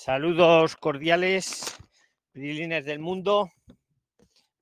[0.00, 1.76] Saludos cordiales,
[2.30, 3.50] Prilines del mundo.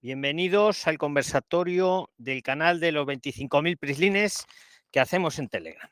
[0.01, 4.47] Bienvenidos al conversatorio del canal de los 25.000 Prislines
[4.91, 5.91] que hacemos en Telegram.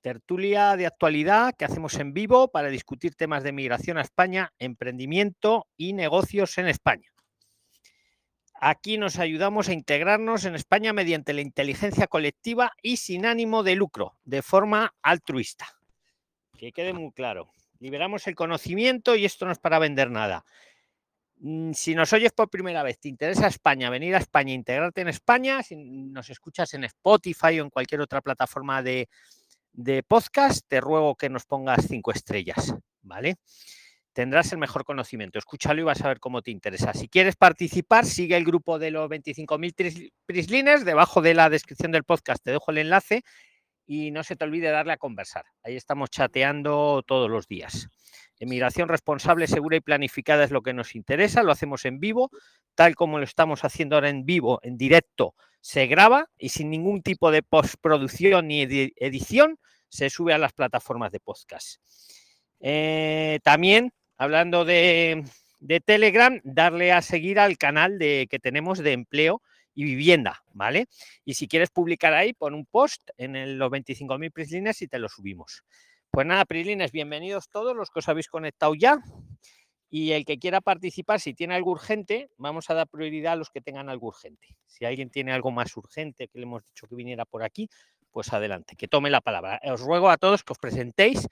[0.00, 5.66] Tertulia de actualidad que hacemos en vivo para discutir temas de migración a España, emprendimiento
[5.76, 7.10] y negocios en España.
[8.54, 13.74] Aquí nos ayudamos a integrarnos en España mediante la inteligencia colectiva y sin ánimo de
[13.74, 15.66] lucro, de forma altruista.
[16.56, 17.50] Que quede muy claro.
[17.78, 20.44] Liberamos el conocimiento y esto no es para vender nada.
[21.38, 25.08] Mm, si nos oyes por primera vez, te interesa España, venir a España, integrarte en
[25.08, 29.08] España, si nos escuchas en Spotify o en cualquier otra plataforma de,
[29.72, 33.36] de podcast, te ruego que nos pongas cinco estrellas, ¿vale?
[34.16, 35.38] tendrás el mejor conocimiento.
[35.38, 36.94] Escúchalo y vas a ver cómo te interesa.
[36.94, 40.86] Si quieres participar, sigue el grupo de los 25.000 prislines.
[40.86, 43.24] Debajo de la descripción del podcast te dejo el enlace
[43.86, 45.44] y no se te olvide darle a conversar.
[45.62, 47.88] Ahí estamos chateando todos los días.
[48.38, 51.42] Emigración responsable, segura y planificada es lo que nos interesa.
[51.42, 52.30] Lo hacemos en vivo,
[52.74, 55.34] tal como lo estamos haciendo ahora en vivo, en directo.
[55.60, 61.12] Se graba y sin ningún tipo de postproducción ni edición se sube a las plataformas
[61.12, 61.80] de podcast.
[62.60, 65.24] Eh, también hablando de,
[65.84, 69.42] Telegram, darle a seguir al canal de, que tenemos de empleo
[69.76, 70.88] y vivienda, ¿vale?
[71.24, 75.08] Y si quieres publicar ahí, pon un post en los 25.000 prislines y te lo
[75.08, 75.62] subimos.
[76.10, 78.98] Pues nada, prislines, bienvenidos todos los que os habéis conectado ya.
[79.90, 83.50] Y el que quiera participar, si tiene algo urgente, vamos a dar prioridad a los
[83.50, 84.56] que tengan algo urgente.
[84.64, 87.68] Si alguien tiene algo más urgente que le hemos dicho que viniera por aquí,
[88.10, 89.60] pues adelante, que tome la palabra.
[89.62, 91.28] Os ruego a todos que os presentéis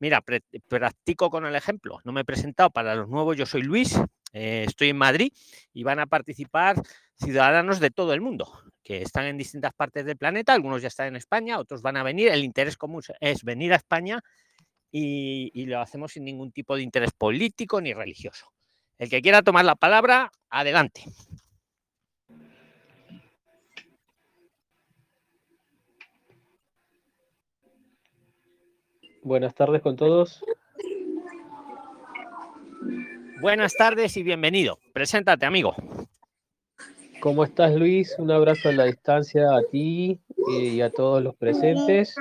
[0.00, 0.22] Mira,
[0.68, 1.98] practico con el ejemplo.
[2.04, 3.36] No me he presentado para los nuevos.
[3.36, 3.98] Yo soy Luis,
[4.32, 5.32] eh, estoy en Madrid
[5.72, 6.80] y van a participar
[7.16, 8.48] ciudadanos de todo el mundo
[8.82, 10.52] que están en distintas partes del planeta.
[10.52, 12.28] Algunos ya están en España, otros van a venir.
[12.28, 14.22] El interés común es venir a España
[14.90, 18.52] y, y lo hacemos sin ningún tipo de interés político ni religioso.
[18.98, 21.04] El que quiera tomar la palabra, adelante.
[29.28, 30.42] Buenas tardes con todos.
[33.42, 34.78] Buenas tardes y bienvenido.
[34.94, 35.74] Preséntate, amigo.
[37.20, 38.16] ¿Cómo estás, Luis?
[38.18, 40.18] Un abrazo a la distancia a ti
[40.58, 42.14] y a todos los presentes.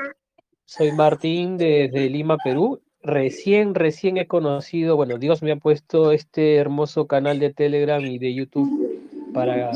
[0.66, 2.82] Soy Martín desde Lima, Perú.
[3.02, 8.20] Recién, recién he conocido, bueno, Dios me ha puesto este hermoso canal de Telegram y
[8.20, 9.72] de YouTube para,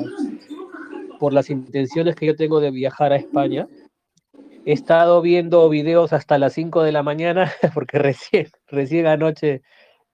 [1.18, 3.70] por las intenciones que yo tengo de viajar a España
[4.64, 9.64] He estado viendo videos hasta las 5 de la mañana porque recién, recién anoche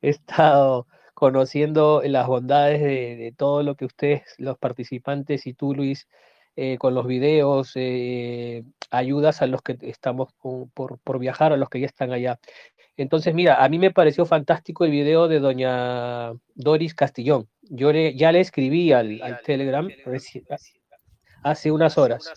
[0.01, 6.07] he estado conociendo las bondades de, todo lo que ustedes, los participantes y tú, Luis,
[6.55, 11.69] eh, con los videos, eh, ayudas a los que estamos por, por, viajar, a los
[11.69, 12.39] que ya están allá.
[12.95, 17.49] Entonces, mira, a mí me pareció fantástico el video de doña Doris Castillón.
[17.63, 19.89] Yo ya le escribí al, al Telegram
[21.43, 22.31] hace unas horas.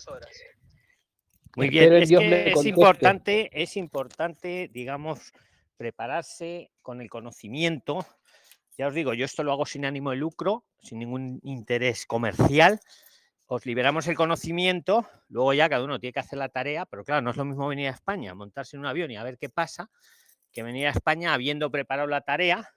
[1.55, 5.33] Muy bien, es, es importante, es importante, digamos,
[5.75, 8.05] prepararse con el conocimiento.
[8.77, 12.79] Ya os digo, yo esto lo hago sin ánimo de lucro, sin ningún interés comercial.
[13.47, 17.21] Os liberamos el conocimiento, luego ya cada uno tiene que hacer la tarea, pero claro,
[17.21, 19.49] no es lo mismo venir a España, montarse en un avión y a ver qué
[19.49, 19.89] pasa,
[20.53, 22.69] que venir a España habiendo preparado la tarea.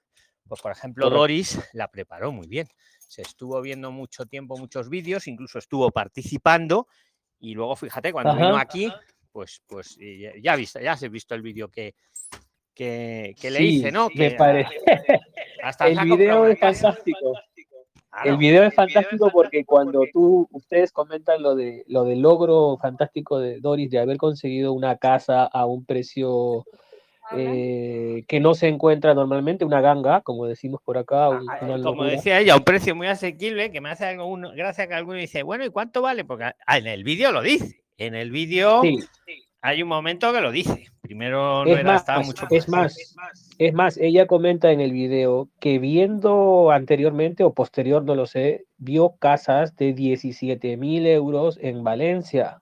[0.47, 2.67] Pues, por ejemplo, Doris la preparó muy bien.
[3.07, 6.87] Se estuvo viendo mucho tiempo, muchos vídeos, incluso estuvo participando
[7.39, 8.91] y luego, fíjate, cuando vino aquí,
[9.31, 9.97] pues, pues
[10.41, 11.95] ya, visto, ya has visto el vídeo que,
[12.73, 14.09] que, le hice, ¿no?
[14.13, 14.75] Me parece.
[15.79, 17.33] el video es fantástico.
[18.23, 23.39] el video es fantástico porque cuando tú, ustedes comentan lo de lo del logro fantástico
[23.39, 26.65] de Doris de haber conseguido una casa a un precio
[27.31, 31.29] eh, que no se encuentra normalmente, una ganga, como decimos por acá.
[31.83, 35.43] como decía ella, un precio muy asequible, que me hace algo, gracia que alguno dice,
[35.43, 36.25] bueno, ¿y cuánto vale?
[36.25, 37.81] Porque ah, en el vídeo lo dice.
[37.97, 38.81] En el vídeo
[39.61, 40.85] hay un momento que lo dice.
[41.01, 43.15] Primero no era, más, estaba mucho es más,
[43.57, 48.65] es más, ella comenta en el video que viendo anteriormente o posterior, no lo sé,
[48.77, 52.61] vio casas de 17 mil euros en Valencia.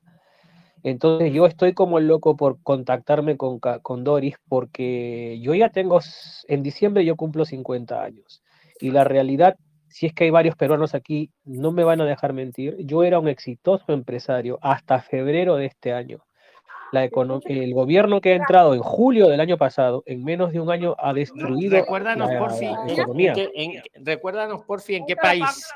[0.84, 6.00] Entonces yo estoy como loco por contactarme con, con Doris porque yo ya tengo,
[6.48, 8.44] en diciembre yo cumplo 50 años
[8.80, 9.56] y la realidad,
[9.88, 13.18] si es que hay varios peruanos aquí, no me van a dejar mentir, yo era
[13.18, 16.26] un exitoso empresario hasta febrero de este año.
[16.92, 20.70] La el gobierno que ha entrado en julio del año pasado, en menos de un
[20.70, 23.34] año, ha destruido recuérdanos, la, por fin, economía.
[23.56, 25.74] En, recuérdanos, por fin, en qué país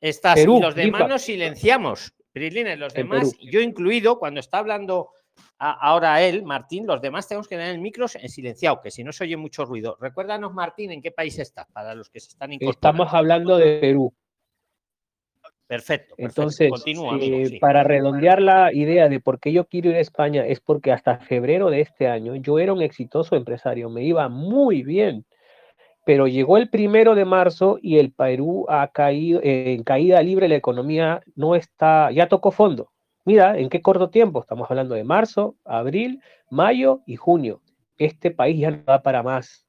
[0.00, 0.34] estás.
[0.34, 2.15] Perú, los demás nos silenciamos.
[2.36, 5.08] Prislines, los demás, yo incluido, cuando está hablando
[5.58, 9.10] ahora él, Martín, los demás tenemos que tener el micro en silenciado, que si no
[9.10, 9.96] se oye mucho ruido.
[9.98, 12.72] Recuérdanos, Martín, en qué país está, para los que se están incorporando.
[12.72, 14.12] Estamos hablando de Perú.
[15.66, 16.14] Perfecto.
[16.18, 20.60] Entonces, eh, para redondear la idea de por qué yo quiero ir a España, es
[20.60, 25.24] porque hasta febrero de este año yo era un exitoso empresario, me iba muy bien,
[26.06, 30.56] pero llegó el primero de marzo y el Perú ha caído en caída libre, la
[30.56, 32.92] economía no está, ya tocó fondo.
[33.26, 37.60] Mira, en qué corto tiempo, estamos hablando de marzo, abril, mayo y junio.
[37.98, 39.66] Este país ya no da para más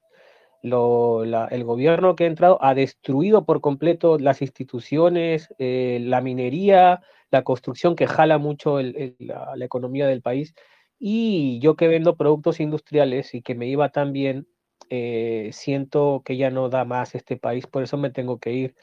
[0.62, 7.02] el gobierno que ha entrado ha destruido por completo las instituciones, eh, la minería,
[7.32, 10.54] la construcción que jala mucho la, economía del país.
[11.00, 14.48] Y yo que vendo productos industriales y que me iba tan bien,
[14.90, 18.76] eh, siento que ya no da más este país, por eso me tengo que ir.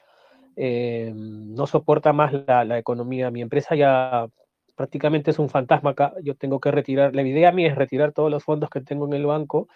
[0.56, 3.31] Eh, no soporta más la, la, economía.
[3.31, 4.29] Mi empresa ya
[4.76, 6.14] prácticamente es un fantasma acá.
[6.23, 9.14] Yo tengo que retirar, la idea mía es retirar todos los fondos que tengo en
[9.14, 9.69] el banco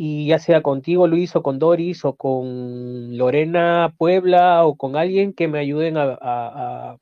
[0.00, 5.32] y ya sea contigo, Luis, o con Doris, o con Lorena Puebla, o con alguien
[5.32, 6.96] que me ayuden a,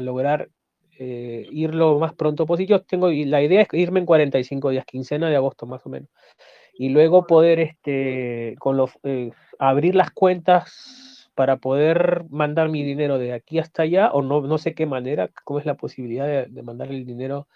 [0.00, 0.48] lograr
[0.98, 2.70] eh, ir lo más pronto posible.
[2.70, 5.90] Yo tengo, y la idea es irme en 45 días, quincena de agosto más o
[5.90, 6.08] menos,
[6.74, 13.18] y luego poder este, con los, eh, abrir las cuentas para poder mandar mi dinero
[13.18, 16.46] de aquí hasta allá, o no, no sé qué manera, cómo es la posibilidad de,
[16.46, 17.46] de mandar el dinero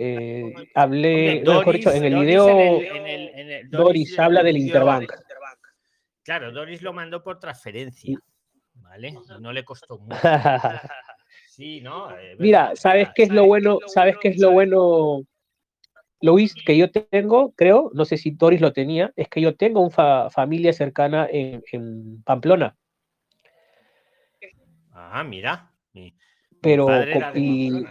[0.00, 2.80] eh, hablé, en el video,
[3.68, 5.12] Doris, habla del Interbank.
[6.22, 8.16] Claro, Doris lo mandó por transferencia,
[8.74, 9.12] ¿vale?
[9.40, 10.16] No le costó mucho.
[11.48, 12.16] sí, ¿no?
[12.16, 13.80] Eh, Mira, ¿sabes qué es lo bueno?
[13.88, 15.22] ¿Sabes qué es lo bueno,
[16.20, 19.80] Luis, que yo tengo, creo, no sé si Doris lo tenía, es que yo tengo
[19.80, 22.76] una familia cercana en, Pamplona.
[24.92, 25.70] Ah, mira.
[26.60, 26.88] pero,
[27.34, 27.84] y,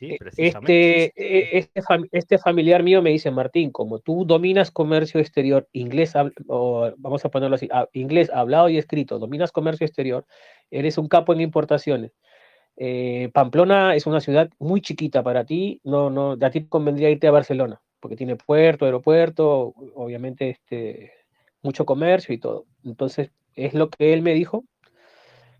[0.00, 1.82] eh, este, e, este,
[2.12, 6.14] este, familiar mío me dice, Martín, como tú dominas comercio exterior, inglés,
[6.48, 10.26] o vamos a ponerlo así, inglés hablado y escrito, dominas comercio exterior,
[10.70, 12.12] eres un capo en importaciones.
[12.76, 17.26] Eh, Pamplona es una ciudad muy chiquita para ti, no, no, a ti convendría irte
[17.26, 21.12] a Barcelona, porque tiene puerto, aeropuerto, obviamente este,
[21.62, 22.66] mucho comercio y todo.
[22.84, 24.64] Entonces, es lo que él me dijo,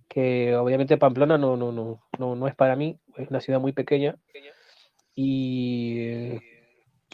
[0.09, 3.73] que obviamente Pamplona no, no, no, no, no es para mí, es una ciudad muy
[3.73, 4.17] pequeña.
[5.15, 6.39] Y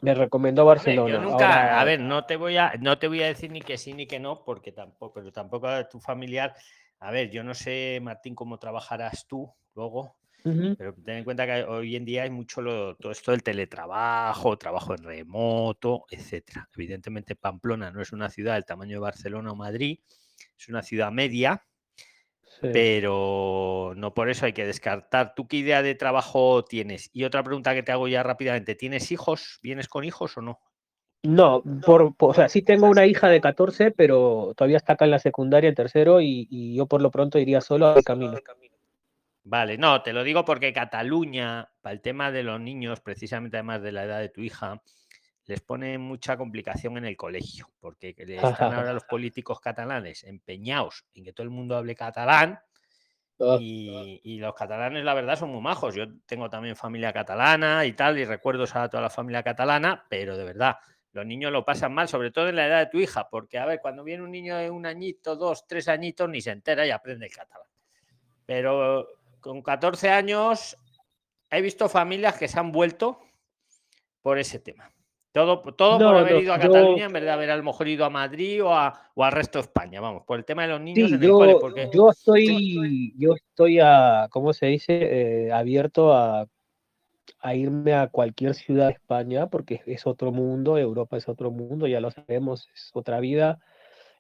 [0.03, 1.21] me recomendó Barcelona.
[1.21, 3.95] nunca, a ver, no te voy a, no te voy a decir ni que sí
[3.95, 6.57] ni que no, porque tampoco, pero tampoco a tu familiar.
[6.99, 11.63] A ver, yo no sé, Martín, cómo trabajarás tú luego, pero ten en cuenta que
[11.63, 16.69] hoy en día hay mucho lo, todo esto del teletrabajo, trabajo en remoto, etcétera.
[16.75, 20.01] Evidentemente, Pamplona no es una ciudad del tamaño de Barcelona o Madrid,
[20.59, 21.65] es una ciudad media,
[22.61, 25.35] pero no por eso hay que descartar.
[25.35, 27.11] ¿Tú qué idea de trabajo tienes?
[27.13, 29.61] Y otra pregunta que te hago ya rápidamente, ¿tienes hijos?
[29.63, 30.61] ¿Vienes con hijos o no?
[31.25, 35.13] No, por, o sea, sí tengo una hija de 14, pero todavía está acá en
[35.13, 38.35] la secundaria, en tercero, y, yo por lo pronto iría solo al camino.
[39.45, 43.83] Vale, no, te lo digo porque Cataluña, para el tema de los niños, precisamente además
[43.83, 44.81] de la edad de tu hija,
[45.47, 51.25] les pone mucha complicación en el colegio, porque están ahora los políticos catalanes empeñados en
[51.25, 52.61] que todo el mundo hable catalán.
[53.41, 53.57] Ah.
[53.61, 55.97] Y, los catalanes, la verdad, son muy majos.
[55.97, 60.37] Yo tengo también familia catalana y tal, y recuerdos a toda la familia catalana, pero
[60.37, 60.77] de verdad,
[61.11, 63.67] los niños lo pasan mal, sobre todo en la edad de tu hija, porque a
[63.67, 66.91] ver, cuando viene un niño de un añito, dos, tres añitos, ni se entera y
[66.91, 67.67] aprende el catalán.
[68.47, 69.09] Pero
[69.43, 70.79] con 14 años
[71.51, 73.19] he visto familias que se han vuelto
[74.23, 74.91] por ese tema.
[75.33, 78.05] Todo, todo por haber ido a Cataluña en vez de haber a lo mejor ido
[78.05, 80.81] a Madrid o, a, o al resto de España, vamos, por el tema de los
[80.81, 85.47] niños en yo, el cole, yo estoy, yo estoy a, ¿cómo se dice?
[85.47, 86.47] Eh, abierto a,
[87.41, 91.87] a, irme a cualquier ciudad de España porque es otro mundo, Europa es otro mundo,
[91.87, 93.59] ya lo sabemos, es otra vida.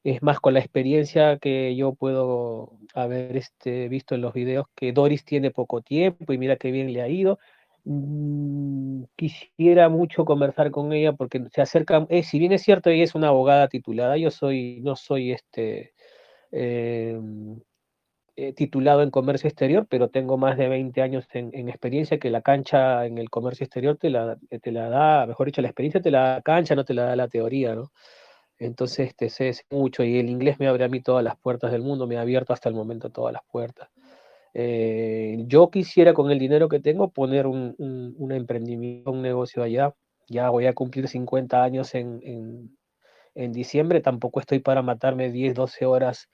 [0.05, 4.93] Es más con la experiencia que yo puedo haber este, visto en los videos que
[4.93, 7.39] Doris tiene poco tiempo y mira qué bien le ha ido
[7.85, 13.03] Mm, quisiera mucho conversar con ella porque se acerca, eh, si bien es cierto, ella
[13.03, 15.93] es una abogada titulada, yo soy, no soy este
[16.53, 17.61] em,
[18.37, 22.43] eh, titulado en comercio exterior, pero tengo más de 20 años en, experiencia que la
[22.43, 26.11] cancha en el comercio exterior te la, te la da, mejor dicho, la experiencia te
[26.11, 27.93] la da cancha, no te la da la teoría, ¿no?
[28.62, 31.83] Entonces, este, sé mucho y el inglés me abre a mí todas las puertas del
[31.83, 33.90] mundo, me ha abierto hasta el momento todas las puertas.
[34.54, 39.95] Eh, yo quisiera con el dinero que tengo poner un, un, emprendimiento, un negocio allá.
[40.28, 42.78] Ya voy a cumplir 50 años en, en,
[43.35, 46.28] en diciembre, tampoco estoy para matarme 10, 12 horas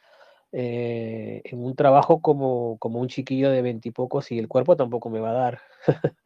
[0.53, 3.93] eh, en un trabajo como, como un chiquillo de 20 y
[4.35, 5.61] y el cuerpo tampoco me va a dar.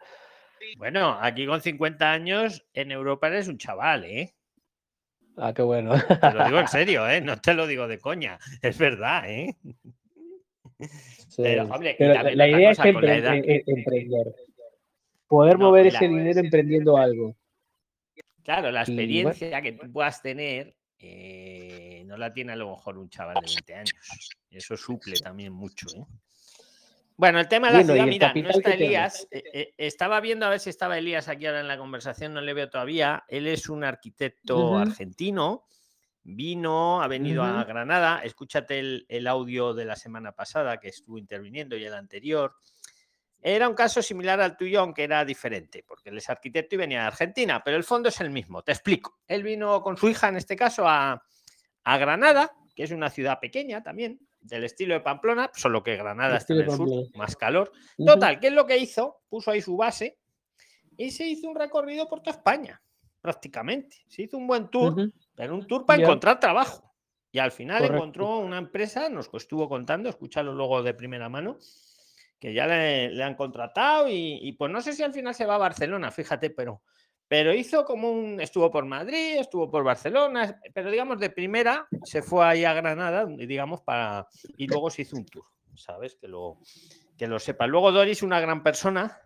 [0.78, 4.32] Bueno, aquí con 50 años en Europa eres un chaval, ¿eh?
[5.37, 5.93] Ah, qué bueno.
[6.21, 7.21] Te lo digo en serio, ¿eh?
[7.21, 8.39] No te lo digo de coña.
[8.61, 9.57] Es verdad, ¿eh?
[11.37, 14.35] Pero, hombre, la, idea es emprender.
[15.27, 17.37] Poder mover ese dinero emprendiendo algo.
[18.43, 23.09] Claro, la experiencia que tú puedas tener eh, no la tiene a lo mejor un
[23.09, 24.31] chaval de 20 años.
[24.51, 25.87] Eso suple también mucho.
[25.97, 26.05] ¿eh?
[27.23, 29.29] Bueno, el tema de la ciudad, mira, no está Elías.
[29.31, 32.52] Eh, estaba viendo a ver si estaba Elías aquí ahora en la conversación, no le
[32.52, 33.23] veo todavía.
[33.29, 35.69] Él es un arquitecto argentino.
[36.25, 38.23] Vino, ha venido a Granada.
[38.25, 42.57] Escúchate el, el, audio de la semana pasada que estuvo interviniendo y el anterior.
[43.41, 47.02] Era un caso similar al tuyo, aunque era diferente, porque él es arquitecto y venía
[47.02, 48.62] de Argentina, pero el fondo es el mismo.
[48.62, 49.21] Te explico.
[49.29, 51.23] Él vino con su hija, en este caso, a,
[51.85, 56.55] Granada, que es una ciudad pequeña también, del estilo de Pamplona, solo que Granada está
[56.55, 57.73] en el sur, más calor.
[57.97, 59.23] Total, ¿qué es lo que hizo?
[59.29, 60.19] Puso ahí su base
[60.97, 62.83] y se hizo un recorrido por toda España,
[63.21, 63.97] prácticamente.
[64.09, 66.93] Se hizo un buen tour, pero un tour para encontrar trabajo.
[67.31, 71.57] Y al final encontró una empresa, nos estuvo contando, escúchalo luego de primera mano,
[72.39, 75.59] que ya le, han contratado y, pues no sé si al final se va a
[75.59, 76.83] Barcelona, fíjate, pero,
[77.33, 82.21] pero hizo como un, estuvo por Madrid, estuvo por Barcelona, pero digamos de primera se
[82.21, 86.15] fue ahí a Granada, digamos, para, y luego se hizo un tour, ¿sabes?
[86.15, 86.59] Que lo,
[87.17, 87.67] que lo sepa.
[87.67, 89.19] Luego Doris, una gran persona,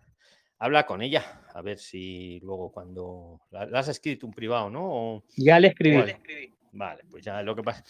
[0.57, 5.25] habla con ella, a ver si luego cuando, la, has escrito un privado, ¿no?
[5.35, 5.59] ya
[6.05, 6.55] le escribí.
[6.71, 7.83] Vale, pues ya lo que pasa.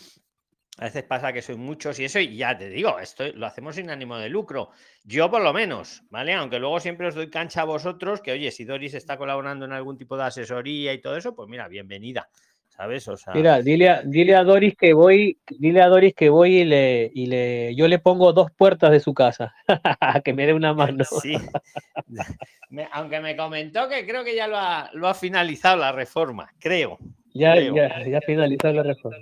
[0.80, 3.76] A veces pasa que soy muchos y eso, y ya te digo, esto lo hacemos
[3.76, 4.70] sin ánimo de lucro.
[5.04, 6.34] Yo por lo menos, ¿vale?
[6.34, 9.72] Aunque luego siempre os doy cancha a vosotros, que oye, si Doris está colaborando en
[9.72, 12.30] algún tipo de asesoría y todo eso, pues mira, bienvenida.
[12.68, 13.08] ¿Sabes?
[13.08, 13.34] O sea...
[13.34, 17.10] Mira, dile a, dile a Doris que voy, dile a Doris que voy y le,
[17.12, 19.56] y le, yo le pongo dos puertas de su casa,
[20.24, 21.04] que me dé una mano.
[21.24, 21.34] Sí.
[22.92, 27.00] aunque me comentó que creo que ya lo ha, lo ha finalizado la reforma, creo.
[27.34, 29.18] Ya, ya, ya ha finalizado la reforma.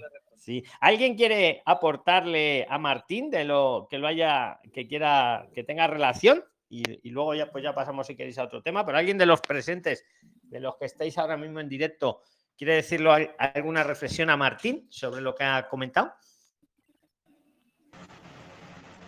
[0.80, 6.44] ¿Alguien quiere aportarle a Martín de lo que lo haya, que quiera, que tenga relación?
[6.70, 9.40] Y, luego ya, pues ya pasamos si queréis a otro tema, pero alguien de los
[9.40, 10.04] presentes,
[10.44, 12.22] de los que estáis ahora mismo en directo,
[12.58, 16.14] ¿quiere decirlo alguna reflexión a Martín sobre lo que ha comentado?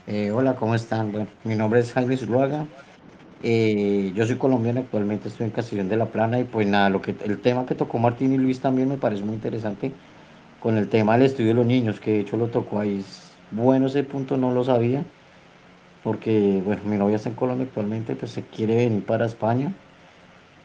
[0.06, 1.28] Eh, hola, ¿cómo están?
[1.44, 2.66] Mi nombre es Jaime Zuluaga.
[3.44, 7.02] Eh, yo soy colombiano, actualmente estoy en Castellón de la Plana y pues nada, lo
[7.02, 9.92] que el tema que tocó Martín y Luis también me parece muy interesante
[10.68, 13.02] con el tema del estudio de los niños, que de hecho lo tocó ahí.
[13.52, 15.06] Bueno, ese punto no lo sabía,
[16.04, 19.74] porque, bueno, mi novia está en Colombia actualmente, pues se quiere venir para España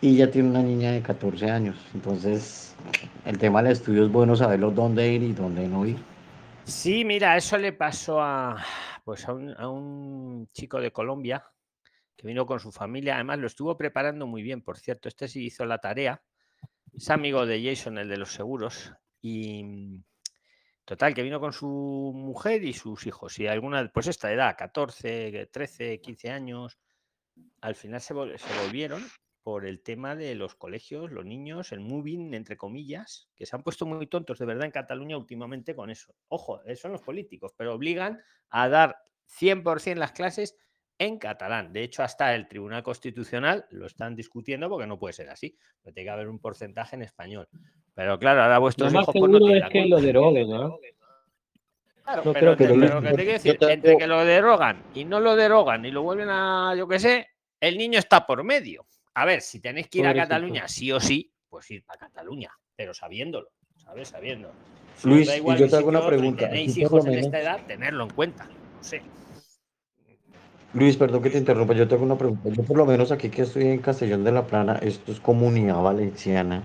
[0.00, 1.76] y ya tiene una niña de 14 años.
[1.94, 2.74] Entonces,
[3.24, 5.98] el tema del estudio es bueno saberlo dónde ir y dónde no ir.
[6.64, 8.56] Sí, mira, eso le pasó a,
[9.04, 11.46] pues a un, a un chico de Colombia
[12.16, 13.14] que vino con su familia.
[13.14, 15.08] Además, lo estuvo preparando muy bien, por cierto.
[15.08, 16.20] Este sí hizo la tarea.
[16.92, 18.92] Es amigo de Jason, el de los seguros,
[19.22, 20.04] y mm,
[20.84, 23.38] total, que vino con su mujer y sus hijos.
[23.38, 26.78] Y alguna, pues esta edad, 14, 13, 15 años,
[27.62, 29.02] al final se, volvieron
[29.42, 33.62] por el tema de los colegios, los niños, el moving, entre comillas, que se han
[33.62, 36.14] puesto muy tontos de verdad en Cataluña últimamente con eso.
[36.28, 40.56] Ojo, eh, son los políticos, pero obligan a dar 100% las clases
[40.98, 41.72] en catalán.
[41.72, 45.56] De hecho, hasta el Tribunal Constitucional lo están discutiendo porque no puede ser así.
[45.82, 47.48] tiene que haber un porcentaje en español.
[47.94, 50.78] Pero claro, ahora vuestros hijos pues, no es que lo deroguen, ¿no?
[52.04, 55.36] Claro, no pero, que lo, que te decir, entre que lo derogan y no lo
[55.36, 57.28] derogan y lo vuelven a, yo qué sé,
[57.60, 58.86] el niño está por medio.
[59.14, 62.50] A ver, si tenéis que ir a Cataluña sí o sí, pues ir para Cataluña,
[62.74, 64.08] pero sabiéndolo, ¿sabes?
[64.08, 64.50] Sabiendo.
[65.04, 66.48] Luis, y yo te hago una pregunta.
[66.48, 68.46] tenéis hijos en esta edad, tenerlo en cuenta.
[68.46, 69.02] No sé.
[70.74, 72.48] Luis, perdón que te interrumpa, yo te hago una pregunta.
[72.48, 75.82] Yo por lo menos aquí que estoy en Castellón de la Plana, esto es comunidad
[75.82, 76.62] valenciana.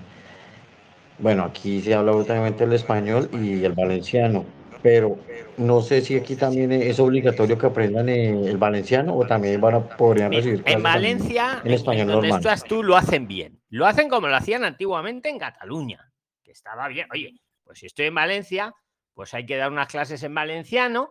[1.19, 4.45] Bueno, aquí se habla obviamente el español y el valenciano,
[4.83, 5.17] pero
[5.57, 9.79] no sé si aquí también es obligatorio que aprendan el valenciano o también van a,
[9.81, 13.59] podrían recibir En Valencia, en español donde estás tú, lo hacen bien.
[13.69, 16.11] Lo hacen como lo hacían antiguamente en Cataluña,
[16.43, 17.07] que estaba bien.
[17.11, 18.73] Oye, pues si estoy en Valencia,
[19.15, 21.09] pues hay que dar unas clases en valenciano.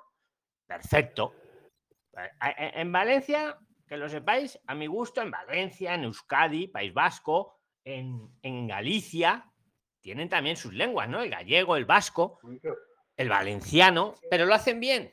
[0.67, 1.35] Perfecto.
[2.41, 8.31] En Valencia, que lo sepáis, a mi gusto, en Valencia, en Euskadi, País Vasco, en,
[8.43, 9.45] en Galicia,
[10.07, 11.21] tienen también sus lenguas, ¿no?
[11.21, 12.39] El gallego, el vasco,
[13.17, 15.11] el valenciano, pero lo hacen bien.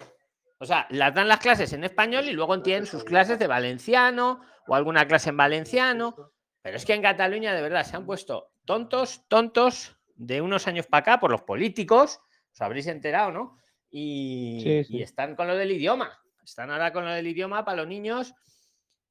[0.60, 4.42] O sea, las dan las clases en español y luego tienen sus clases de valenciano
[4.68, 6.32] o alguna clase en valenciano.
[6.62, 10.86] Pero es que en Cataluña de verdad se han puesto tontos, tontos de unos años
[10.86, 12.20] para acá por los políticos,
[12.54, 13.58] os habréis enterado, ¿no?
[13.90, 16.20] Y, y están con lo del idioma.
[16.44, 18.36] Están ahora con lo del idioma para los niños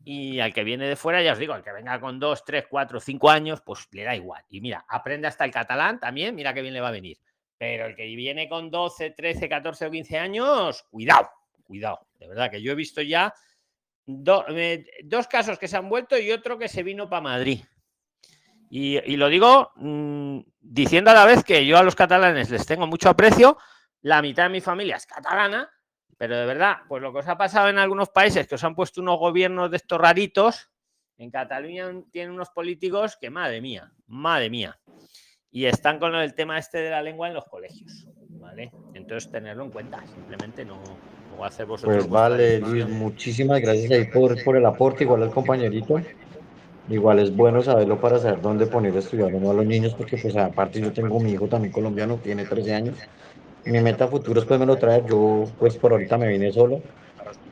[0.05, 2.67] Y al que viene de fuera, ya os digo, al que venga con dos, tres,
[2.69, 4.45] cuatro, cinco años, pues le da igual.
[4.49, 7.19] Y mira, aprende hasta el catalán también, mira que bien le va a venir.
[7.57, 11.31] Pero el que viene con 12, 13, 14 o 15 años, cuidado,
[11.63, 12.07] cuidado.
[12.19, 13.33] De verdad que yo he visto ya
[14.09, 17.61] eh, dos casos que se han vuelto y otro que se vino para Madrid.
[18.75, 22.87] Y, lo digo mm, diciendo a la vez que yo a los catalanes les tengo
[22.87, 23.59] mucho aprecio,
[24.01, 25.71] la mitad de mi familia es catalana,
[26.23, 28.77] pero de verdad, pues lo que os ha pasado en algunos países que os han
[28.77, 30.71] puesto unos gobiernos de estos raritos,
[31.19, 34.79] en Cataluña tienen unos políticos que, madre mía, madre mía,
[35.51, 38.07] y están con el tema este de la lengua en los colegios,
[38.39, 38.71] ¿vale?
[38.95, 40.81] Entonces tenerlo en cuenta, simplemente no,
[41.37, 41.97] no hacer vosotros.
[41.97, 46.01] Pues vale, Luis, muchísimas gracias ahí por, por el aporte, igual al compañerito.
[46.89, 50.17] Igual es bueno saberlo para saber dónde poner a estudiar uno a los niños, porque
[50.17, 52.97] pues aparte yo tengo mi hijo también colombiano, tiene 13 años.
[53.65, 56.81] Mi meta futuro después me lo trae, yo pues por ahorita me vine solo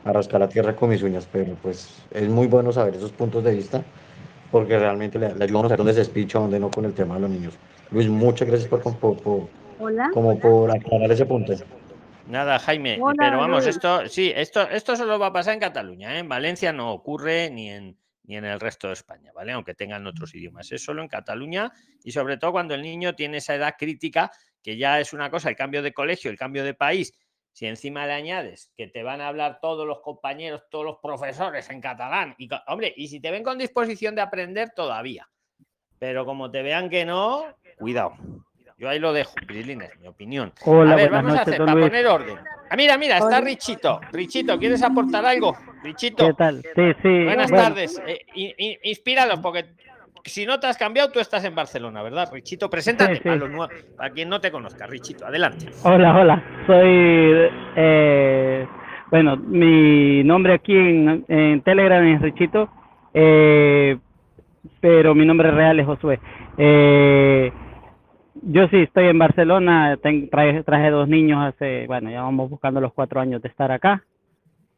[0.03, 3.43] a rascar la tierra con mis uñas, pero pues es muy bueno saber esos puntos
[3.43, 3.83] de vista,
[4.51, 7.21] porque realmente le, le ayudamos a dónde se espicha, dónde no con el tema de
[7.21, 7.53] los niños.
[7.91, 9.47] Luis, muchas gracias por, por,
[10.13, 11.53] como por aclarar ese punto.
[12.27, 16.19] Nada, Jaime, pero vamos, esto sí, esto, esto solo va a pasar en Cataluña, ¿eh?
[16.19, 19.51] en Valencia no ocurre ni en, ni en el resto de España, ¿vale?
[19.51, 20.71] Aunque tengan otros idiomas.
[20.71, 24.77] Es solo en Cataluña y sobre todo cuando el niño tiene esa edad crítica, que
[24.77, 27.13] ya es una cosa, el cambio de colegio, el cambio de país.
[27.53, 31.69] Si encima le añades que te van a hablar todos los compañeros, todos los profesores
[31.69, 35.27] en catalán, y hombre, y si te ven con disposición de aprender todavía,
[35.99, 37.45] pero como te vean que no,
[37.77, 38.15] cuidado.
[38.77, 40.51] Yo ahí lo dejo, Prislines, mi opinión.
[40.65, 42.39] a ver, vamos a hacer para poner orden.
[42.67, 44.01] Ah, mira, mira, está Richito.
[44.11, 45.55] Richito, ¿quieres aportar algo?
[45.83, 46.25] Richito.
[46.25, 46.63] ¿Qué tal?
[46.63, 47.23] Sí, sí.
[47.25, 48.01] Buenas tardes.
[48.07, 49.75] Eh, inspíralos, porque
[50.25, 52.29] si no te has cambiado, tú estás en Barcelona, ¿verdad?
[52.31, 54.87] Richito, preséntate Para, quien no te conozca.
[54.87, 55.67] Richito, adelante.
[55.83, 56.43] Hola, hola.
[56.67, 57.49] Soy.
[57.75, 58.67] Eh,
[59.09, 62.69] bueno, mi nombre aquí en, Telegram es Richito,
[63.13, 63.97] eh,
[64.79, 66.19] pero mi nombre real es Josué.
[66.57, 67.51] Eh,
[68.43, 69.97] yo sí, estoy en Barcelona,
[70.31, 74.03] traje, dos niños hace, bueno, ya vamos buscando los cuatro años de estar acá.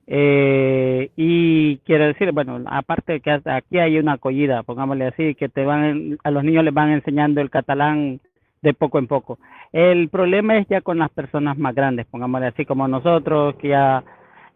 [0.05, 5.65] Eh, y quiero decir, bueno, aparte que aquí hay una acogida, pongámosle así, que te
[5.65, 8.19] van, a los niños les van enseñando el catalán
[8.61, 9.39] de poco en poco.
[9.71, 14.03] El problema es ya con las personas más grandes, pongámosle así como nosotros, que ya,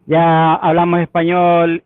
[0.06, 1.82] ya hablamos español.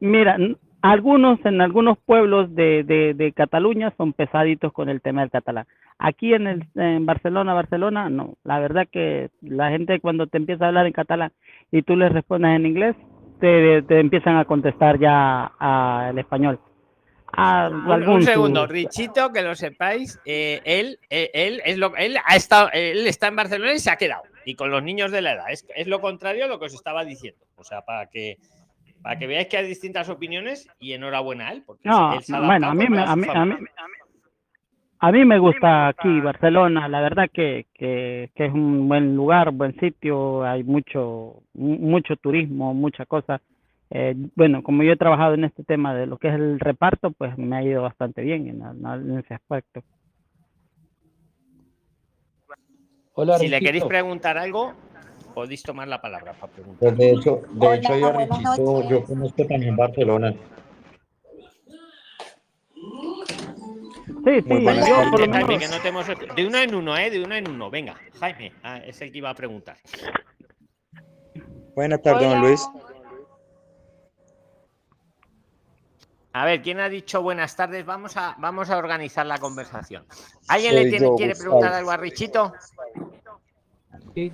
[0.00, 0.36] Mira,
[0.82, 5.66] algunos, en algunos pueblos de, de Cataluña son pesaditos con el tema del catalán.
[5.98, 8.36] Aquí en, el, en Barcelona, Barcelona, no.
[8.44, 11.32] La verdad que la gente cuando te empieza a hablar en catalán
[11.70, 12.96] y tú les respondes en inglés,
[13.40, 16.58] te, te empiezan a contestar ya al español.
[17.36, 22.70] un segundo, Richito, que lo sepáis, eh, él, eh, él es lo, él ha estado,
[22.72, 25.50] él está en Barcelona y se ha quedado y con los niños de la edad.
[25.50, 27.44] Es, es lo contrario a lo que os estaba diciendo.
[27.56, 28.38] O sea, para que
[29.02, 31.62] para que veáis que hay distintas opiniones y enhorabuena a él.
[31.66, 33.54] Porque no, bueno, a mí, a, mí, a, mí,
[34.98, 39.50] a mí me gusta aquí Barcelona, la verdad que, que, que, es un buen lugar,
[39.50, 43.40] buen sitio, hay mucho, mucho turismo, muchas cosas.
[43.90, 47.10] Eh, bueno, como yo he trabajado en este tema de lo que es el reparto,
[47.10, 49.82] pues me ha ido bastante bien en, ese aspecto.
[53.14, 54.72] Hola, si le queréis preguntar algo,
[55.34, 56.80] podéis tomar la palabra para preguntar.
[56.80, 60.34] Pues de hecho, de hecho yo, Richito, yo conozco también Barcelona.
[64.24, 65.58] Sí, sí, yo por lo menos...
[65.58, 66.06] que no tenemos...
[66.34, 67.10] De uno en uno, ¿eh?
[67.10, 67.70] De uno en uno.
[67.70, 69.76] Venga, Jaime, ah, es el que iba a preguntar.
[71.74, 72.66] Buenas tardes, don Luis.
[76.32, 77.86] A ver, ¿quién ha dicho buenas tardes?
[77.86, 80.04] Vamos a, vamos a organizar la conversación.
[80.48, 82.52] ¿Alguien le tiene, quiere preguntar algo a Richito?
[84.14, 84.32] Sí.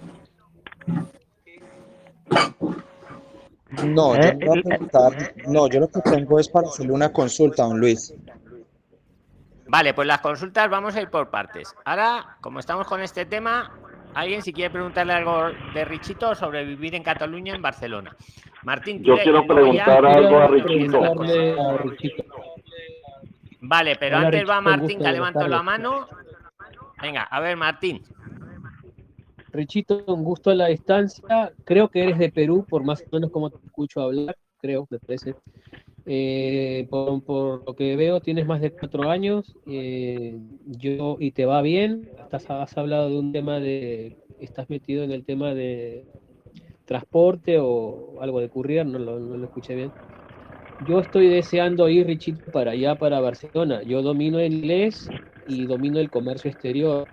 [3.85, 7.13] No, yo no, voy a preguntar, no, yo lo que tengo es para hacerle una
[7.13, 8.15] consulta, don Luis.
[9.71, 11.77] Vale, pues las consultas vamos a ir por partes.
[11.85, 13.71] Ahora, como estamos con este tema,
[14.15, 18.17] alguien si quiere preguntarle algo de Richito sobre vivir en Cataluña, en Barcelona.
[18.65, 21.01] Martín, yo quiero preguntar algo a Richito.
[23.61, 26.09] Vale, pero antes va Martín que levantó la mano.
[27.01, 28.03] Venga, a ver, Martín.
[29.53, 31.53] Richito, un gusto a la distancia.
[31.65, 34.99] Creo que eres de Perú, por más o menos como te escucho hablar, creo, me
[34.99, 35.37] parece.
[36.13, 41.63] Eh, por, lo que veo, tienes más de cuatro años eh, yo, y te va
[41.63, 42.11] bien.
[42.19, 44.17] Estás, has hablado de un tema de.
[44.41, 46.05] Estás metido en el tema de
[46.85, 49.93] transporte o algo de courier, no lo, no lo escuché bien.
[50.81, 53.85] Yo estoy deseando ir, Richito, para allá, para Barcelona.
[53.85, 55.09] Yo domino el inglés
[55.47, 57.07] y domino el comercio exterior.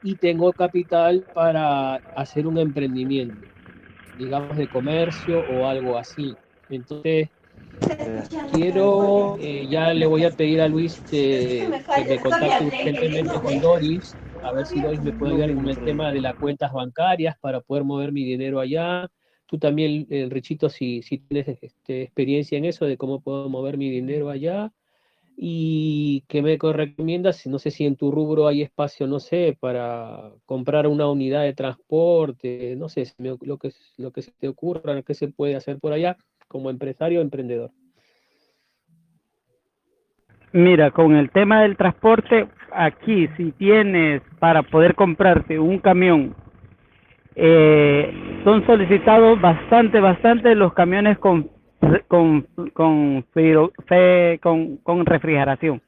[0.00, 3.48] Y tengo capital para hacer un emprendimiento,
[4.14, 6.36] digamos, de comercio o algo así.
[6.68, 7.30] Entonces,
[8.52, 13.60] quiero, eh, ya le voy a pedir a Luis que, que me contacte urgentemente con
[13.60, 17.36] Doris, a ver si Doris me puede ayudar en el tema de las cuentas bancarias
[17.40, 19.08] para poder mover mi dinero allá.
[19.46, 23.78] Tú también, eh, Richito, si, si tienes este, experiencia en eso, de cómo puedo mover
[23.78, 24.72] mi dinero allá.
[25.38, 30.32] Y que me recomiendas, no sé si en tu rubro hay espacio, no sé, para
[30.46, 35.12] comprar una unidad de transporte, no sé, lo que, lo que se te ocurra, qué
[35.14, 36.16] se puede hacer por allá
[36.48, 37.70] como empresario o emprendedor.
[40.52, 46.34] Mira, con el tema del transporte, aquí si tienes para poder comprarte un camión,
[47.34, 51.50] eh, son solicitados bastante, bastante los camiones con
[52.08, 53.22] con con,
[54.40, 55.82] con, con refrigeración.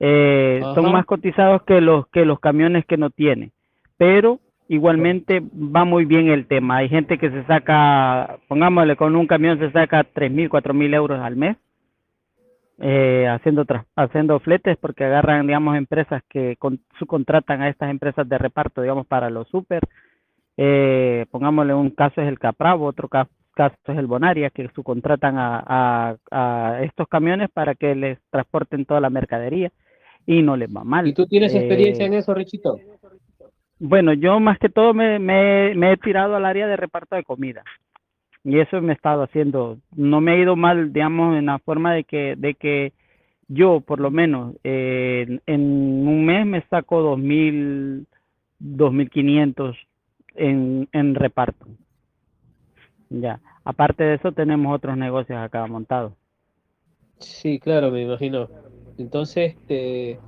[0.00, 3.52] Eh, son más cotizados que los que los camiones que no tienen,
[3.96, 6.78] pero igualmente va muy bien el tema.
[6.78, 10.92] Hay gente que se saca, pongámosle, con un camión se saca tres mil, cuatro mil
[10.94, 11.56] euros al mes
[12.78, 18.38] eh, haciendo haciendo fletes porque agarran, digamos, empresas que con, subcontratan a estas empresas de
[18.38, 19.80] reparto, digamos, para los super.
[20.56, 23.30] Eh, pongámosle un caso es el Capravo, otro caso,
[23.86, 29.10] es el Bonaria, que subcontratan a, a, estos camiones para que les transporten toda la
[29.10, 29.70] mercadería
[30.26, 31.06] y no les va mal.
[31.06, 32.78] ¿Y tú tienes experiencia en eh, eso, Richito?
[33.78, 37.24] Bueno, yo más que todo me, me, me he tirado al área de reparto de
[37.24, 37.62] comida
[38.44, 39.78] y eso me he estado haciendo.
[39.96, 42.92] No me ha ido mal, digamos, en la forma de que, de que
[43.48, 45.60] yo, por lo menos, eh, en
[46.06, 48.06] un mes me saco dos mil,
[48.58, 49.76] dos mil quinientos
[50.34, 51.66] en, en reparto.
[53.10, 53.40] Ya.
[53.64, 56.12] Aparte de eso, tenemos otros negocios acá montados.
[57.18, 58.48] Sí, claro, me imagino.
[58.98, 60.18] Entonces, este...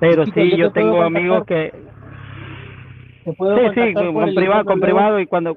[0.00, 1.72] Pero sí, yo, tengo amigos que...
[3.32, 5.56] Sí, sí, con, privado, con privado y cuando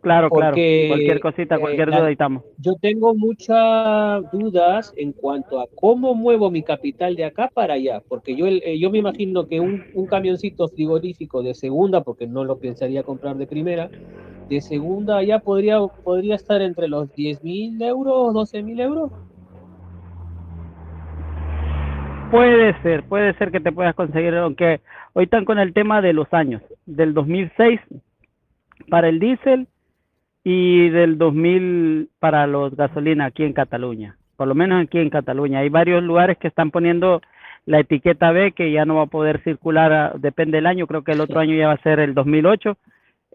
[0.00, 0.56] Claro, claro.
[0.56, 2.42] Cualquier cosita, cualquier duda, ahí estamos.
[2.58, 8.02] Yo tengo muchas dudas en cuanto a cómo muevo mi capital de acá para allá,
[8.08, 12.44] porque yo, eh, yo me imagino que un, un, camioncito frigorífico de segunda, porque no
[12.44, 13.90] lo pensaría comprar de primera,
[14.48, 19.12] de segunda allá podría, podría estar entre los 10 mil euros, 12 mil euros.
[22.34, 24.80] Puede ser, puede ser que te puedas conseguir, aunque
[25.12, 27.80] hoy están con el tema de los años, del 2006
[28.88, 29.68] para el diésel
[30.42, 35.60] y del 2000 para los gasolinas aquí en Cataluña, por lo menos aquí en Cataluña.
[35.60, 37.22] Hay varios lugares que están poniendo
[37.66, 41.04] la etiqueta B que ya no va a poder circular, ah, depende del año, creo
[41.04, 42.76] que el otro año ya va a ser el 2008.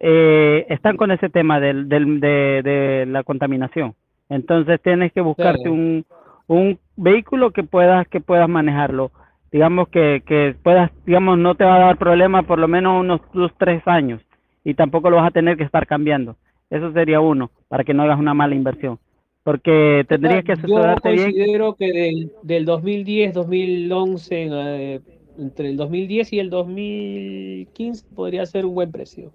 [0.02, 3.96] Eh, están con ese tema del, del, de, de, la contaminación.
[4.28, 6.04] Entonces tienes que buscarte un,
[6.50, 9.12] un vehículo que puedas que puedas manejarlo.
[9.52, 13.22] Digamos que, que puedas, digamos, no te va a dar problema por lo menos unos
[13.34, 14.22] dos, tres años
[14.64, 16.36] y tampoco lo vas a tener que estar cambiando.
[16.70, 19.00] Eso sería uno, para que no hagas una mala inversión.
[19.44, 21.32] Porque tendrías que asesorarte bien.
[21.32, 25.02] Yo considero que del, del 2010, 2011, eh,
[25.40, 29.32] entre el 2010 y el 2015 podría ser un buen precio.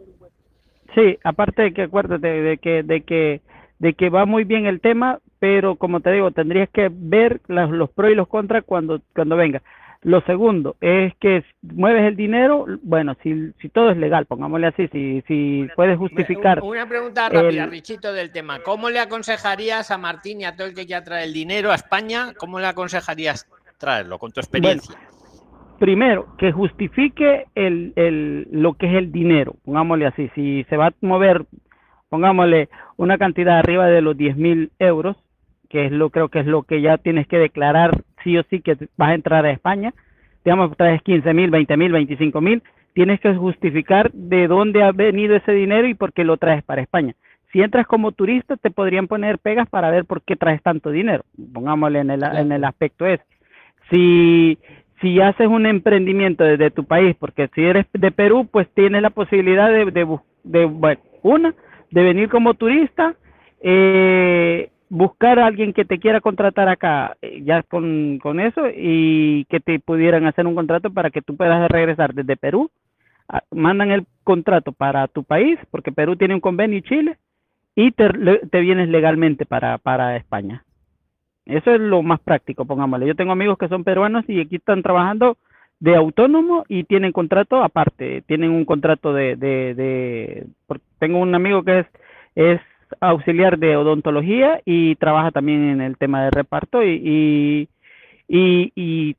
[0.94, 3.40] Sí, aparte de que acuérdate de que, de que,
[3.78, 7.70] de que va muy bien el tema, pero como te digo, tendrías que ver los,
[7.70, 9.60] los pros y los contras cuando, cuando venga.
[10.00, 14.88] Lo segundo es que mueves el dinero, bueno, si, si todo es legal, pongámosle así,
[14.88, 16.62] si, si puedes justificar.
[16.62, 18.60] Una pregunta rápida, Richito, del tema.
[18.60, 21.74] ¿Cómo le aconsejarías a Martín y a todo el que quiera traer el dinero a
[21.74, 22.32] España?
[22.38, 24.96] ¿Cómo le aconsejarías traerlo con tu experiencia?
[25.78, 30.30] primero, que justifique el, el, lo que es el dinero, pongámosle así.
[30.34, 31.44] Si se va a mover,
[32.08, 35.18] pongámosle una cantidad arriba de los 10 mil euros,
[35.74, 38.60] que es lo creo que es lo que ya tienes que declarar sí o sí
[38.60, 39.92] que vas a entrar a España,
[40.44, 45.34] digamos traes 15 mil, 20 mil, 25 mil, tienes que justificar de dónde ha venido
[45.34, 47.16] ese dinero y por qué lo traes para España.
[47.50, 51.24] Si entras como turista, te podrían poner pegas para ver por qué traes tanto dinero.
[51.52, 53.24] Pongámosle en el, en el aspecto ese.
[53.90, 54.58] Si,
[55.00, 59.10] si haces un emprendimiento desde tu país, porque si eres de Perú, pues tienes la
[59.10, 61.52] posibilidad de, de, de bueno, una,
[61.90, 63.16] de venir como turista,
[63.60, 69.44] eh, buscar a alguien que te quiera contratar acá eh, ya con, con eso y
[69.46, 72.70] que te pudieran hacer un contrato para que tú puedas regresar desde Perú.
[73.50, 77.18] mandan el contrato para tu país, porque Perú tiene un convenio y Chile,
[77.74, 78.08] y te,
[78.50, 80.64] te vienes legalmente para, para España.
[81.44, 83.08] Eso es lo más práctico, pongámosle.
[83.08, 85.36] Yo tengo amigos que son peruanos y aquí están trabajando
[85.80, 90.46] de autónomo y tienen contrato aparte, tienen un contrato de, de, de
[91.00, 91.86] tengo un amigo que es,
[92.36, 92.60] es
[93.00, 97.68] auxiliar de odontología y trabaja también en el tema de reparto y,
[98.28, 99.16] y, y,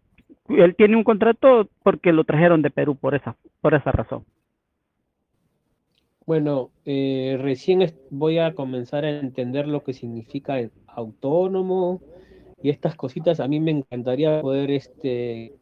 [0.49, 4.23] él tiene un contrato porque lo trajeron de Perú por esa, por esa razón.
[6.25, 12.01] Bueno, eh, recién voy a comenzar a entender lo que significa el autónomo
[12.61, 13.39] y estas cositas.
[13.39, 15.53] A mí me encantaría poder, este,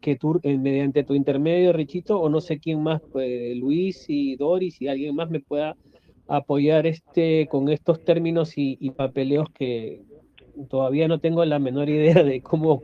[0.00, 4.36] que tú, eh, mediante tu intermedio, Richito, o no sé quién más, pues, Luis y
[4.36, 5.76] Doris y alguien más me pueda
[6.28, 10.00] apoyar este, con estos términos y, y papeleos que
[10.70, 12.82] todavía no tengo la menor idea de cómo,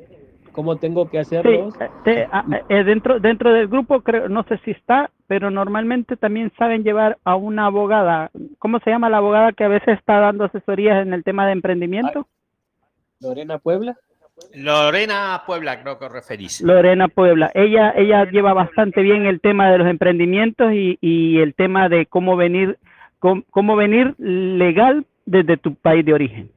[0.53, 1.75] cómo tengo que hacerlos.
[1.81, 6.17] eh, te- a- eh, dentro, dentro del grupo, creo, no sé si está, pero normalmente
[6.17, 8.31] también saben llevar a una abogada.
[8.59, 11.53] ¿Cómo se llama la abogada que a veces está dando asesorías en el tema de
[11.53, 12.27] emprendimiento?
[13.21, 13.97] Lorena Puebla.
[14.55, 16.61] Lorena Puebla, creo que os referís.
[16.63, 17.51] Lorena Puebla.
[17.55, 22.07] Ella, ella lleva bastante bien el tema de los emprendimientos y, y el tema de
[22.07, 22.79] cómo venir,
[23.21, 26.51] cómo, venir legal desde tu país de origen.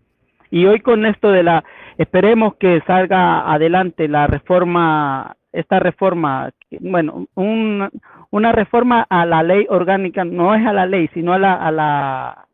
[0.49, 1.63] Y hoy con esto de la,
[1.97, 7.89] esperemos que salga adelante la reforma, esta reforma, bueno, un,
[8.31, 11.71] una reforma a la ley orgánica, no es a la ley, sino a la, a
[11.71, 12.47] la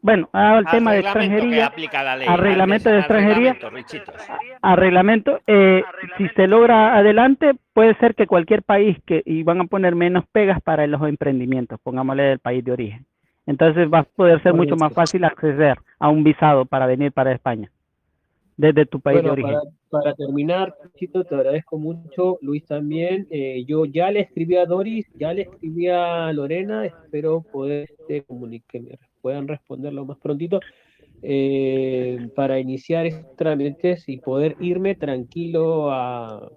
[0.00, 4.12] bueno, al tema de extranjería, aplica la ley, al al reglamento des- de extranjería, reglamento,
[4.62, 5.82] a reglamento, eh,
[6.16, 10.24] si se logra adelante, puede ser que cualquier país que, y van a poner menos
[10.32, 13.06] pegas para los emprendimientos, pongámosle del país de origen.
[13.46, 17.32] Entonces va a poder ser mucho más fácil acceder a un visado para venir para
[17.32, 17.70] España,
[18.56, 19.54] desde tu país Bueno, de origen.
[19.90, 23.26] para, para terminar, Chito, te agradezco mucho, Luis también.
[23.30, 28.26] Eh, yo ya le escribí a Doris, ya le escribí a Lorena, espero poder este,
[28.26, 30.60] comuni- que me puedan responder lo más prontito
[31.22, 36.50] eh, para iniciar estos trámites y poder irme tranquilo a,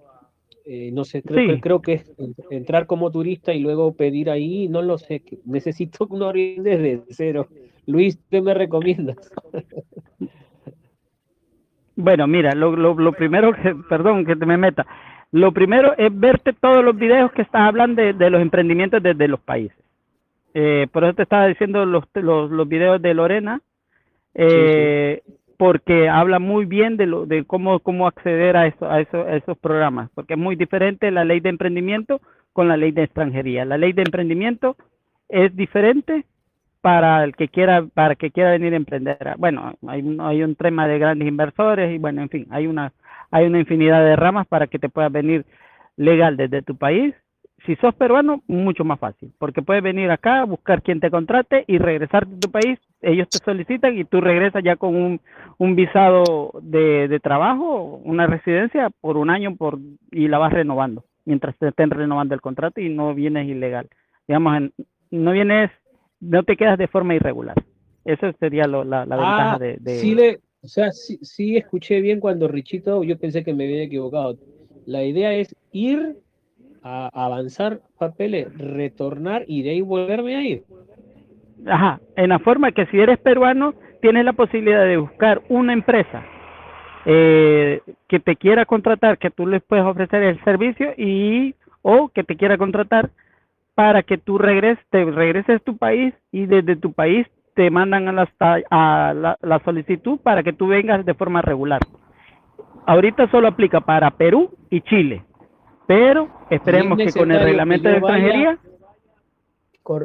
[0.64, 1.46] eh, no sé, creo, Sí.
[1.54, 5.22] que, creo que es en- entrar como turista y luego pedir ahí, no lo sé,
[5.44, 7.48] necesito una orientación desde cero.
[7.86, 9.16] Luis, ¿qué me recomiendas?
[11.96, 14.86] Bueno, mira, lo, lo, lo primero que, perdón que te me meta,
[15.30, 19.28] lo primero es verte todos los videos que estás hablando de, de los emprendimientos desde
[19.28, 19.76] los países.
[20.54, 23.60] Eh, por eso te estaba diciendo los, los, los videos de Lorena,
[24.34, 25.22] eh,
[25.56, 29.36] porque habla muy bien de, lo, de cómo, cómo acceder a, eso, a, eso, a
[29.36, 32.20] esos programas, porque es muy diferente la ley de emprendimiento
[32.52, 33.64] con la ley de extranjería.
[33.64, 34.76] La ley de emprendimiento
[35.28, 36.24] es diferente
[36.82, 39.16] para el que quiera para que quiera venir a emprender.
[39.38, 42.92] Bueno, hay un, hay un tema de grandes inversores y bueno, en fin, hay una
[43.30, 45.46] hay una infinidad de ramas para que te puedas venir
[45.96, 47.14] legal desde tu país.
[47.66, 51.78] Si sos peruano, mucho más fácil, porque puedes venir acá, buscar quien te contrate y
[51.78, 52.78] regresar de tu país.
[53.00, 55.20] Ellos te solicitan y tú regresas ya con un,
[55.58, 59.78] un visado de, de trabajo, una residencia por un año por
[60.10, 63.88] y la vas renovando mientras te estén renovando el contrato y no vienes ilegal.
[64.26, 64.70] Digamos,
[65.10, 65.70] no vienes
[66.20, 67.56] no te quedas de forma irregular.
[68.04, 71.56] Eso sería lo- la, la ventaja Ah, de, de- Sí, le, o sea, sí, sí
[71.56, 74.36] escuché bien cuando Richito, yo pensé que me había equivocado.
[74.86, 76.16] La idea es ir
[76.82, 80.62] a avanzar papeles, retornar y de volverme a ir.
[81.66, 86.24] Ajá, en la forma que si eres peruano, tienes la posibilidad de buscar una empresa
[87.04, 92.24] eh, que te quiera contratar, que tú les puedes ofrecer el servicio y o que
[92.24, 93.10] te quiera contratar
[93.74, 98.08] para que tú regreses, te regreses a tu país y desde tu país te mandan
[98.08, 98.28] a, la,
[98.70, 101.80] a la, la solicitud para que tú vengas de forma regular.
[102.86, 105.22] Ahorita solo aplica para Perú y Chile,
[105.94, 108.58] pero esperemos que con el reglamento de vaya- extranjería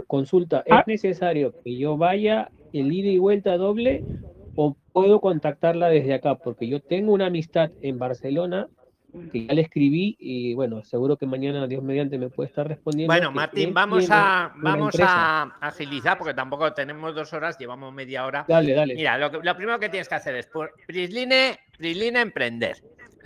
[0.08, 0.80] Consulta, Ah.
[0.80, 4.04] ¿es necesario que yo vaya el ida y vuelta doble
[4.56, 6.36] o puedo contactarla desde acá?
[6.36, 8.68] Porque yo tengo una amistad en Barcelona
[9.32, 13.12] que ya le escribí y bueno, seguro que mañana Dios mediante me puede estar respondiendo.
[13.14, 15.44] Bueno, Martín, vamos a vamos empresa.
[15.44, 18.46] a agilizar porque tampoco tenemos dos horas, llevamos media hora.
[18.48, 18.96] Dale, dale.
[18.96, 22.76] Mira, lo, que- lo primero que tienes que hacer es por Prisline, Prisline Emprender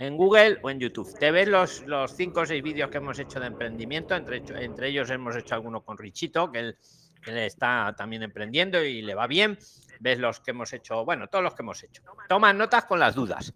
[0.06, 1.08] en Google o en YouTube.
[1.18, 4.88] Te ves los, los cinco o seis vídeos que hemos hecho de emprendimiento, entre, entre
[4.88, 6.78] ellos hemos hecho alguno con Richito, que él,
[7.26, 9.56] él está también emprendiendo y le va bien.
[10.00, 12.02] Ves los que hemos hecho, bueno, todos los que hemos hecho.
[12.28, 13.54] Toma notas con las dudas.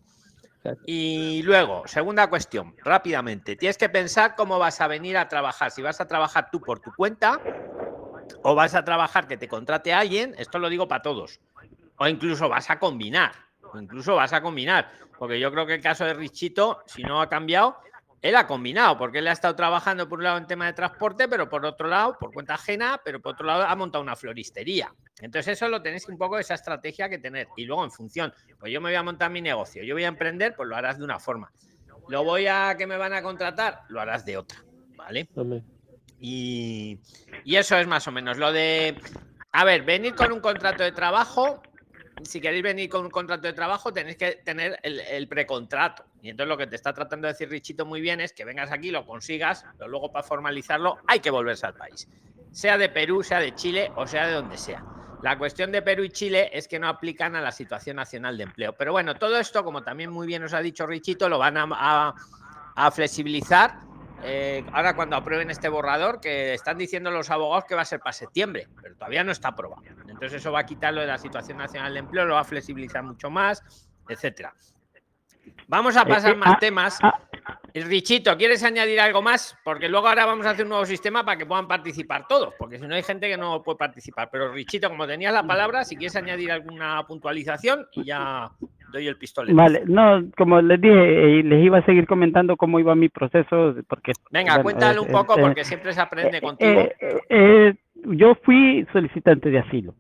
[0.85, 5.71] Y luego, segunda cuestión, rápidamente, tienes que pensar cómo vas a venir a trabajar.
[5.71, 7.41] Si vas a trabajar tú por tu cuenta
[8.43, 11.41] o vas a trabajar que te contrate alguien, esto lo digo para todos.
[11.99, 13.33] O incluso vas a combinar,
[13.77, 17.21] o incluso vas a combinar, porque yo creo que el caso de Richito, si no
[17.21, 17.79] ha cambiado,
[18.23, 21.29] él ha combinado, porque él ha estado trabajando por un lado en tema de transporte,
[21.29, 24.93] pero por otro lado, por cuenta ajena, pero por otro lado ha montado una floristería.
[25.21, 27.49] Entonces eso lo tenéis un poco esa estrategia que tener.
[27.57, 30.09] Y luego en función, pues yo me voy a montar mi negocio, yo voy a
[30.09, 31.53] emprender, pues lo harás de una forma.
[32.09, 34.59] Lo voy a que me van a contratar, lo harás de otra,
[34.97, 35.29] ¿vale?
[36.19, 36.99] Y,
[37.45, 38.97] y eso es más o menos lo de,
[39.53, 41.63] a ver, venir con un contrato de trabajo.
[42.25, 46.05] Si queréis venir con un contrato de trabajo, tenéis que tener el, precontrato.
[46.23, 48.73] Y entonces lo que te está tratando de decir Richito muy bien es que vengas
[48.73, 52.09] aquí, lo consigas, pero luego para formalizarlo hay que volverse al país.
[52.51, 54.83] sea de Perú, sea de Chile o sea de donde sea.
[55.23, 58.45] La cuestión de Perú y Chile es que no aplican a la situación nacional de
[58.45, 58.75] empleo.
[58.75, 62.15] Pero bueno, todo esto, como también muy bien os ha dicho Richito, lo van a,
[62.93, 63.81] flexibilizar.
[64.23, 68.01] Eh, ahora cuando aprueben este borrador, que están diciendo los abogados que va a ser
[68.01, 69.83] para septiembre, pero todavía no está aprobado.
[69.87, 73.03] Entonces eso va a quitarlo de la situación nacional de empleo, lo va a flexibilizar
[73.03, 73.63] mucho más,
[74.09, 74.55] etcétera.
[75.69, 76.99] Vamos a eh, pasar eh, más ah, temas.
[77.03, 77.21] Ah.
[77.75, 79.57] Richito, ¿quieres añadir algo más?
[79.65, 82.79] Porque luego ahora vamos a hacer un nuevo sistema para que puedan participar todos, porque
[82.79, 84.29] si no hay gente que no puede participar.
[84.33, 88.51] Pero Richito, como tenías la palabra, si quieres añadir alguna puntualización y ya
[88.93, 89.57] doy el pistolero.
[89.57, 93.75] Vale, no, como les dije, eh, les iba a seguir comentando cómo iba mi proceso,
[93.89, 94.13] porque...
[94.31, 96.89] Venga, cuéntale un poco, porque siempre se aprende contigo.
[98.05, 99.95] yo fui solicitante de asilo.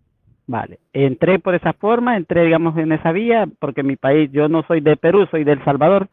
[0.48, 4.62] Vale, entré por esa forma, entré, digamos, en esa vía, porque mi país, yo no
[4.62, 6.08] soy de Perú, soy de El Salvador,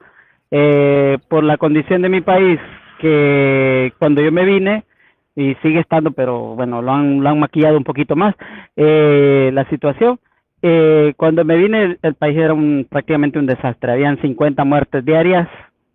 [0.56, 2.60] eh, por la condición de mi país,
[3.00, 4.84] que cuando yo me vine,
[5.36, 8.36] y sigue estando, pero bueno, lo han, lo han maquillado un poquito más,
[8.76, 10.20] eh, la situación,
[10.62, 15.50] eh, cuando me vine, el, país era un, prácticamente un desastre, habían 50 muertes diarias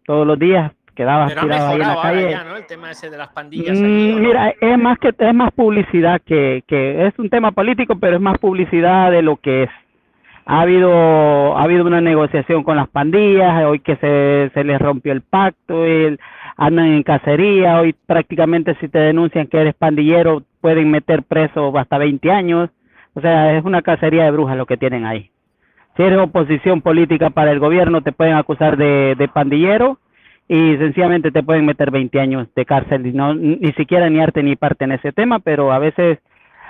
[0.05, 2.37] todos los días, quedaba tirado ahí en la calle.
[2.49, 2.57] ¿no?
[2.57, 3.79] El tema ese de las pandillas.
[3.79, 8.17] Mm, mira, es más que es más publicidad que, que es un tema político, pero
[8.17, 9.71] es más publicidad de lo que es.
[10.51, 15.13] Ha habido ha habido una negociación con las pandillas, hoy que se, se les rompió
[15.13, 16.19] el pacto, el,
[16.57, 21.99] andan en cacería, hoy prácticamente si te denuncian que eres pandillero pueden meter preso hasta
[21.99, 22.71] 20 años.
[23.13, 25.31] O sea, es una cacería de brujas lo que tienen ahí.
[25.99, 29.99] Si eres oposición política para el gobierno, te pueden acusar de, de pandillero
[30.49, 34.43] y sencillamente te pueden meter 20 años de cárcel y no ni siquiera ni arte
[34.43, 36.21] ni parte en ese tema, pero a veces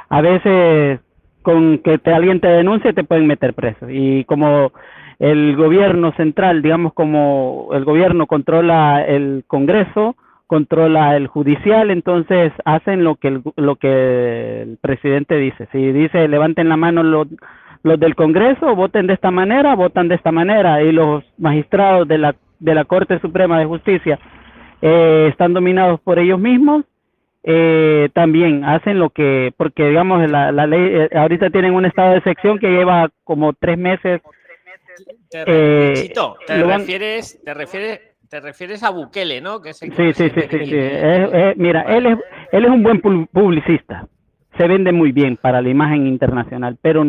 [0.09, 0.99] a veces
[1.43, 4.73] con que te, alguien te denuncie te pueden meter preso y como
[5.19, 10.15] el gobierno central, digamos como el gobierno controla el Congreso,
[10.47, 15.69] controla el judicial, entonces hacen lo que el, lo que el presidente dice.
[15.73, 17.27] Si dice levanten la mano los,
[17.83, 22.19] los del Congreso, voten de esta manera, votan de esta manera y los magistrados de
[22.19, 24.19] la de la Corte Suprema de Justicia
[24.83, 26.85] eh, están dominados por ellos mismos,
[27.51, 32.13] eh, también hacen lo que, porque digamos, la, la ley, eh, ahorita tienen un estado
[32.13, 34.21] de sección que lleva como tres meses.
[35.31, 36.13] Te, eh,
[36.47, 39.63] te refieres, te refieres, te refieres a Bukele, ¿no?
[39.63, 40.77] Que sí, sí, sí, sí,
[41.57, 42.19] mira, él es,
[42.53, 44.07] él es un buen publicista,
[44.59, 47.05] se vende muy bien para la imagen internacional, pero,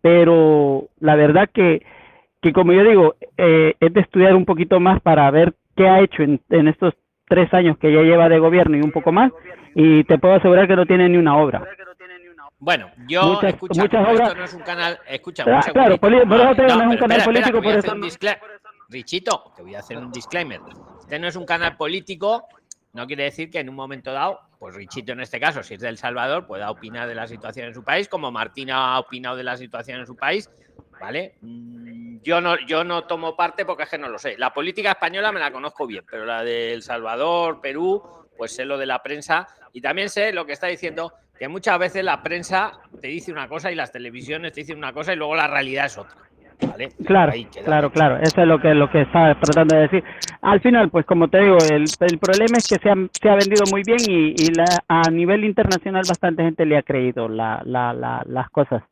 [0.00, 1.82] pero la verdad que
[2.44, 6.00] que como yo digo, eh, es de estudiar un poquito más para ver qué ha
[6.02, 6.92] hecho en, estos
[7.34, 9.32] tres años que ya lleva de gobierno y un poco más,
[9.74, 11.64] y te puedo asegurar que no tiene ni una obra.
[12.60, 16.24] Bueno, yo, escucha, muchas obras, esto no es un canal, escucha, ah, claro, por eso
[16.24, 17.94] no, es un canal político, por eso.
[18.88, 20.60] Richito, te voy a hacer un disclaimer.
[21.00, 22.44] Este no es un canal político,
[22.92, 25.80] no quiere decir que en un momento dado, pues Richito en este caso, si es
[25.80, 29.42] del Salvador, pueda opinar de la situación en su país, como Martina ha opinado de
[29.42, 30.48] la situación en su país,
[31.00, 31.34] ¿vale?
[31.40, 34.36] Mm, yo no, yo no tomo parte porque es que no lo sé.
[34.38, 38.02] La política española me la conozco bien, pero la de El Salvador, Perú,
[38.36, 41.78] pues sé lo de la prensa y también sé lo que está diciendo, que muchas
[41.78, 45.16] veces la prensa te dice una cosa y las televisiones te dicen una cosa y
[45.16, 46.16] luego la realidad es otra.
[46.68, 46.90] ¿Vale?
[47.04, 47.32] Claro,
[47.64, 48.18] claro, claro.
[48.22, 50.04] Eso es lo que lo que está tratando de decir.
[50.40, 53.34] Al final, pues como te digo, el, el problema es que se ha, se ha
[53.34, 57.60] vendido muy bien y, y la, a nivel internacional bastante gente le ha creído la,
[57.64, 58.84] la, la, las cosas.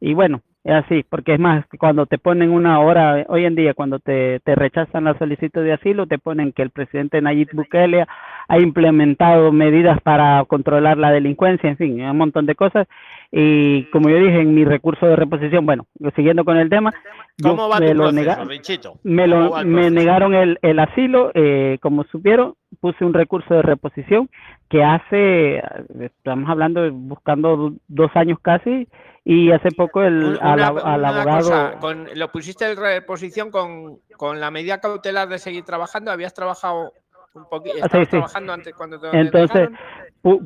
[0.00, 3.72] Y bueno, es así, porque es más, cuando te ponen una hora, hoy en día,
[3.72, 8.04] cuando te, te rechazan la solicitud de asilo, te ponen que el presidente Nayib Bukele
[8.46, 12.86] ha implementado medidas para controlar la delincuencia, en fin, un montón de cosas.
[13.32, 16.92] Y como yo dije en mi recurso de reposición, bueno, siguiendo con el tema,
[17.40, 23.04] ¿Cómo va me, lo me, lo, me negaron el, el asilo, eh, como supieron, puse
[23.04, 24.28] un recurso de reposición
[24.68, 25.62] que hace,
[26.00, 28.88] estamos hablando, buscando dos años casi,
[29.24, 30.60] y hace poco el, al,
[31.04, 31.78] abogado...
[31.78, 36.10] con, ¿Lo pusiste en reposición con, con, la medida cautelar de seguir trabajando?
[36.10, 36.92] ¿Habías trabajado
[37.34, 37.76] un poquito?
[37.90, 39.68] Sí, trabajando antes cuando te Entonces,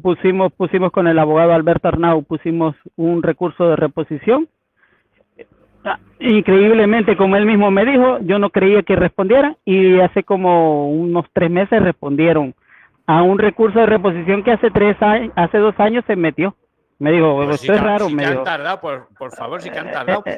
[0.02, 4.48] pusimos, pusimos con el abogado Alberto Arnau, pusimos un recurso de reposición.
[5.84, 10.90] Ah, increíblemente, como él mismo me dijo, yo no creía que respondiera y hace como
[10.90, 12.54] unos tres meses respondieron
[13.06, 16.56] a un recurso de reposición que hace tres años, hace dos años se metió.
[17.04, 18.08] Me dijo, pues esto es raro.
[18.08, 20.24] Si me han tardado, por, por, favor, si que han tardado.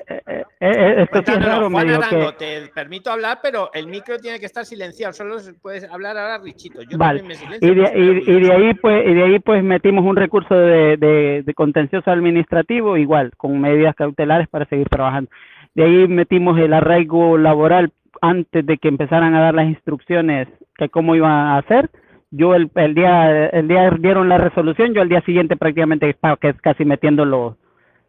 [0.58, 2.32] Eh, eh, eh, esto es raro, me dijo que...
[2.38, 5.12] Te permito hablar, pero el micro tiene que estar silenciado.
[5.12, 6.82] Solo puedes hablar ahora, Richito.
[6.82, 7.22] Yo vale.
[7.22, 10.16] Me silencio, y, de, y, y, de ahí, pues, y de ahí, pues, metimos un
[10.16, 15.30] recurso de, de, de contencioso administrativo, igual, con medidas cautelares para seguir trabajando.
[15.74, 17.92] De ahí metimos el arraigo laboral
[18.22, 20.48] antes de que empezaran a dar las instrucciones
[20.78, 21.90] de cómo iban a hacer
[22.30, 26.36] yo el, el día el día dieron la resolución, yo al día siguiente prácticamente estaba
[26.36, 27.54] casi metiendo los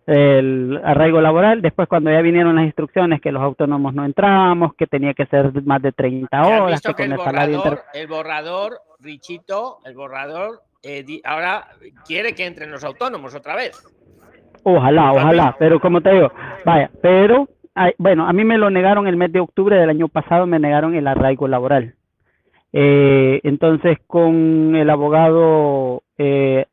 [0.06, 4.88] el arraigo laboral, después cuando ya vinieron las instrucciones que los autónomos no entrábamos, que
[4.88, 7.72] tenía que ser más de 30 Ya has horas, que que con el el inter-
[7.74, 11.66] borrador, el borrador, Richito, el borrador, eh, di- ahora
[12.06, 13.84] quiere que entren los autónomos otra vez.
[14.64, 16.32] Ojalá, ojalá, pero como te digo,
[16.64, 17.48] vaya, pero,
[17.98, 20.96] bueno, a mí me lo negaron el mes de octubre del año pasado, me negaron
[20.96, 21.96] el arraigo laboral.
[22.80, 26.68] Eh, entonces, con el abogado, eh,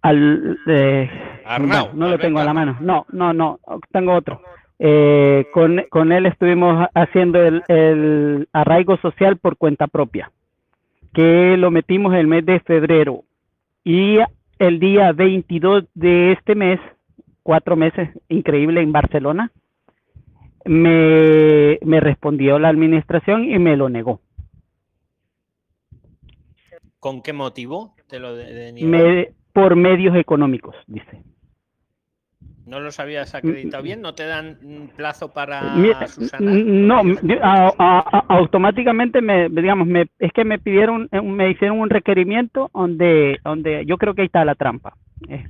[0.00, 1.10] al, eh,
[1.44, 3.60] Arnau, no, no lo tengo a la mano, no, no, no,
[3.92, 4.40] tengo otro.
[4.78, 10.32] Eh, con, con él estuvimos haciendo el, el arraigo social por cuenta propia,
[11.12, 13.24] que lo metimos el mes de febrero.
[13.84, 14.20] Y
[14.58, 16.80] el día 22 de este mes,
[17.42, 19.52] cuatro meses, increíble, en Barcelona,
[20.64, 24.22] me, me respondió la administración y me lo negó.
[27.00, 28.36] ¿Con qué motivo te lo?
[28.36, 31.22] Me, por medios económicos, dice.
[32.66, 34.00] ¿No los habías acreditado bien?
[34.00, 36.54] ¿No te dan mm, plazo para Mi- subsanar?
[36.64, 41.90] No, di- a- automáticamente me, digamos, me, es que me pidieron, eh, me hicieron un
[41.90, 44.94] requerimiento donde, donde yo creo que ahí está la trampa.
[45.28, 45.46] eh,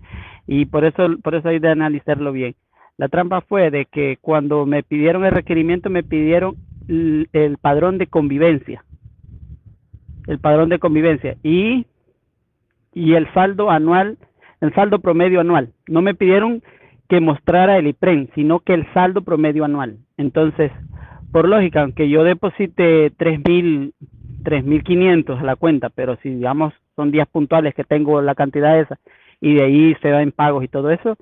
[0.46, 2.54] y por eso, por eso hay de analizarlo bien.
[2.96, 6.56] La trampa fue de que cuando me pidieron el requerimiento, me pidieron
[6.88, 8.84] el padrón de convivencia.
[10.26, 11.36] El padrón de convivencia.
[11.42, 11.86] Y,
[12.92, 14.18] y el saldo anual,
[14.60, 15.72] el saldo promedio anual.
[15.86, 16.62] No me pidieron
[17.08, 19.96] que mostrara el IPREN, sino que el saldo promedio anual.
[20.16, 20.70] Entonces,
[21.32, 23.92] por lógica, aunque yo deposite 3.000,
[24.42, 28.98] 3.500 a la cuenta, pero si digamos son días puntuales que tengo la cantidad esa
[29.40, 31.16] y de ahí se va en pagos y todo eso,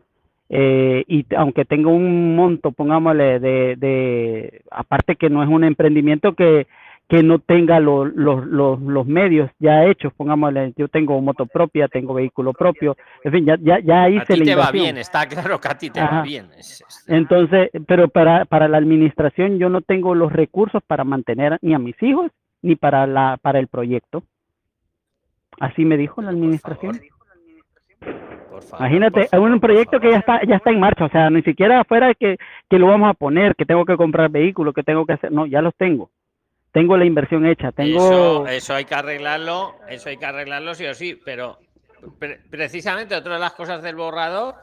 [0.50, 6.34] eh, y aunque tengo un monto, pongámosle, de, de aparte que no es un emprendimiento
[6.34, 6.66] que,
[7.08, 11.88] que no tenga lo- los, los, los medios ya hechos, pongámosle, yo tengo moto propia,
[11.88, 14.98] tengo vehículo propio, en fin, ya, ya, ya A hice ti la te va bien,
[14.98, 16.46] está claro que a ti te va bien.
[16.58, 21.58] Es- es- Entonces, pero para, para la administración yo no tengo los recursos para mantener
[21.62, 22.30] ni a mis hijos
[22.60, 24.22] ni para la para el proyecto.
[25.60, 26.94] Así me dijo la administración.
[26.94, 27.08] favor,
[28.50, 31.08] por favor, Imagínate, por favor, un proyecto que ya está ya está en marcha, o
[31.08, 32.36] sea, ni siquiera fuera que,
[32.68, 35.46] que lo vamos a poner, que tengo que comprar vehículos, que tengo que hacer, no,
[35.46, 36.10] ya los tengo.
[36.72, 40.84] Tengo la inversión hecha, tengo Eso, eso hay que arreglarlo, eso hay que arreglarlo sí
[40.86, 41.58] o sí, pero
[42.18, 44.54] pre- precisamente otra de las cosas del borrador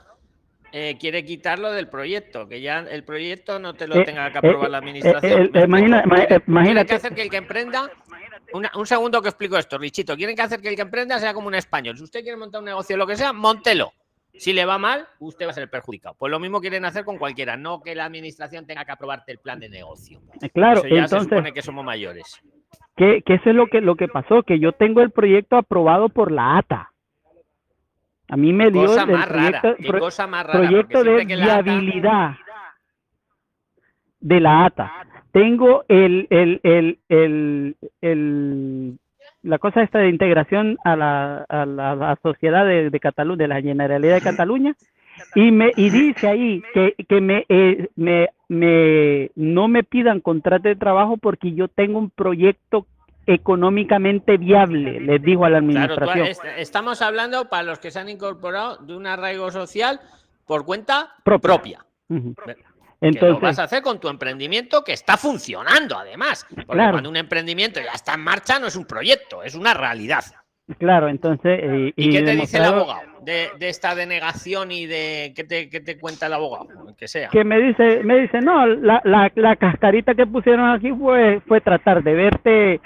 [0.71, 4.35] eh, quiere quitarlo del proyecto, que ya el proyecto no te lo Eh, tenga que
[4.35, 5.43] eh, aprobar la eh, administración.
[5.45, 6.03] eh, ¿me imagina-
[6.47, 7.89] imagínate- que hacer que el que emprenda,
[8.53, 11.33] una- un segundo que explico esto, Richito, quieren que hacer que el que emprenda sea
[11.33, 11.97] como un español.
[11.97, 13.93] Si usted quiere montar un negocio, lo que sea, montelo.
[14.37, 16.15] Si le va mal, usted va a ser el perjudicado.
[16.17, 19.39] Pues lo mismo quieren hacer con cualquiera, no que la administración tenga que aprobarte el
[19.39, 20.21] plan de negocio.
[20.41, 22.41] eh, claro, Eso ya se entonces supone que somos mayores.
[22.95, 26.09] que, que eso es lo que lo que pasó, que yo tengo el proyecto aprobado
[26.09, 26.91] por la ATA.
[28.27, 31.03] A mí me dio cosa el, más proyecto, qué pro- cosa más rara, porque proyecto
[31.03, 32.35] de que ata- viabilidad
[34.19, 34.91] de la ATA.
[35.31, 38.97] Tengo el, el, el, el, el-
[39.45, 43.37] la cosa esta de integración a la, a la, a la sociedad de, de Cataluña,
[43.37, 44.75] de la Generalidad de Cataluña,
[45.33, 50.67] y me y dice ahí que, que me, eh, me, me no me pidan contrato
[50.67, 52.85] de trabajo porque yo tengo un proyecto
[53.27, 56.27] económicamente viable, les dijo a la Claro, tú- administración.
[56.27, 59.99] est- estamos hablando para los que se han incorporado de un arraigo social
[60.47, 61.79] por cuenta Propia.
[62.35, 62.55] propia.
[62.99, 66.45] Que lo Entonces, vas a hacer con tu emprendimiento que está funcionando además.
[66.49, 66.91] Porque Claro.
[66.93, 70.23] cuando un emprendimiento ya está en marcha no es un proyecto, es una realidad.
[70.79, 71.59] claro, entonces...
[71.61, 75.69] eh, ¿Y, qué te dice el abogado de, de esta denegación y de qué te,
[75.69, 76.67] qué te cuenta el abogado?
[76.97, 77.29] Que sea.
[77.29, 81.61] que me dice, me dice, no, la, la, la cascarita que pusieron aquí fue, fue
[81.61, 82.81] tratar de verte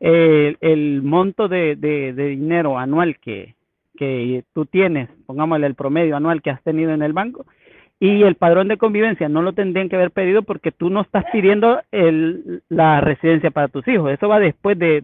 [0.00, 3.54] eh, el monto de, de, de dinero anual que,
[3.96, 7.46] que tú tienes, pongámosle el promedio anual que has tenido en el banco,
[8.02, 11.24] y el padrón de convivencia no lo tendrían que haber pedido porque tú no estás
[11.30, 15.00] pidiendo el, la residencia para tus hijos, eso va después de,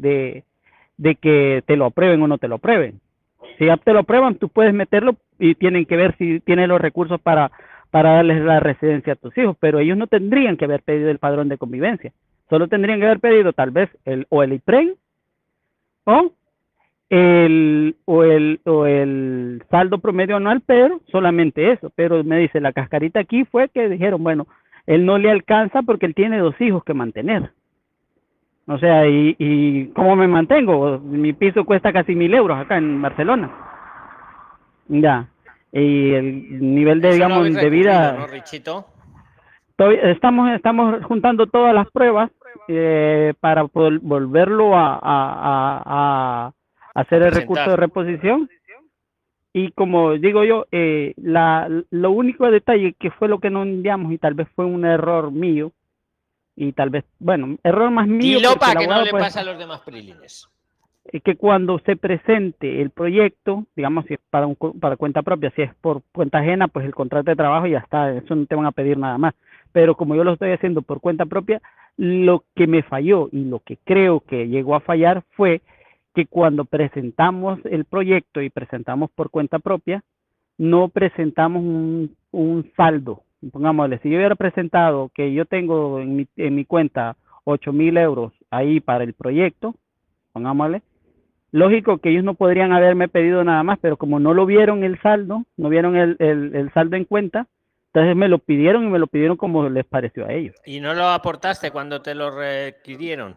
[0.96, 2.98] de, que te lo aprueben o no te lo aprueben.
[3.56, 6.80] Si ya te lo aprueban, tú puedes meterlo y tienen que ver si tienes los
[6.80, 7.52] recursos para
[7.92, 11.20] para darles la residencia a tus hijos, pero ellos no tendrían que haber pedido el
[11.20, 12.12] padrón de convivencia,
[12.50, 14.96] solo tendrían que haber pedido tal vez el o el IPREN
[16.02, 16.32] o
[17.10, 22.72] el o el o el saldo promedio anual, pero solamente eso, pero me dice la
[22.72, 24.46] cascarita aquí fue que dijeron, bueno,
[24.86, 27.50] él no le alcanza porque él tiene dos hijos que mantener.
[28.66, 30.98] O sea, y, y ¿cómo me mantengo?
[30.98, 33.50] Mi piso cuesta casi mil euros acá en Barcelona.
[34.88, 35.26] Ya.
[35.72, 38.12] Y el nivel de, digamos, de vida...
[38.18, 38.86] ¿no, Richito?
[39.76, 42.30] Todavía estamos, estamos juntando todas las pruebas
[42.68, 45.82] eh, para vol- volverlo a, a, a-
[46.46, 46.52] a
[47.00, 48.48] hacer el recurso de reposición.
[49.52, 54.12] Y como digo yo, eh, la, lo único detalle que fue lo que no enviamos
[54.12, 55.72] y tal vez fue un error mío,
[56.60, 58.40] y tal vez, bueno, error más mío.
[58.58, 60.48] Para el que no le pues, pase a los demás prilines.
[61.12, 65.52] eh, que cuando se presente el proyecto, digamos, si es para, un, para cuenta propia,
[65.54, 68.44] si es por cuenta ajena, pues el contrato de trabajo y ya está, eso no
[68.46, 69.34] te van a pedir nada más.
[69.70, 71.62] Pero como yo lo estoy haciendo por cuenta propia,
[71.96, 75.62] lo que me falló y lo que creo que llegó a fallar fue
[76.18, 80.02] que cuando presentamos el proyecto y presentamos por cuenta propia,
[80.56, 83.22] no presentamos un, saldo.
[83.52, 87.96] Pongámosle, si yo hubiera presentado que yo tengo en mi, en mi cuenta 8 mil
[87.96, 89.76] euros ahí para el proyecto,
[90.32, 90.82] pongámosle,
[91.52, 95.00] lógico que ellos no podrían haberme pedido nada más, pero como no lo vieron el
[95.00, 97.46] saldo, no vieron el, el, el saldo en cuenta,
[97.94, 100.56] entonces me lo pidieron y me lo pidieron como les pareció a ellos.
[100.66, 103.36] ¿Y no lo aportaste cuando te lo requirieron?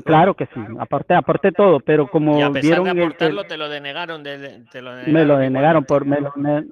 [0.00, 3.44] Claro que sí, aporté, aporté todo, pero como y a pesar vieron de el- aportarlo,
[3.44, 4.22] te lo denegaron.
[4.22, 6.64] de- te lo me lo denegaron denegaron por me lo- me-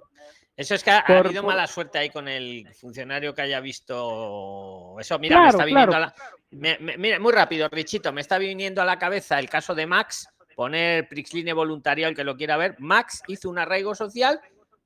[0.57, 4.97] Eso es que ha, habido por- mala suerte ahí con el funcionario que haya visto
[5.01, 5.19] eso.
[5.19, 6.05] Mira, me está viniendo claro.
[6.05, 6.15] a la.
[6.51, 9.87] me- me- mira, muy rápido, Richito, me está viniendo a la cabeza el caso de
[9.87, 10.29] Max.
[10.55, 12.77] Poner Prixline voluntario el que lo quiera ver.
[12.79, 14.41] Max hizo un arraigo social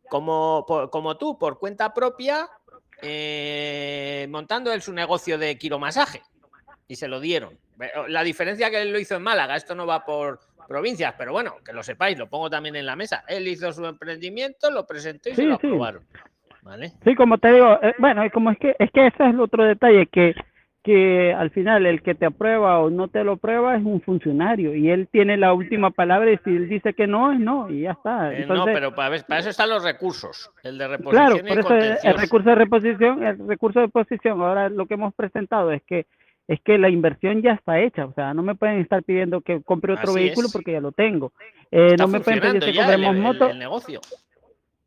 [0.08, 2.48] como, por- como tú, por cuenta propia,
[3.02, 6.22] eh, montando él su negocio de quiromasaje.
[6.86, 7.58] Y se lo dieron.
[8.08, 11.56] La diferencia que él lo hizo en Málaga, esto no va por provincias, pero bueno,
[11.64, 13.24] que lo sepáis, lo pongo también en la mesa.
[13.28, 15.66] Él hizo su emprendimiento, lo presentó y se Sí, lo sí.
[15.66, 16.04] aprobaron.
[16.62, 16.92] ¿Vale?
[17.04, 19.40] Sí, como te digo, eh, bueno, y como es que es que ese es el
[19.40, 20.34] otro detalle que
[20.84, 24.74] que al final el que te aprueba o no te lo aprueba es un funcionario
[24.74, 27.80] y él tiene la última palabra y si él dice que no es no y
[27.80, 28.34] ya está.
[28.34, 30.50] Eh, no, Entonces, pero para, para eso están los recursos.
[30.62, 31.74] El de reposición Claro, y por eso
[32.06, 36.04] el, recurso de reposición, el recurso de reposición, ahora lo que hemos presentado es que
[36.46, 39.62] es que la inversión ya está hecha, o sea, no me pueden estar pidiendo que
[39.62, 40.52] compre otro Así vehículo es.
[40.52, 41.32] porque ya lo tengo.
[41.70, 43.48] Eh, no me pueden pedir que compremos moto.
[43.50, 44.00] el negocio.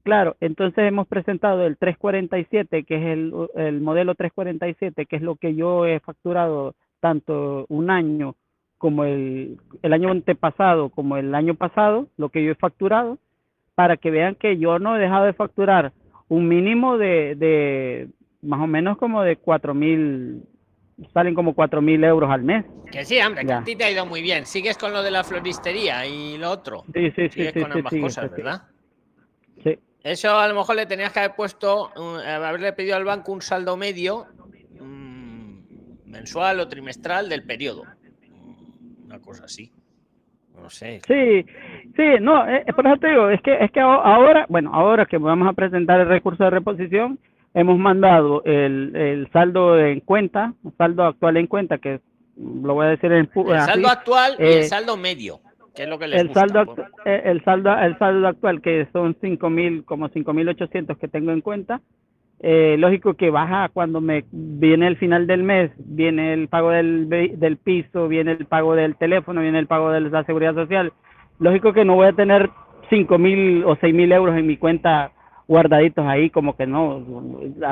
[0.03, 5.35] Claro, entonces hemos presentado el 347, que es el, el modelo 347, que es lo
[5.35, 8.35] que yo he facturado tanto un año
[8.77, 13.17] como el, el año antepasado como el año pasado, lo que yo he facturado,
[13.75, 15.91] para que vean que yo no he dejado de facturar
[16.29, 18.07] un mínimo de, de
[18.41, 20.43] más o menos como de cuatro mil,
[21.13, 22.65] salen como cuatro mil euros al mes.
[22.91, 24.45] Que sí, hombre, que a ti te ha ido muy bien.
[24.45, 26.85] Sigues con lo de la floristería y lo otro.
[26.93, 28.61] Sí, sí, sí, Sigues sí, con sí, ambas sí, cosas, ¿verdad?
[29.63, 29.79] sí.
[30.03, 31.91] Eso a lo mejor le tenías que haber puesto,
[32.25, 34.25] haberle pedido al banco un saldo medio
[34.79, 35.59] mm,
[36.05, 37.83] mensual o trimestral del periodo.
[38.29, 39.69] Mm, Una cosa así.
[40.55, 41.01] No sé.
[41.07, 41.45] Sí,
[41.95, 45.05] sí, no, eh, por eso te digo, es que, es que aho- ahora, bueno, ahora
[45.05, 47.19] que vamos a presentar el recurso de reposición,
[47.59, 51.99] hemos mandado el, el saldo en cuenta, saldo actual en cuenta, que
[52.37, 55.39] lo voy a decir en El así, saldo actual y el eh, saldo medio,
[55.75, 58.61] que es lo que les el gusta, saldo, actu- eh, el saldo, el saldo actual
[58.61, 61.81] que son cinco mil, como cinco mil ochocientos que tengo en cuenta,
[62.41, 67.09] eh, lógico que baja cuando me viene el final del mes, viene el pago del,
[67.09, 70.93] del piso, viene el pago del teléfono, viene el pago de la seguridad social.
[71.39, 72.51] Lógico que no voy a tener
[72.91, 75.11] cinco mil o seis mil euros en mi cuenta
[75.47, 76.99] guardaditos ahí, como que no.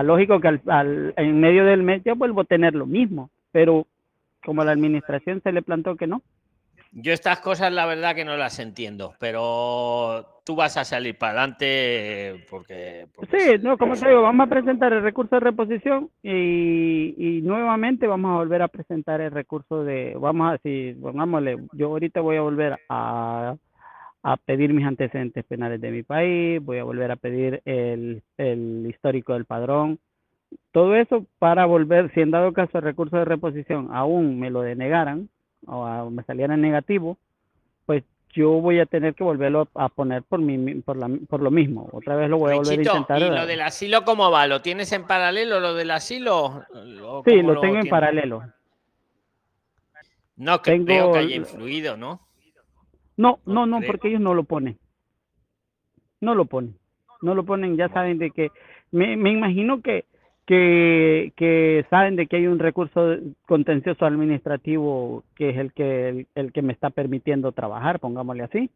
[0.03, 3.85] Lógico que al, al- en medio del mes yo vuelvo a tener lo mismo, pero
[4.43, 6.21] como la administración se le plantó que no.
[6.97, 11.33] Yo estas cosas la verdad que no las entiendo, pero tú vas a salir para
[11.41, 13.07] adelante porque...
[13.13, 17.41] porque Sí, no, como te digo, vamos a presentar el recurso de reposición y, y
[17.41, 22.21] nuevamente vamos a volver a presentar el recurso de, vamos a decir, pongámosle, yo ahorita
[22.21, 23.55] voy a volver a,
[24.27, 28.87] a pedir mis antecedentes penales de mi país, voy a volver a pedir el, el
[28.89, 29.99] histórico del padrón,
[30.71, 34.61] todo eso para volver, si en dado caso el recurso de reposición aún me lo
[34.61, 35.29] denegaran
[35.67, 37.17] o a- me saliera negativo,
[37.85, 38.03] pues
[38.33, 41.87] yo voy a tener que volverlo a poner por, mi, por, la, por lo mismo.
[41.91, 43.21] Otra vez lo voy a volver Richito, a intentar.
[43.21, 44.47] ¿y lo del asilo cómo va?
[44.47, 46.65] ¿Lo tienes en paralelo lo del asilo?
[47.03, 48.41] ¿O Sí, lo tengo en paralelo.
[50.37, 52.21] No que Tengo creo que haya influido, ¿no?
[53.17, 54.77] No, No no, porque ellos no lo ponen.
[56.21, 56.75] No lo ponen.
[57.21, 58.51] No lo ponen, ya saben de que.
[58.91, 60.05] Me, me imagino que,
[60.45, 66.27] que, que saben de que hay un recurso contencioso administrativo que es el que, el,
[66.35, 68.69] el que me está permitiendo trabajar, pongámosle así.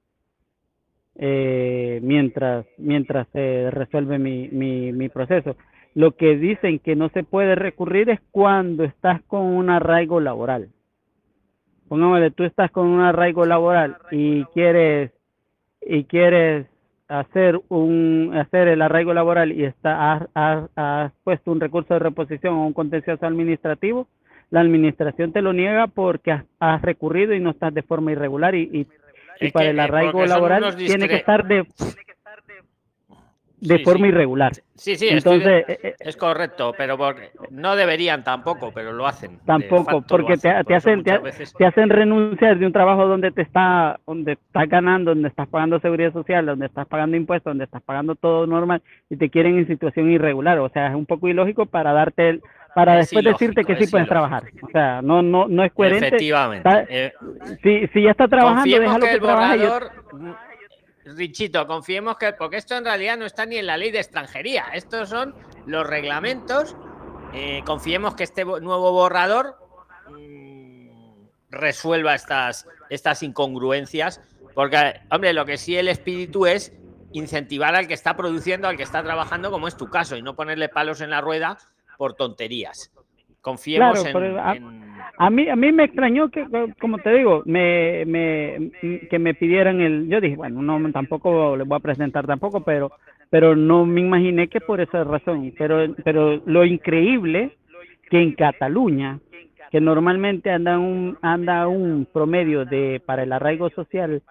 [1.15, 5.55] eh, mientras, mientras se resuelve mi, mi, mi proceso.
[5.95, 10.69] Lo que dicen que no se puede recurrir es cuando estás con un arraigo laboral.
[11.89, 15.11] Pongámosle, tú estás con un arraigo laboral y quieres
[15.81, 16.67] y quieres
[17.07, 21.99] hacer un hacer el arraigo laboral y está has, has- has puesto un recurso de
[21.99, 24.07] reposición o un contencioso administrativo,
[24.51, 28.53] la administración te lo niega porque has, has recurrido y no estás de forma irregular
[28.53, 28.87] y,
[29.41, 31.65] y, para que, el eh, arraigo laboral tiene que estar de,
[33.61, 34.09] de Sí, forma sí.
[34.09, 34.51] irregular.
[34.75, 39.05] Sí, sí, de- Entonces, eh, eh, es correcto, pero porque no deberían tampoco, pero lo
[39.05, 39.37] hacen.
[39.45, 43.05] Tampoco, porque te, hacen, te hacen, te, muchas veces- te hacen renunciar de un trabajo
[43.05, 47.51] donde te está, donde estás ganando, donde estás pagando seguridad social, donde estás pagando impuestos,
[47.51, 50.59] donde estás pagando todo normal y te quieren en situación irregular.
[50.59, 52.41] O sea, es un poco ilógico para darte, el-
[52.75, 54.27] para Es después decirte que sí es puedes ilógico.
[54.29, 54.43] trabajar.
[54.61, 56.07] O sea, no, no, no es coherente.
[56.07, 56.69] Efectivamente.
[56.69, 57.11] Está- Eh,
[57.63, 59.59] Si, si ya está trabajando, déjalo que que, el trabaje.
[59.59, 59.79] yo-
[61.15, 62.33] Richito, confiemos que.
[62.33, 64.65] Porque esto en realidad no está ni en la ley de extranjería.
[64.73, 65.35] Estos son
[65.65, 66.75] los reglamentos.
[67.33, 69.55] eh, confiemos que este nuevo borrador
[70.09, 70.89] mm,
[71.51, 74.21] resuelva estas, estas incongruencias.
[74.55, 76.73] Porque, hombre, lo que sí el espíritu es
[77.11, 80.35] incentivar al que está produciendo, al que está trabajando, como es tu caso, y no
[80.35, 81.57] ponerle palos en la rueda
[81.97, 82.91] por tonterías.
[83.41, 86.45] Confiemos Claro, en- pero a- en A mí, a mí me extrañó que,
[86.79, 88.71] como te digo, me, me,
[89.09, 92.91] que me pidieran el, yo dije, bueno, no, tampoco le voy a presentar tampoco, pero,
[93.29, 95.53] pero no me imaginé que por esa razón.
[95.57, 97.57] Pero, pero lo increíble
[98.09, 99.19] que en Cataluña,
[99.71, 104.21] que normalmente anda un, anda un promedio de, para el arraigo social,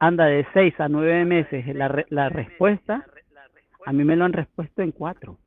[0.00, 3.04] anda de seis a nueve meses la, la respuesta,
[3.84, 5.38] a mí me lo han respuesto en cuatro.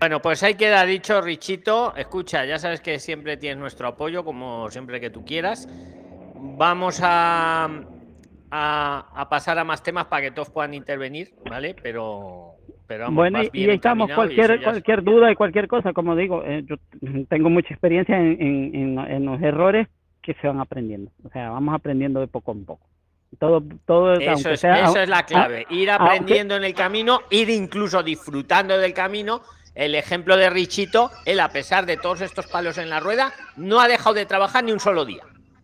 [0.00, 1.94] Bueno, pues ahí queda dicho, Richito.
[1.94, 5.68] Escucha, ya sabes que siempre tienes nuestro apoyo, como siempre que tú quieras.
[6.56, 7.68] Vamos a,
[8.50, 11.76] a, a pasar a más temas para que todos puedan intervenir, ¿vale?
[11.82, 12.52] Pero,
[12.86, 16.16] pero vamos, Bueno, y, estamos, encaminado y cualquier, es- cualquier duda y cualquier cosa, como
[16.16, 16.76] digo, eh, yo
[17.28, 19.86] tengo mucha experiencia en, en, en, en los errores
[20.22, 21.10] que se van aprendiendo.
[21.24, 22.86] O sea, vamos aprendiendo de poco en poco.
[23.38, 27.48] Todo, todo, Eso, es, sea, eso es la clave, ir aprendiendo en el camino, ir
[27.50, 29.42] incluso disfrutando del camino.
[29.74, 33.80] El ejemplo de Richito, él a pesar de todos estos palos en la rueda, no
[33.80, 35.22] ha dejado de trabajar ni un solo día.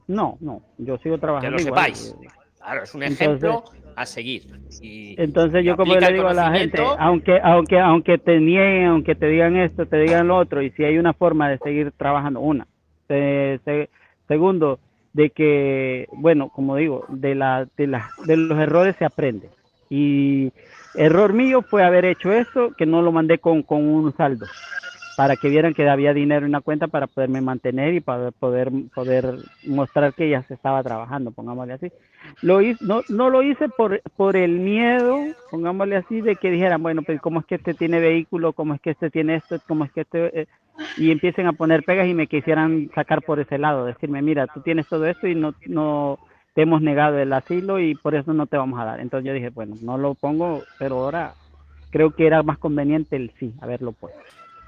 [0.09, 1.95] no, no, yo sigo Que trabajando lo igual.
[1.95, 2.17] sepáis.
[2.59, 3.65] Claro, es un Entonces- ejemplo
[3.97, 4.43] a seguir.
[4.81, 9.15] Y- Entonces yo como le digo a la gente, aunque aunque aunque te nieguen, aunque
[9.15, 12.41] te digan esto, te digan lo otro, y si hay una forma de seguir trabajando,
[12.41, 12.67] una.
[13.09, 13.89] Se- se-
[14.29, 14.79] segundo,
[15.13, 19.49] de que, bueno, como digo, de la, de la, de los errores se aprende.
[19.89, 20.53] Y
[20.97, 24.47] error mío fue haber hecho esto, que no lo mandé con, con un saldo,
[25.17, 28.71] para que vieran que había dinero en la cuenta para poderme mantener y para poder,
[28.95, 29.35] poder
[29.67, 31.93] mostrar que ya se estaba trabajando, pongámosle así.
[32.43, 35.19] Lo hice, no, no lo hice por, por el miedo,
[35.51, 38.81] pongámosle así, de que dijeran, bueno, pues cómo es que este tiene vehículo, cómo es
[38.81, 40.41] que este tiene esto, cómo es que este...
[40.41, 40.47] eh,
[40.99, 44.61] y empiecen a poner pegas y me quisieran sacar por ese lado, decirme, mira, tú
[44.61, 46.19] tienes todo esto y no, no
[46.57, 49.01] te hemos negado el asilo y por eso no te vamos a dar.
[49.01, 51.35] Entonces yo dije, bueno, no lo pongo, pero ahora
[51.91, 54.19] creo que era más conveniente el sí, haberlo puesto.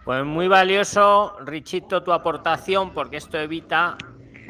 [0.04, 3.96] Pues muy valioso, Richito, tu aportación, porque esto evita,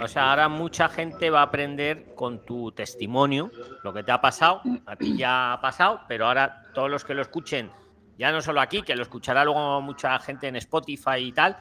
[0.00, 3.52] o sea, ahora mucha gente va a aprender con tu testimonio
[3.84, 7.14] lo que te ha pasado, a ti ya ha pasado, pero ahora todos los que
[7.14, 7.70] lo escuchen,
[8.18, 11.56] ya no solo aquí, que lo escuchará luego mucha gente en Spotify y tal,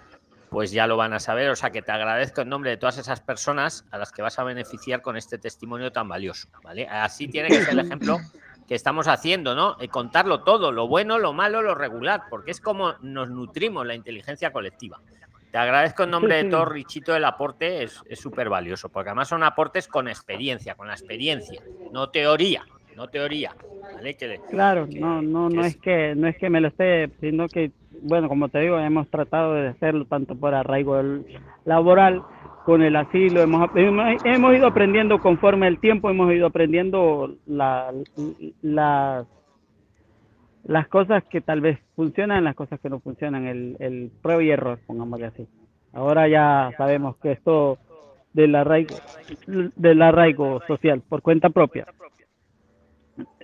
[0.49, 2.97] pues ya lo van a saber, o sea que te agradezco en nombre de todas
[2.97, 6.87] esas personas a las que vas a beneficiar con este testimonio tan valioso, ¿vale?
[6.87, 8.19] Así tiene que ser el ejemplo
[8.67, 9.77] que estamos haciendo, ¿no?
[9.79, 13.95] Eh, contarlo todo, lo bueno, lo malo, lo regular, porque es como nos nutrimos la
[13.95, 14.99] inteligencia colectiva.
[15.51, 19.43] Te agradezco en nombre de todo, Richito, el aporte, es súper valioso, porque además son
[19.43, 22.65] aportes con experiencia, con la experiencia, no teoría,
[22.97, 23.53] no teoría,
[23.93, 24.15] ¿vale?
[24.15, 27.47] Que, Claro, no, no, no es- es que, no es que me lo esté, sino
[27.47, 27.71] que,
[28.01, 30.99] bueno, como te digo, hemos tratado de hacerlo tanto por arraigo
[31.65, 32.23] laboral,
[32.65, 37.93] con el asilo, hemos, hemos, ido aprendiendo conforme el tiempo, hemos ido aprendiendo la,
[38.61, 39.25] las
[40.65, 44.49] las cosas que tal vez funcionan, las cosas que no funcionan, el, el prueba y
[44.49, 45.47] error, pongámosle así.
[45.93, 47.77] Ahora ya sabemos que esto
[48.33, 48.97] del arraigo,
[49.47, 51.85] del arraigo social por cuenta propia,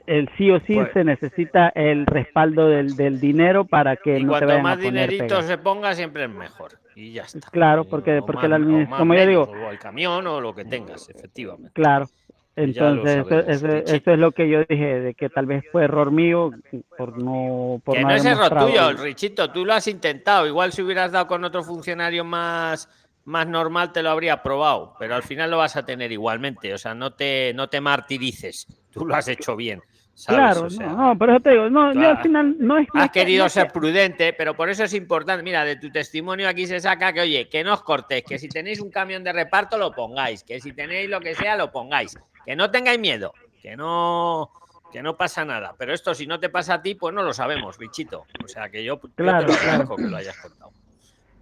[0.06, 4.24] el sí o sí Pues- se necesita el respaldo del, del dinero para que y
[4.24, 5.46] no te cuanto vayan más a poner dinerito pegas.
[5.46, 6.72] se ponga, siempre es mejor.
[6.96, 7.50] Y ya está.
[7.50, 10.54] Claro, porque- o porque más- la más como yo digo- o el camión o lo
[10.54, 11.72] que tengas, efectivamente.
[11.74, 12.08] Claro.
[12.56, 13.68] Entonces, eso,
[14.12, 16.52] es lo que yo dije, de que tal vez fue error mío
[16.98, 17.82] por no...
[17.84, 20.46] Por que no no es error tuyo, Richito, tú lo has intentado.
[20.46, 22.88] Igual si hubieras dado con otro funcionario más,
[23.26, 26.72] más normal te lo habría probado, pero al final lo vas a tener igualmente.
[26.76, 28.68] O sea, no te, no te martirices.
[28.92, 29.82] Tú lo has hecho bien.
[30.14, 30.40] ¿Sabes?
[30.40, 32.88] Claro, O sea, no, no, por eso te digo, no, yo al final no es...
[32.94, 35.44] Has querido ser prudente, pero por eso es importante.
[35.44, 38.48] Mira, de tu testimonio aquí se saca que, oye, que no os cortéis, que si
[38.50, 42.18] tenéis un camión de reparto lo pongáis, que si tenéis lo que sea lo pongáis,
[42.46, 44.52] que no tengáis miedo, que no,
[44.92, 45.74] que no pasa nada.
[45.78, 48.26] Pero esto, si no te pasa a ti, pues no lo sabemos, bichito.
[48.44, 49.62] O sea que yo, yo Claro, te lo claro.
[49.72, 50.72] agradezco que lo hayas contado.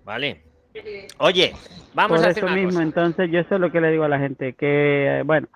[0.06, 0.44] Vale.
[1.18, 1.54] Oye,
[1.94, 2.84] vamos Por a hacer eso una mismo, cosa.
[2.84, 5.50] entonces yo eso es lo que le digo a la gente, que eh, bueno,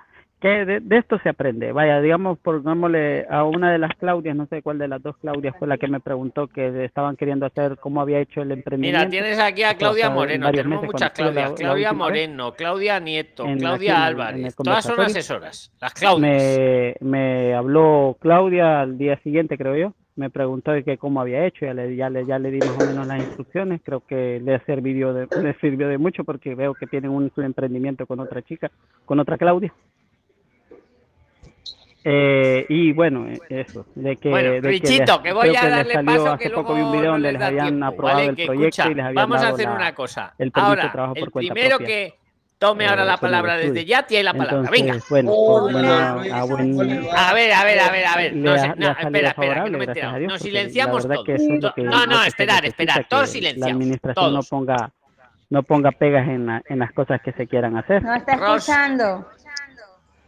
[0.45, 1.71] que de, de esto se aprende.
[1.71, 5.55] Vaya, digamos, pongámosle a una de las Claudias, no sé cuál de las dos Claudias
[5.57, 8.99] fue la que me preguntó que estaban queriendo hacer cómo había hecho el emprendimiento.
[8.99, 11.97] Mira, tienes aquí a Claudia Moreno, tenemos muchas la- Claudias, la Claudia vez.
[11.97, 16.19] Moreno, Claudia Nieto, aquí Claudia en Álvarez, todas son asesoras, las Claudias.
[16.21, 19.93] Me, me habló Claudia al día siguiente, creo yo.
[20.15, 22.77] Me preguntó de que cómo había hecho, ya le, ya le, ya le di más
[22.77, 23.81] o menos las instrucciones.
[23.83, 28.05] Creo que le sirvió de, le sirvió de mucho porque veo que tienen un emprendimiento
[28.05, 28.71] con otra chica,
[29.05, 29.73] con otra Claudia.
[32.07, 35.69] Eh, y bueno, eh, eso, de que, Bueno, de que Richito, les- que voy a
[35.69, 37.65] darle paso hace que poco vi un luego video no donde les les da habían
[37.65, 38.29] tiempo, aprobado ¿vale?
[38.29, 40.33] el Que proyecto escucha, y les habían vamos a hacer la- una cosa.
[40.37, 41.87] el de Ahora, trabajo por el cuenta primero propia.
[41.87, 42.13] que
[42.59, 44.69] tome ahora Eh, la palabra desde ya tiene la palabra.
[44.71, 45.03] Entonces, Venga.
[45.09, 45.31] bueno,
[46.31, 46.79] a buen,
[47.11, 48.35] A ver, a ver, a ver, a ver.
[48.35, 49.87] No, sé, espera, espera, que no me
[50.19, 51.27] Dios, Nos silenciamos todos.
[51.27, 51.41] es
[51.77, 53.05] No, no, esperar, esperar.
[53.09, 53.67] Todos que silenciados.
[53.71, 54.91] La administración no ponga,
[55.49, 58.03] no ponga pegas en, la- en las cosas que se quieran hacer.
[58.03, 59.27] No está Ros, escuchando.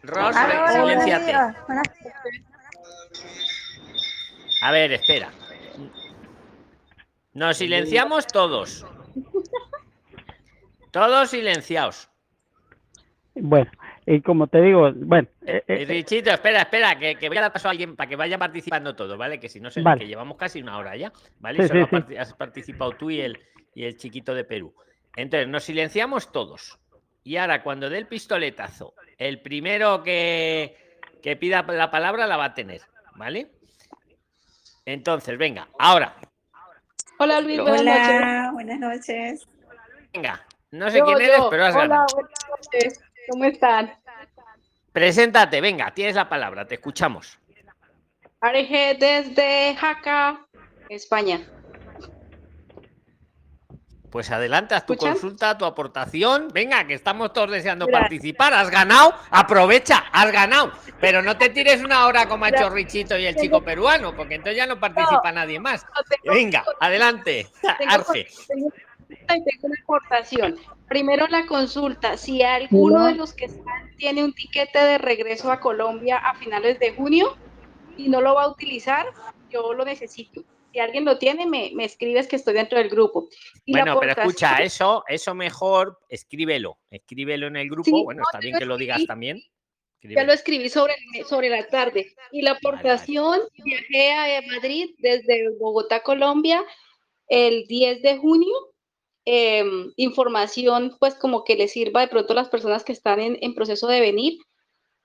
[0.07, 1.55] Ros, hola, días.
[1.67, 1.83] Buenas-
[4.61, 5.31] A ver, espera.
[7.33, 8.85] Nos silenciamos todos.
[10.91, 12.09] Todos silenciados.
[13.35, 13.69] Bueno,
[14.07, 17.41] y como te digo, bueno, eh, Eh, eh, Richito, espera, espera, que, que voy a
[17.41, 19.39] dar paso a alguien para que vaya participando todo, ¿vale?
[19.39, 19.99] Que si no, se, Vale.
[19.99, 21.59] que llevamos casi una hora ya, ¿vale?
[21.59, 21.95] Sí, Y solo sí, sí.
[21.97, 23.39] parti- has participado tú y el,
[23.75, 24.73] y el chiquito de Perú.
[25.15, 26.79] Entonces, nos silenciamos todos.
[27.27, 32.45] Y ahora, cuando dé el pistoletazo, el primero que, que pida la palabra la va
[32.45, 32.79] a tener,
[33.15, 33.51] ¿vale?
[34.85, 36.15] Entonces, venga, ahora,
[37.19, 38.15] Hola Luis, buenas noches.
[38.15, 39.47] Hola, buenas noches.
[40.13, 40.47] venga.
[40.71, 41.49] No sé Yo, quién eres, yo.
[41.49, 42.05] pero has Hola, ganado.
[42.13, 43.01] buenas noches.
[43.29, 43.93] ¿Cómo están?
[44.93, 47.37] Preséntate, venga, tienes la palabra, te escuchamos.
[48.39, 50.47] Areje desde Jaca,
[50.87, 51.41] España.
[54.09, 55.13] Pues adelante, haz tu ¿Escuchan?
[55.13, 56.47] consulta, tu aportación.
[56.53, 58.03] Venga, que estamos todos deseando Gracias.
[58.09, 58.53] participar.
[58.53, 60.71] Has ganado, aprovecha, has ganado.
[61.01, 62.69] Pero no te tires una hora como ha hecho.
[62.69, 65.85] Richito y el chico peruano, porque entonces ya no participa nadie más.
[66.23, 67.47] No, Venga, adelante,
[67.77, 68.27] tengo- Arge.
[68.47, 68.69] tengo-
[69.27, 70.55] tengo una aportación.
[70.87, 72.15] Primero la consulta.
[72.17, 76.79] Si alguno de los que están tiene un tiquete de regreso a Colombia a finales
[76.79, 77.35] de junio
[77.97, 79.05] y no lo va a utilizar,
[79.49, 80.43] yo lo necesito.
[80.77, 83.29] Si alguien lo tiene, me, me escribes que estoy dentro del grupo.
[83.65, 86.77] Y Bueno, pero escucha, eso, eso mejor, escríbelo.
[86.91, 87.85] Escríbelo en el grupo.
[87.85, 89.41] Sí, bueno, no, está bien que lo digas también.
[90.03, 90.93] Ya lo escribí sobre,
[91.27, 92.13] sobre la tarde.
[92.31, 92.77] Y la Vale, vale.
[92.77, 96.63] aportación, viajé a Madrid desde Bogotá, Colombia,
[97.27, 98.53] el 10 de junio.
[99.25, 103.39] Em, información, pues como que le sirva de pronto a las personas que están en,
[103.41, 104.37] en proceso de venir.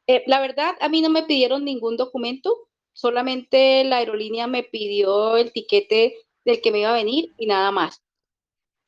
[0.06, 5.36] Eh, la verdad, a mí no me pidieron ningún documento, solamente la aerolínea me pidió
[5.36, 8.02] el tiquete del que me iba a venir y nada más.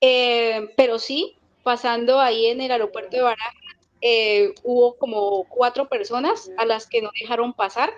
[0.00, 3.54] Eh, pero sí, pasando ahí en el aeropuerto de Barajas,
[4.00, 7.90] eh, hubo como cuatro personas a las que no dejaron pasar.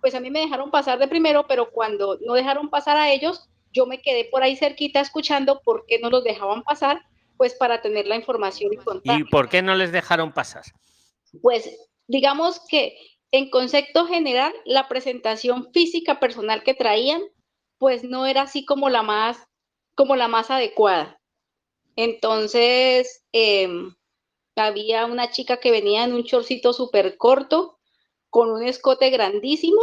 [0.00, 3.48] Pues a mí me dejaron pasar de primero, pero cuando no dejaron pasar a ellos,
[3.72, 7.02] yo me quedé por ahí cerquita escuchando por qué no los dejaban pasar,
[7.36, 9.20] pues para tener la información y contar.
[9.20, 10.62] ¿Y por qué no les dejaron pasar?
[11.40, 11.70] Pues
[12.06, 12.96] digamos que
[13.32, 17.22] en concepto general, la presentación física personal que traían,
[17.78, 19.48] pues no era así como la más,
[19.94, 21.18] como la más adecuada.
[21.96, 23.94] Entonces, em,
[24.54, 27.78] había una chica que venía en un chorcito súper corto,
[28.30, 29.80] con un escote grandísimo,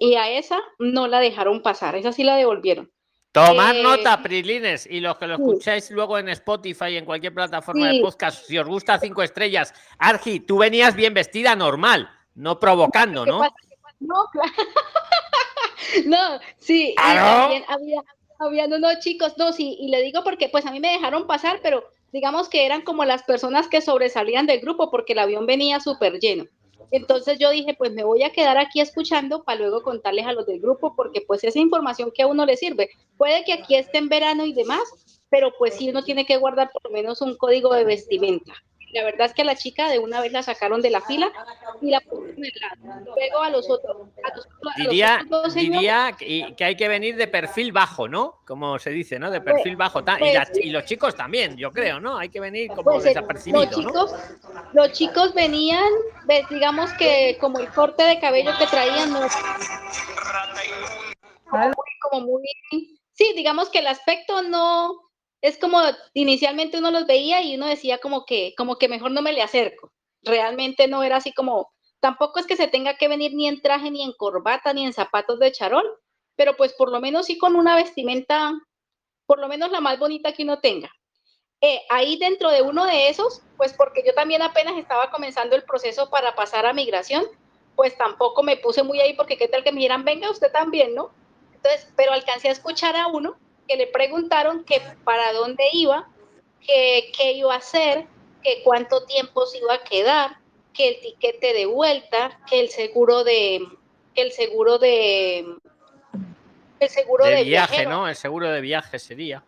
[0.00, 2.90] y a esa no la dejaron pasar, esa sí la devolvieron.
[3.32, 5.42] Tomad Eh, nota, Prilines, y los que lo sí.
[5.42, 9.74] escucháis luego en Spotify y en cualquier plataforma de podcast, si os gusta cinco estrellas.
[9.98, 13.40] Argi, tú venías bien vestida, normal, no provocando, ¿Qué ¿no?
[13.98, 14.52] No, claro.
[16.04, 17.64] No, sí, había,
[18.38, 21.60] había unos chicos, no, sí, y le digo porque pues a mí me dejaron pasar,
[21.62, 25.80] pero digamos que eran como las personas que sobresalían del grupo porque el avión venía
[25.80, 26.44] súper lleno.
[26.90, 30.46] Entonces yo dije, pues me voy a quedar aquí escuchando para luego contarles a los
[30.46, 32.90] del grupo porque pues esa información que a uno le sirve.
[33.16, 34.82] Puede que aquí esté en verano y demás,
[35.28, 38.52] pero pues sí uno tiene que guardar por lo menos un código de vestimenta.
[38.96, 41.30] La verdad es que a la chica de una vez la sacaron de la fila
[41.82, 43.04] y la pusieron en lado.
[43.14, 43.94] Luego a los otros,
[44.24, 47.72] a los- a los Diría, otros señores, diría que, que hay que venir de perfil
[47.72, 48.40] bajo, ¿no?
[48.46, 49.30] Como se dice, ¿no?
[49.30, 50.00] De perfil bajo.
[50.00, 52.16] y, pues, y los chicos también, yo creo, ¿no?
[52.16, 53.78] Hay que venir como pues, eh, desapercibido, los ¿no?
[53.90, 54.14] chicos,
[54.72, 55.90] los chicos venían,
[56.48, 59.20] digamos que como el corte de cabello que traían, no,
[61.50, 65.05] como muy, como muy, sí, digamos que el aspecto no,
[65.46, 65.80] es como
[66.14, 69.42] inicialmente uno los veía y uno decía como que, como que mejor no me le
[69.42, 69.92] acerco.
[70.22, 71.70] Realmente no era así como
[72.00, 74.92] Tampoco es que se tenga que venir ni en traje, ni en corbata, ni en
[74.92, 75.84] zapatos de charol,
[76.36, 78.52] pero pues por lo menos sí con una vestimenta,
[79.26, 80.90] por lo menos la más bonita que uno tenga.
[81.62, 85.64] Eh, ahí dentro de uno de esos, pues porque yo también apenas estaba comenzando el
[85.64, 87.24] proceso para pasar a migración,
[87.74, 90.94] pues tampoco me puse muy ahí porque qué tal que me dijeran, venga usted también,
[90.94, 91.10] ¿no?
[91.54, 93.36] Entonces, pero alcancé a escuchar a uno
[93.66, 96.08] que le preguntaron que para dónde iba,
[96.60, 98.06] que qué iba a hacer,
[98.42, 100.38] que cuánto tiempo se iba a quedar,
[100.72, 103.60] que el tiquete de vuelta, que el seguro de,
[104.14, 105.46] que el seguro de,
[106.80, 108.08] el seguro de, de viaje, ¿no?
[108.08, 109.42] El seguro de viaje sería.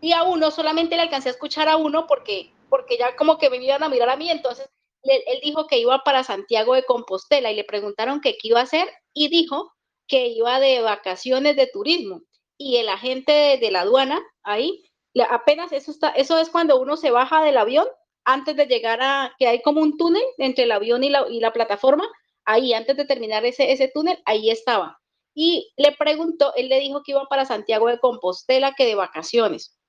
[0.00, 3.50] Y a uno solamente le alcancé a escuchar a uno porque, porque ya como que
[3.50, 4.70] me iban a mirar a mí, entonces
[5.02, 8.88] él, dijo que iba para Santiago de Compostela y le preguntaron qué iba a hacer
[9.12, 9.72] y dijo
[10.06, 12.22] que iba de vacaciones de turismo.
[12.60, 14.84] Y el agente de, la aduana, ahí,
[15.30, 17.86] apenas eso está, eso es cuando uno se baja del avión
[18.24, 21.40] antes de llegar a, que hay como un túnel entre el avión y la, y
[21.40, 22.06] la plataforma,
[22.44, 25.00] ahí antes de terminar ese, ese túnel, ahí estaba.
[25.34, 29.80] Y le preguntó, él le dijo que iba para Santiago de Compostela, que de vacaciones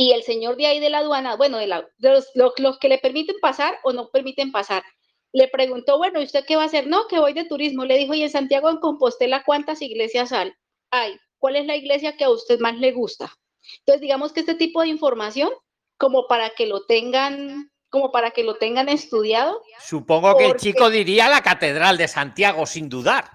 [0.00, 3.78] y el señor de ahí de la aduana, bueno, de, los, que le permiten pasar
[3.82, 4.82] o no permiten pasar,
[5.30, 6.86] le preguntó, bueno, ¿y usted qué va a hacer?
[6.86, 7.84] No, que voy de turismo.
[7.84, 11.20] Le dijo, ¿y en Santiago en Compostela cuántas iglesias hay?
[11.40, 13.32] ¿Cuál es la iglesia que a usted más le gusta?
[13.78, 15.50] Entonces, digamos que este tipo de información,
[15.96, 19.62] como para que lo tengan, como para que lo tengan estudiado.
[19.80, 23.30] Supongo que el chico diría la Catedral de Santiago, sin dudar.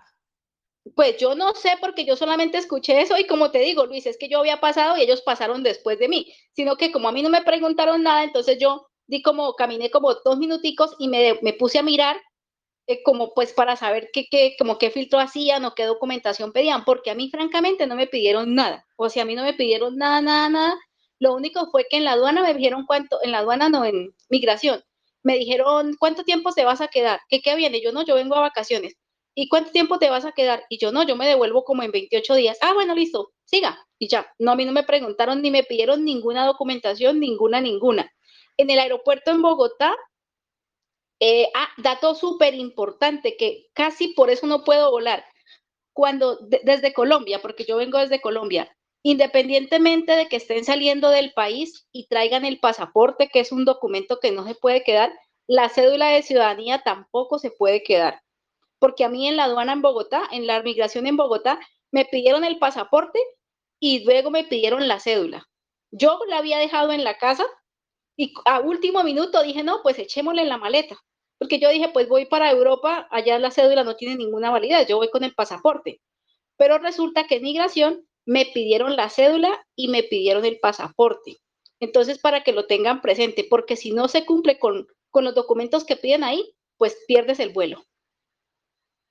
[0.95, 4.17] Pues yo no sé porque yo solamente escuché eso y como te digo, Luis, es
[4.17, 7.23] que yo había pasado y ellos pasaron después de mí, sino que como a mí
[7.23, 11.53] no me preguntaron nada, entonces yo di como, caminé como dos minuticos y me, me
[11.53, 12.21] puse a mirar
[12.87, 16.85] eh, como pues para saber qué, qué, como qué filtro hacían o qué documentación pedían,
[16.85, 19.97] porque a mí francamente no me pidieron nada, o sea, a mí no me pidieron
[19.97, 20.75] nada, nada, nada,
[21.19, 24.13] lo único fue que en la aduana me dijeron cuánto, en la aduana no, en
[24.29, 24.83] migración,
[25.23, 27.81] me dijeron cuánto tiempo te vas a quedar, ¿qué, qué viene?
[27.81, 28.95] Yo no, yo vengo a vacaciones
[29.35, 30.63] ¿y cuánto tiempo te vas a quedar?
[30.69, 32.57] Y yo no, yo me devuelvo como en 28 días.
[32.61, 33.77] Ah, bueno, listo, siga.
[33.99, 38.11] Y ya, no, a mí no me preguntaron ni me pidieron ninguna documentación, ninguna, ninguna.
[38.57, 39.93] En el aeropuerto en Bogotá,
[41.27, 45.25] eh, ah, dato súper importante que casi por eso no puedo volar.
[45.93, 51.87] Cuando desde Colombia, porque yo vengo desde Colombia, independientemente de que estén saliendo del país
[51.91, 55.11] y traigan el pasaporte, que es un documento que no se puede quedar,
[55.47, 58.21] la cédula de ciudadanía tampoco se puede quedar
[58.79, 61.59] porque a mí en la aduana en Bogotá, en la migración en Bogotá,
[61.91, 63.19] me pidieron el pasaporte
[63.79, 65.47] y luego me pidieron la cédula.
[65.91, 67.45] Yo la había dejado en la casa
[68.17, 70.97] y a último minuto dije, no, pues echémosle en la maleta,
[71.37, 74.97] porque yo dije, pues voy para Europa, allá la cédula no tiene ninguna validez, yo
[74.97, 76.01] voy con el pasaporte.
[76.57, 81.37] Pero resulta que en migración me pidieron la cédula y me pidieron el pasaporte.
[81.79, 85.83] Entonces, para que lo tengan presente, porque si no se cumple con, con los documentos
[85.83, 87.85] que piden ahí, pues pierdes el vuelo.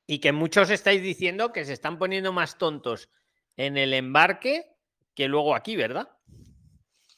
[0.07, 3.09] Y que muchos estáis diciendo que se están poniendo más tontos
[3.57, 4.67] en el embarque
[5.15, 6.09] que luego aquí, ¿verdad?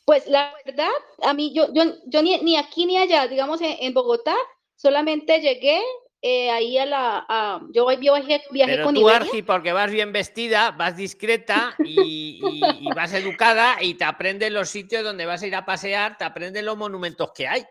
[0.04, 0.90] Pues la verdad,
[1.22, 4.36] a mí, yo, yo, yo ni, aquí ni allá, digamos en, Bogotá,
[4.77, 5.81] solamente llegué
[6.22, 7.61] eh, ahí a la.
[7.72, 12.41] yo viajé, viajé Pero tú, Argi, porque vas bien vestida, vas discreta y,
[12.95, 16.64] vas educada y te aprendes los sitios donde vas a ir a pasear, te aprendes
[16.64, 17.64] los monumentos que hay.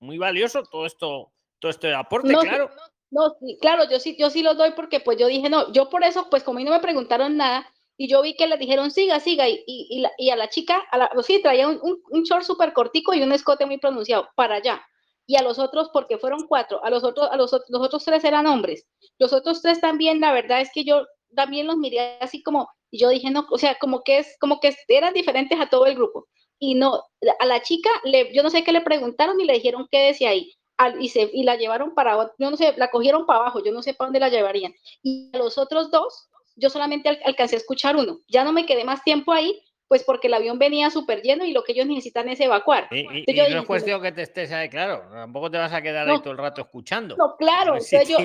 [0.00, 2.70] Muy valioso todo esto, todo esto de aporte, claro.
[3.10, 5.88] No, sí, claro, yo sí, yo sí los doy porque pues yo dije, no, yo
[5.88, 7.64] por eso, pues como a mí no me preguntaron nada,
[7.96, 10.98] y yo vi que le dijeron, siga, siga, y, y, y, a la chica, a
[10.98, 14.84] la, sí, traía un, un, short súper cortico y un escote muy pronunciado, para allá.
[15.26, 18.24] Y a los otros, porque fueron cuatro, a los otros, a los, los otros tres
[18.24, 18.86] eran hombres.
[19.18, 22.98] Los otros tres también, la verdad es que yo también los miré así como, y
[22.98, 25.94] yo dije, no, o sea, como que es, como que eran diferentes a todo el
[25.94, 26.26] grupo.
[26.58, 27.02] Y no,
[27.40, 27.90] a la chica,
[28.32, 30.52] yo no sé qué le preguntaron y le dijeron qué decía ahí
[30.98, 33.82] y, se, y la llevaron para, yo no sé, la cogieron para abajo, yo no
[33.82, 34.74] sé para dónde la llevarían.
[35.02, 38.20] Y a los otros dos, yo solamente alcancé a escuchar uno.
[38.28, 41.52] Ya no me quedé más tiempo ahí, pues porque el avión venía súper lleno y
[41.52, 42.88] lo que ellos necesitan es evacuar.
[42.90, 46.18] Y, no es cuestión que te estés ahí, claro, tampoco te vas a quedar ahí
[46.20, 47.16] todo el rato escuchando.
[47.16, 48.18] No, claro, yo,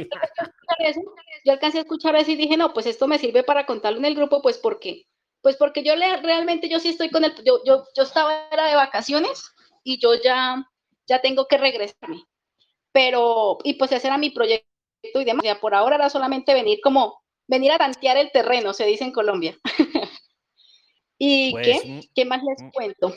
[1.43, 4.05] yo, alcancé a escuchar eso y dije, no, pues esto me sirve para contarlo en
[4.05, 5.05] el grupo, pues porque,
[5.41, 8.68] pues porque yo le, realmente yo sí estoy con el, yo, yo, yo estaba era
[8.68, 9.53] de vacaciones
[9.84, 10.66] y yo ya,
[11.07, 12.24] ya tengo que regresarme
[12.91, 14.66] pero, y pues ese era mi proyecto
[15.14, 15.45] y demás.
[15.45, 19.12] Ya por ahora era solamente venir como, venir a tantear el terreno, se dice en
[19.12, 19.57] Colombia.
[21.20, 21.88] ¿Y pues, qué?
[21.88, 22.70] Mm, ¿Qué más les mm.
[22.72, 23.14] cuento?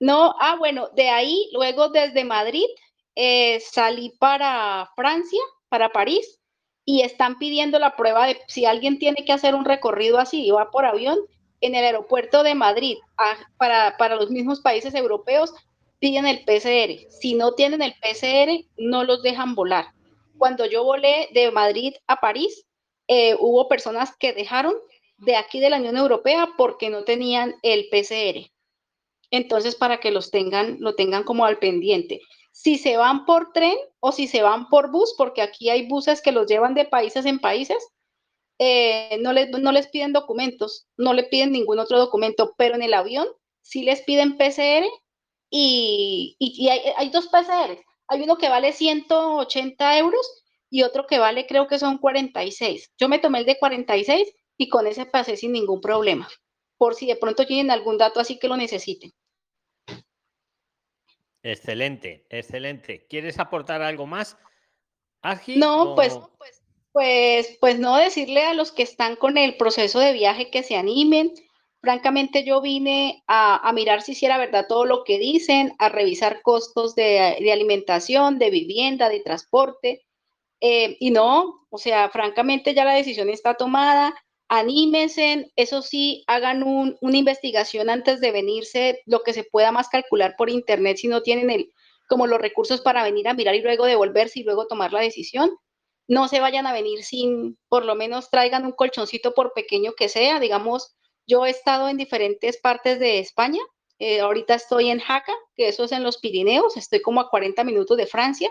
[0.00, 2.66] No, ah, bueno, de ahí, luego desde Madrid,
[3.14, 6.40] eh, salí para Francia, para París,
[6.84, 10.50] y están pidiendo la prueba de si alguien tiene que hacer un recorrido así y
[10.50, 11.18] va por avión
[11.60, 15.52] en el aeropuerto de Madrid ah, para, para los mismos países europeos,
[15.98, 17.10] piden el PCR.
[17.10, 19.86] Si no tienen el PCR, no los dejan volar.
[20.38, 22.66] cuando yo volé de Madrid a París,
[23.08, 24.74] eh, hubo personas que dejaron
[25.18, 28.50] de aquí de la Unión Europea porque no tenían el PCR.
[29.30, 32.20] Entonces, para que los tengan, lo tengan como al pendiente.
[32.52, 36.22] Si se van por tren o si se van por bus, porque aquí hay buses
[36.22, 37.86] que los llevan de países en países,
[38.58, 42.82] eh, no, les, no les piden documentos, no le piden ningún otro documento, pero en
[42.82, 43.26] el avión
[43.60, 44.86] sí les piden PCR
[45.50, 47.78] y, y, hay, hay, dos PCR.
[48.08, 52.92] Hay uno que vale 180 euros y otro que vale creo que son 46.
[52.98, 56.28] Yo me tomé el de 46 y con ese pasé sin ningún problema,
[56.76, 59.12] por si de pronto tienen algún dato así que lo necesiten.
[61.42, 63.06] Excelente, excelente.
[63.08, 64.36] ¿Quieres aportar algo más?
[65.56, 66.18] no, pues,
[66.92, 70.76] pues, pues no decirle a los que están con el proceso de viaje que se
[70.76, 71.32] animen.
[71.80, 76.94] Francamente, yo vine a, mirar si era verdad todo lo que dicen, a revisar costos
[76.94, 80.04] de, de alimentación, de vivienda, de transporte.
[80.60, 84.14] Eh, y no, o sea, francamente ya la decisión está tomada
[84.48, 90.34] anímense, eso sí, hagan una investigación antes de venirse, lo que se pueda más calcular
[90.36, 91.72] por internet si no tienen el,
[92.08, 95.50] como los recursos para venir a mirar y luego devolverse y luego tomar la decisión.
[96.08, 100.08] No se vayan a venir sin, por lo menos traigan un colchoncito por pequeño que
[100.08, 100.38] sea.
[100.38, 103.60] Digamos, yo he estado en diferentes partes de España.
[103.98, 106.76] Eh, ahorita estoy en Jaca, que eso es en los Pirineos.
[106.76, 108.50] Estoy como a 40 minutos de Francia.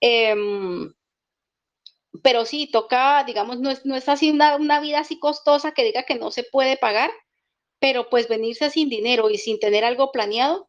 [0.00, 0.92] Em,
[2.22, 5.84] pero sí, toca, digamos, no es, no es así una, una, vida así costosa que
[5.84, 7.10] diga que no se puede pagar,
[7.80, 10.68] pero pues venirse sin dinero y sin tener algo planeado,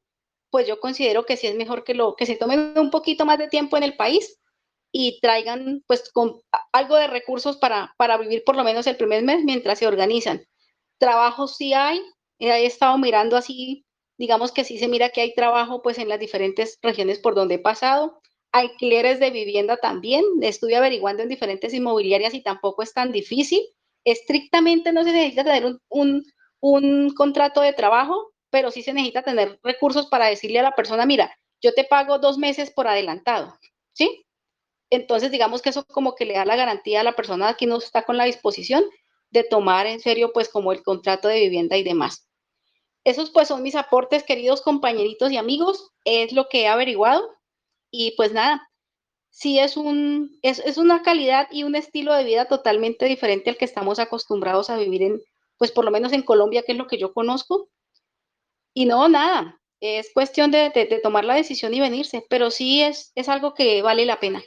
[0.49, 3.37] pues yo considero que sí es mejor que, lo, que se tomen un poquito más
[3.37, 4.39] de tiempo en el país
[4.91, 6.41] y traigan pues con
[6.71, 10.45] algo de recursos para, para vivir por lo menos el primer mes mientras se organizan.
[10.97, 12.01] Trabajos sí hay,
[12.39, 13.85] he estado mirando así,
[14.17, 17.55] digamos que sí se mira que hay trabajo pues en las diferentes regiones por donde
[17.55, 18.21] he pasado
[18.55, 20.23] alquileres de vivienda también.
[20.41, 23.61] Estuve averiguando en diferentes inmobiliarias y tampoco es tan difícil.
[24.05, 26.23] Estrictamente no se necesita tener un,
[26.61, 31.05] un, contrato de trabajo, pero sí se necesita tener recursos para decirle a la persona,
[31.05, 33.57] mira, yo te pago dos meses por adelantado,
[33.91, 34.25] ¿sí?
[34.89, 37.77] Entonces, digamos que eso como que le da la garantía a la persona que no
[37.77, 38.85] está con la disposición
[39.31, 42.29] de tomar en serio, pues, como el contrato de vivienda y demás.
[43.03, 45.91] Esos, pues, son mis aportes, queridos compañeritos y amigos.
[46.05, 47.34] Es lo que he averiguado.
[47.97, 48.69] Y pues nada,
[49.29, 53.55] sí es, un, es, es, una calidad y un estilo de vida totalmente diferente al
[53.55, 55.21] que estamos acostumbrados a vivir en,
[55.57, 57.69] pues por lo menos en Colombia, que es lo que yo conozco.
[58.73, 63.13] Y no, nada, es cuestión de, de, tomar la decisión y venirse, pero sí es,
[63.15, 64.43] es algo que vale la pena.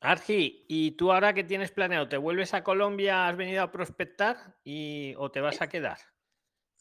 [0.00, 2.08] Argi, ¿y tú ahora qué tienes planeado?
[2.08, 3.28] ¿Te vuelves a Colombia?
[3.28, 5.98] ¿Has venido a prospectar y, o te vas a quedar?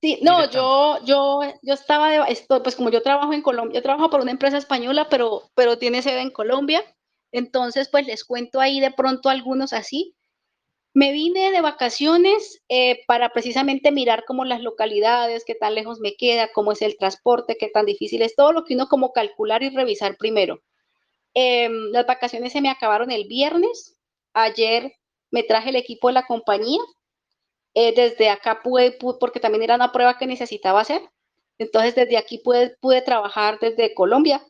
[0.06, 3.82] Sí, no, yo, yo, yo estaba, de, esto, pues como yo trabajo en Colombia, yo
[3.82, 6.84] trabajo por una empresa española, pero, pero tiene sede en Colombia,
[7.32, 10.16] entonces pues les cuento ahí de pronto algunos así.
[10.94, 16.16] Me vine de vacaciones eh, para precisamente mirar como las localidades, qué tan lejos me
[16.16, 19.64] queda, cómo es el transporte, qué tan difícil es, todo lo que uno como calcular
[19.64, 20.62] y revisar primero.
[21.34, 23.98] Eh, las vacaciones se me acabaron el viernes,
[24.34, 24.94] ayer
[25.32, 26.80] me traje el equipo de la compañía,
[27.76, 31.02] eh, desde acá pude, porque también era una prueba que necesitaba hacer,
[31.60, 34.44] entonces desde aquí pude, pude trabajar desde Colombia,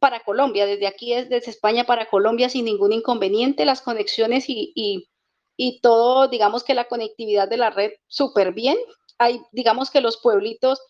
[0.00, 5.08] para Colombia, desde aquí, desde España para Colombia sin ningún inconveniente, las conexiones y, y,
[5.56, 8.76] y todo, digamos que la conectividad de la red súper bien.
[9.18, 10.80] Hay, digamos que los pueblitos,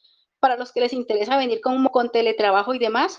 [0.41, 3.19] para los que les interesa venir como con teletrabajo y demás,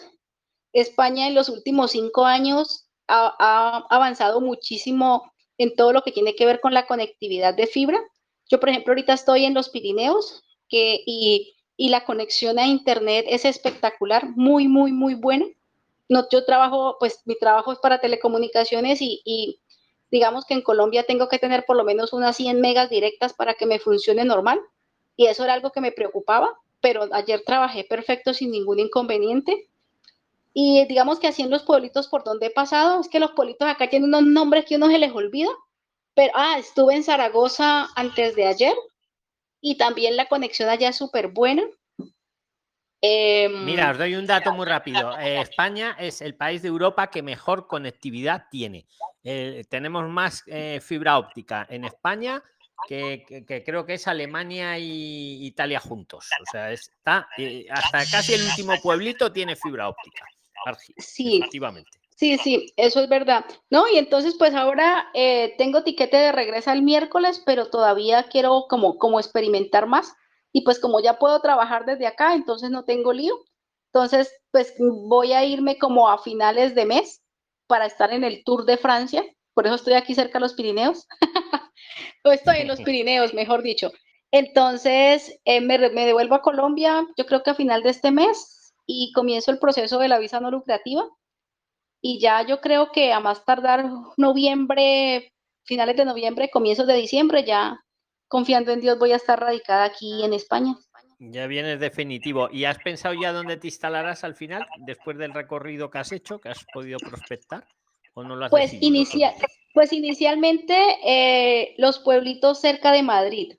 [0.74, 6.36] España en los últimos cinco años ha, ha avanzado muchísimo en todo lo que tiene
[6.36, 8.02] que ver con la conectividad de fibra.
[8.50, 14.30] Yo, por ejemplo, ahorita estoy en los Pirineos y, la conexión a Internet es espectacular,
[14.36, 15.46] muy, muy, muy buena.
[16.08, 19.60] No, yo trabajo, pues mi trabajo es para telecomunicaciones y, y,
[20.12, 23.56] digamos que en Colombia tengo que tener por lo menos unas 100 megas directas para
[23.56, 24.62] que me funcione normal.
[25.18, 26.50] Y eso era algo que me preocupaba,
[26.82, 29.70] pero ayer trabajé perfecto sin ningún inconveniente.
[30.54, 33.68] Y digamos que así en los pueblitos por donde he pasado, es que los pueblitos
[33.68, 35.50] acá tienen unos nombres que uno se les olvida,
[36.16, 38.76] pero, ah, estuve en Zaragoza antes de ayer
[39.62, 41.64] y también la conexión allá es súper buena.
[43.02, 45.12] Eh, Mira, os doy un dato muy rápido.
[45.20, 48.88] Eh, España es el país de Europa que mejor conectividad tiene.
[49.24, 52.44] Eh, tenemos más eh, fibra óptica en España
[52.88, 56.30] que, que, que, creo que es Alemania y Italia juntos.
[56.42, 57.28] O sea, está
[57.72, 60.26] hasta casi el último pueblito tiene fibra óptica.
[60.98, 62.05] Sí, efectivamente.
[62.16, 63.46] Sí, sí, eso es verdad.
[63.70, 68.66] No, y entonces pues ahora eh, tengo tiquete de regreso el miércoles, pero todavía quiero
[68.70, 70.14] como, como experimentar más.
[70.54, 73.36] Y pues como ya puedo trabajar desde acá, entonces no tengo lío.
[73.92, 77.22] Entonces, pues voy a irme como a finales de mes
[77.68, 81.08] para estar en el Tour de Francia, por eso estoy aquí cerca de los Pirineos,
[82.24, 83.92] o estoy en los Pirineos, mejor dicho.
[84.32, 88.74] Entonces, eh, me, me devuelvo a Colombia, yo creo que a final de este mes,
[88.86, 91.06] y comienzo el proceso de la visa no lucrativa.
[92.08, 93.84] Y ya yo creo que a más tardar
[94.16, 95.34] noviembre,
[95.64, 97.84] finales de noviembre, comienzos de diciembre, ya
[98.28, 100.76] confiando en Dios voy a estar radicada aquí en España.
[101.18, 102.48] Ya vienes definitivo.
[102.52, 106.40] ¿Y has pensado ya dónde te instalarás al final, después del recorrido que has hecho,
[106.40, 107.68] que has podido prospectar?
[108.14, 109.34] ¿O no lo has Pues, inicia-
[109.74, 113.54] pues inicialmente eh, los pueblitos cerca de Madrid,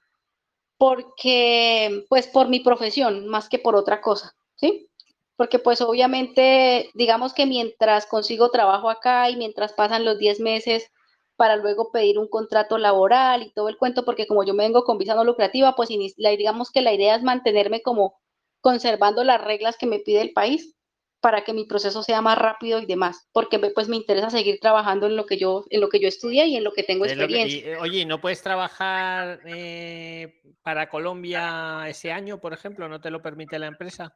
[0.78, 4.88] porque pues por mi profesión más que por otra cosa, ¿sí?
[5.36, 10.90] Porque pues obviamente digamos que mientras consigo trabajo acá y mientras pasan los 10 meses
[11.36, 14.84] para luego pedir un contrato laboral y todo el cuento, porque como yo me vengo
[14.84, 18.18] con visa no lucrativa, pues digamos que la idea es mantenerme como
[18.62, 20.74] conservando las reglas que me pide el país
[21.20, 24.58] para que mi proceso sea más rápido y demás, porque me- pues me interesa seguir
[24.60, 27.04] trabajando en lo que yo en lo que yo estudié y en lo que tengo
[27.04, 27.72] que- experiencia.
[27.72, 32.88] y, oye, ¿no puedes trabajar eh, para Colombia ese año, por ejemplo?
[32.88, 34.14] ¿No te lo permite la empresa?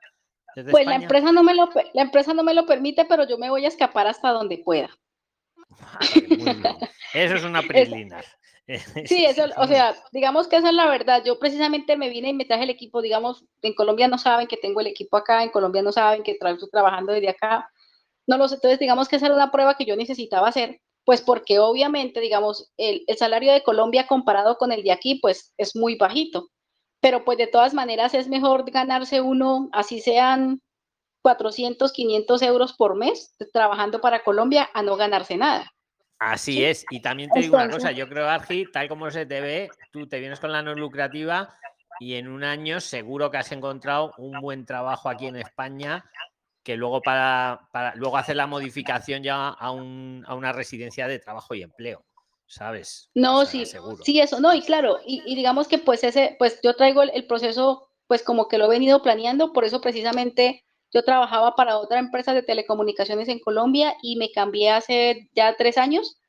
[0.57, 3.38] Desde Pues la empresa no me lo la empresa no me lo permite, pero yo
[3.38, 4.90] me voy a escapar hasta donde pueda.
[7.14, 8.22] Eso es una prislina.
[9.05, 11.24] Sí, eso, o sea, digamos que esa es la verdad.
[11.24, 14.57] Yo precisamente me vine y me traje el equipo, digamos, en Colombia no saben que
[14.57, 17.68] tengo el equipo acá, en Colombia no saben que estoy trabajando desde acá.
[18.28, 21.20] No lo sé, entonces digamos que esa era una prueba que yo necesitaba hacer, pues
[21.20, 25.74] porque obviamente, digamos, el, el salario de Colombia comparado con el de aquí, pues es
[25.74, 26.48] muy bajito.
[27.01, 30.61] Pero pues de todas maneras es mejor ganarse uno, así sean
[31.22, 35.70] 400, 500 euros por mes trabajando para Colombia a no ganarse nada.
[36.18, 36.64] Así Sí.
[36.64, 36.86] es.
[36.90, 40.07] Y también te digo una cosa, yo creo, Argi, tal como se te ve, tú
[40.07, 41.48] te vienes con la no lucrativa
[41.98, 46.05] y en un año seguro que has encontrado un buen trabajo aquí en España
[46.62, 51.18] que luego para, para luego hacer la modificación ya a, un- a una residencia de
[51.18, 52.05] trabajo y empleo,
[52.51, 53.09] ¿sabes?
[53.14, 54.03] No, O sea, sí, seguro.
[54.05, 57.11] sí, eso, no, y claro, y, y digamos que pues ese, pues yo traigo el,
[57.14, 61.78] el proceso, pues como que lo he venido planeando, por eso precisamente yo trabajaba para
[61.78, 66.20] otra empresa de telecomunicaciones en Colombia y me cambié hace ya tres años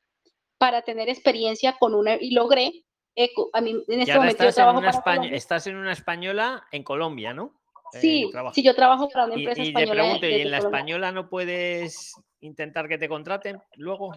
[0.58, 2.84] para tener experiencia con una, y logré,
[3.16, 5.36] eh, a mí en Y este momento yo estás en, trabajo una para España, Colombia.
[5.38, 7.60] estás en una española en Colombia, ¿no?
[7.94, 10.02] Eh, Sí, sí, yo trabajo para una Y, empresa y te española.
[10.02, 10.78] pregunto, ¿y en la Colombia.
[10.78, 14.12] española no puedes intentar que te contraten luego?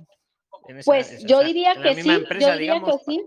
[0.68, 3.22] En esa- Pues esa- yo o sea, diría que sí, yo diría digamos, que sí.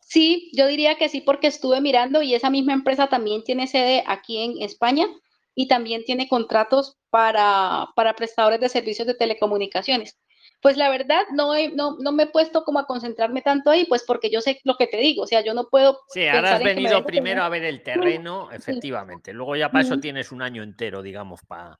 [0.00, 4.04] Sí, yo diría que sí porque estuve mirando y esa misma empresa también tiene sede
[4.06, 5.06] aquí en España
[5.54, 10.18] y también tiene contratos para, para prestadores de servicios de telecomunicaciones.
[10.62, 13.84] Pues la verdad no, he- no, no me he puesto como a concentrarme tanto ahí,
[13.84, 16.54] pues porque yo sé lo que te digo, o sea, yo no puedo Sí, ahora
[16.56, 19.32] has venido primero tener- a ver el terreno, efectivamente.
[19.32, 21.78] Luego ya para eso tienes un año entero, digamos, para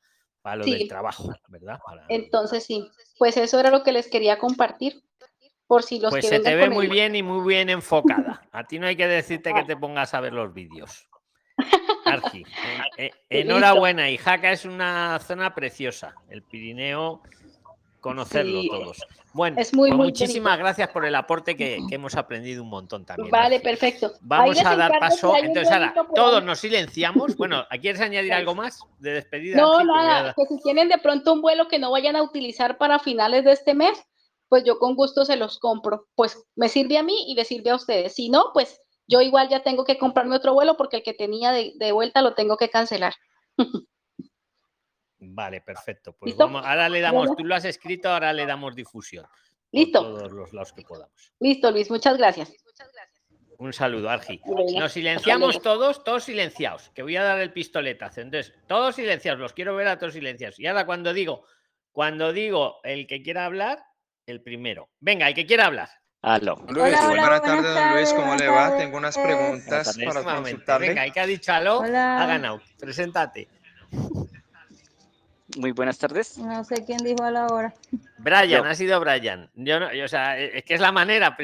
[0.57, 0.73] lo Sí.
[0.79, 1.79] del trabajo, ¿verdad?
[1.85, 2.89] Para- Entonces sí,
[3.19, 5.03] pues eso era lo que les quería compartir,
[5.67, 8.41] por si los Pues que se te ve muy el- bien y muy bien enfocada.
[8.53, 11.09] A ti no hay que decirte que te pongas a ver los vídeos.
[12.07, 13.19] Argi, en- eh, Listo.
[13.29, 16.15] enhorabuena, y Jaca es una zona preciosa.
[16.31, 17.23] El Pirineo,
[18.01, 19.07] conocerlo Sí, todos.
[19.33, 20.65] Bueno, es muy, pues muy muchísimas bonito.
[20.65, 23.31] gracias por el aporte que, que hemos aprendido un montón también.
[23.31, 24.13] Vale, perfecto.
[24.21, 25.37] Vamos a dar paso.
[25.37, 27.37] Entonces, ahora, todos nos silenciamos.
[27.37, 29.59] Bueno, ¿quieres añadir algo más de despedida?
[29.59, 32.99] No, nada, que si tienen de pronto un vuelo que no vayan a utilizar para
[32.99, 34.03] finales de este mes,
[34.49, 36.09] pues yo con gusto se los compro.
[36.15, 38.15] Pues me sirve a mí y le sirve a ustedes.
[38.15, 41.53] Si no, pues yo igual ya tengo que comprarme otro vuelo porque el que tenía
[41.53, 43.15] de, de vuelta lo tengo que cancelar.
[45.39, 46.15] Vale, perfecto.
[46.15, 46.47] Pues ¿Listo?
[46.47, 49.25] vamos, ahora le damos, tú lo has escrito, ahora le damos difusión.
[49.25, 49.33] por
[49.71, 50.01] Listo.
[50.03, 51.33] todos los lados que podamos.
[51.39, 52.53] Listo, Luis, muchas gracias.
[53.59, 54.41] Un saludo, Argi.
[54.77, 58.21] Nos silenciamos todos, todos silenciados, que voy a dar el pistoletazo.
[58.21, 60.59] Entonces, todos silenciados, los quiero ver a todos silenciados.
[60.59, 61.45] Y ahora cuando digo,
[61.93, 63.79] cuando digo el que quiera hablar,
[64.27, 64.91] el primero.
[64.99, 65.89] Venga, el que quiera hablar.
[66.21, 66.57] Aló.
[66.69, 68.77] Luis, Hola, hola, buenas buenas tardes, don Luis, ¿cómo le va?
[68.77, 70.89] Tengo unas preguntas para consultarle.
[70.89, 72.25] Venga, el que ha dicho aló, Hola.
[72.25, 72.61] ha ganado.
[72.81, 73.49] Preséntate.
[75.57, 76.37] Muy buenas tardes.
[76.39, 77.75] No sé quién dijo a la hora.
[78.19, 78.65] Brian, Yo.
[78.65, 79.51] ha sido Brian.
[79.55, 81.37] Yo no, yo, o sea, es que es la manera.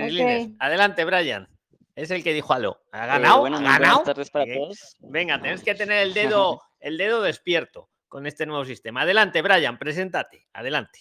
[0.58, 1.48] Adelante, Brian.
[1.96, 2.82] Es el que dijo aló.
[2.92, 3.40] ¿Ha Eh, ganado?
[3.40, 4.02] bueno, ¿Ha muy buenas ganado?
[4.02, 4.96] tardes para todos.
[5.00, 9.02] Venga, tienes que tener el dedo, el dedo despierto con este nuevo sistema.
[9.02, 10.46] Adelante, Brian, preséntate.
[10.52, 11.00] Adelante.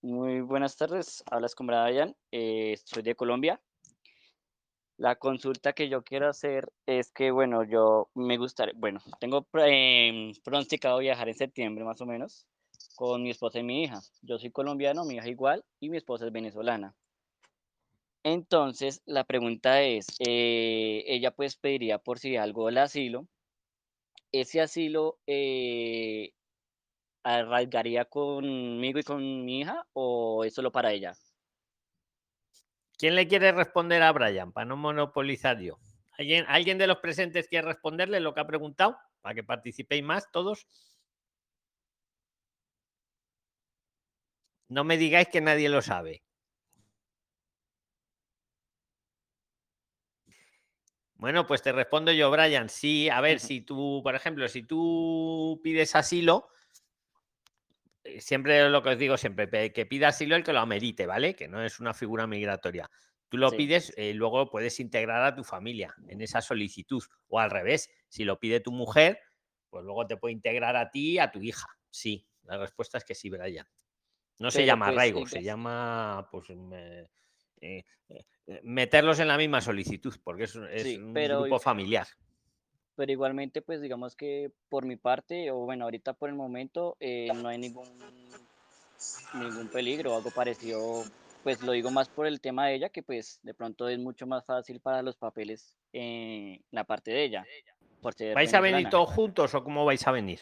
[0.00, 1.22] Muy buenas tardes.
[1.30, 2.16] Hablas con Brian.
[2.32, 3.60] eh, soy de Colombia.
[5.02, 10.32] La consulta que yo quiero hacer es que, bueno, yo me gustaría, bueno, tengo em,
[10.44, 12.46] pronosticado viajar en septiembre más o menos
[12.94, 14.00] con mi esposa y mi hija.
[14.20, 16.94] Yo soy colombiano, mi hija igual, y mi esposa es venezolana.
[18.22, 23.26] Entonces, la pregunta es, eh, ella pues pediría por si algo el asilo.
[24.30, 26.32] Ese asilo, eh,
[27.24, 31.14] arraigaría conmigo y con mi hija o es solo para ella?
[33.02, 35.76] ¿Quién le quiere responder a Brian para no monopolizar yo?
[36.16, 38.96] ¿Alguien, ¿Alguien de los presentes quiere responderle lo que ha preguntado?
[39.20, 40.68] Para que participéis más todos.
[44.68, 46.22] No me digáis que nadie lo sabe.
[51.16, 52.68] Bueno, pues te respondo yo, Brian.
[52.68, 56.50] Sí, a ver, si tú, por ejemplo, si tú pides asilo,
[58.18, 61.34] siempre lo que os digo siempre, que pida asilo el que lo amerite, ¿vale?
[61.34, 62.90] Que no es una figura migratoria.
[63.28, 63.56] Tú lo Sí.
[63.56, 67.02] pides, eh, luego puedes integrar a tu familia en esa solicitud.
[67.28, 69.18] O al revés, si lo pide tu mujer,
[69.70, 71.66] pues luego te puede integrar a ti y a tu hija.
[71.90, 73.66] Sí, la respuesta es que sí, Brian.
[74.38, 77.08] No se llama pues, arraigo, eh, se pues- llama pues me-
[77.60, 81.40] eh, eh, eh, meterlos en la misma solicitud, porque es, un- es Sí, un pero
[81.40, 82.06] grupo familiar.
[82.94, 87.30] Pero igualmente, pues digamos que por mi parte, o bueno, ahorita por el momento, eh,
[87.34, 87.88] no hay ningún,
[89.34, 91.04] ningún peligro o algo parecido.
[91.42, 94.26] Pues lo digo más por el tema de ella, que pues de pronto es mucho
[94.26, 97.46] más fácil para los papeles en la parte de ella.
[98.00, 100.40] Por ser ¿Vais a venir todos juntos o cómo vais a venir?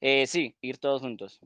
[0.00, 1.40] Eh, sí, ir todos juntos.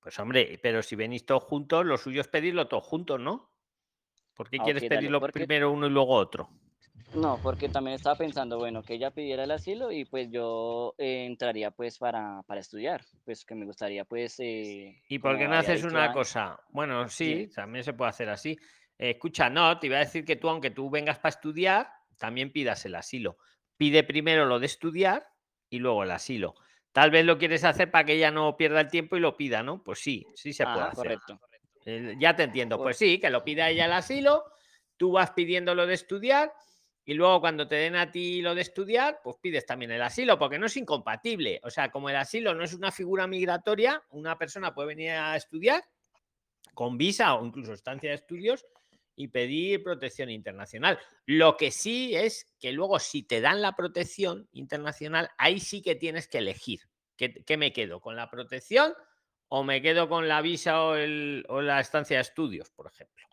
[0.00, 3.48] Pues hombre, pero si venís todos juntos, lo suyo es pedirlo todos juntos, ¿no?
[4.34, 6.50] ¿Por qué Ah, quieres dale, pedirlo porque- primero uno y luego otro?
[7.14, 11.26] No, porque también estaba pensando, bueno, que ella pidiera el asilo y pues yo eh,
[11.26, 14.40] entraría pues para, para estudiar, pues que me gustaría pues...
[14.40, 16.58] eh, ¿Y por qué no haces una cosa?
[16.70, 18.56] Bueno, sí, también se puede hacer así.
[18.98, 22.50] Eh, escucha, no, te iba a decir que tú, aunque tú vengas para estudiar, también
[22.50, 23.36] pidas el asilo.
[23.76, 25.26] Pide primero lo de estudiar
[25.68, 26.54] y luego el asilo.
[26.92, 29.62] Tal vez lo quieres hacer para que ella no pierda el tiempo y lo pida,
[29.62, 29.82] ¿no?
[29.82, 31.18] Pues sí, sí se puede Ajá, hacer.
[31.18, 31.40] correcto.
[31.84, 32.78] Eh, ya te entiendo.
[32.78, 34.44] Pues sí, que lo pida ella el asilo,
[34.96, 36.52] tú vas pidiendo lo de estudiar
[37.04, 40.38] y luego cuando te den a ti lo de estudiar, pues pides también el asilo,
[40.38, 41.60] porque no es incompatible.
[41.64, 45.36] O sea, como el asilo no es una figura migratoria, una persona puede venir a
[45.36, 45.82] estudiar
[46.74, 48.64] con visa o incluso estancia de estudios
[49.14, 50.98] y pedir protección internacional.
[51.26, 55.96] Lo que sí es que luego si te dan la protección internacional, ahí sí que
[55.96, 56.80] tienes que elegir.
[57.16, 58.00] ¿Qué, me quedo?
[58.00, 58.94] ¿Con la protección
[59.48, 63.26] o me quedo con la visa o, el- o la estancia de estudios, por ejemplo?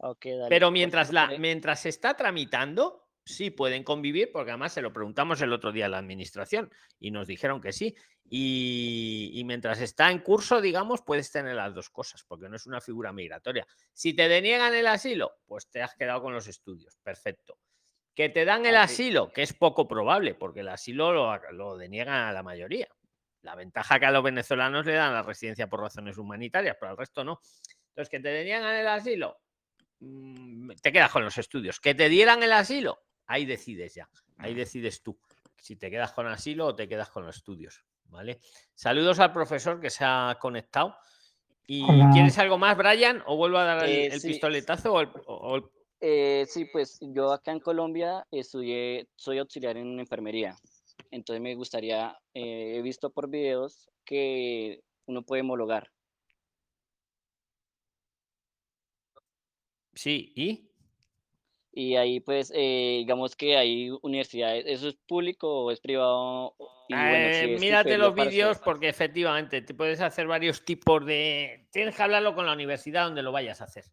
[0.00, 4.92] Dale, Pero mientras, la, mientras se está tramitando, sí pueden convivir, porque además se lo
[4.92, 7.94] preguntamos el otro día a la administración y nos dijeron que sí.
[8.24, 12.66] Y, y mientras está en curso, digamos, puedes tener las dos cosas, porque no es
[12.66, 13.66] una figura migratoria.
[13.92, 16.96] Si te deniegan el asilo, pues te has quedado con los estudios.
[17.02, 17.58] Perfecto.
[18.14, 22.28] Que te dan el asilo, que es poco probable, porque el asilo lo, lo deniegan
[22.28, 22.88] a la mayoría.
[23.42, 26.98] La ventaja que a los venezolanos le dan la residencia por razones humanitarias, pero al
[26.98, 27.40] resto no.
[27.88, 29.38] Entonces, que te deniegan el asilo,
[30.82, 31.80] te quedas con los estudios.
[31.80, 34.08] Que te dieran el asilo, ahí decides ya.
[34.38, 35.18] Ahí decides tú
[35.60, 37.84] si te quedas con asilo o te quedas con los estudios.
[38.04, 38.40] ¿Vale?
[38.74, 40.96] Saludos al profesor que se ha conectado.
[41.66, 42.10] ¿Y Hola.
[42.12, 43.22] quieres algo más, Brian?
[43.26, 44.28] ¿O vuelvo a dar el, Eh, el sí.
[44.28, 44.92] pistoletazo?
[44.94, 45.64] O el- o el-
[46.00, 50.56] Eh, sí, pues yo acá en Colombia estudié, soy auxiliar en enfermería.
[51.10, 55.92] Entonces me gustaría, eh, he visto por videos que uno puede homologar.
[60.00, 60.70] Sí, ¿y?
[61.72, 66.56] Y ahí pues, eh, digamos que hay universidades, ¿eso es público o es privado?
[66.88, 71.04] Y bueno, Eh, si es mírate los vídeos porque efectivamente te puedes hacer varios tipos
[71.04, 71.68] de...
[71.70, 73.84] Tienes que hablarlo con la universidad donde lo vayas a hacer.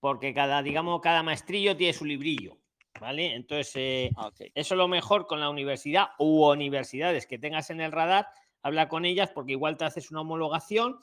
[0.00, 2.58] Porque cada, digamos, cada maestrillo tiene su librillo.
[3.00, 3.34] ¿Vale?
[3.34, 7.90] Entonces, eh, Ah, eso lo mejor con la universidad u universidades que tengas en el
[7.90, 8.26] radar,
[8.60, 10.98] habla con ellas porque igual te haces una homologación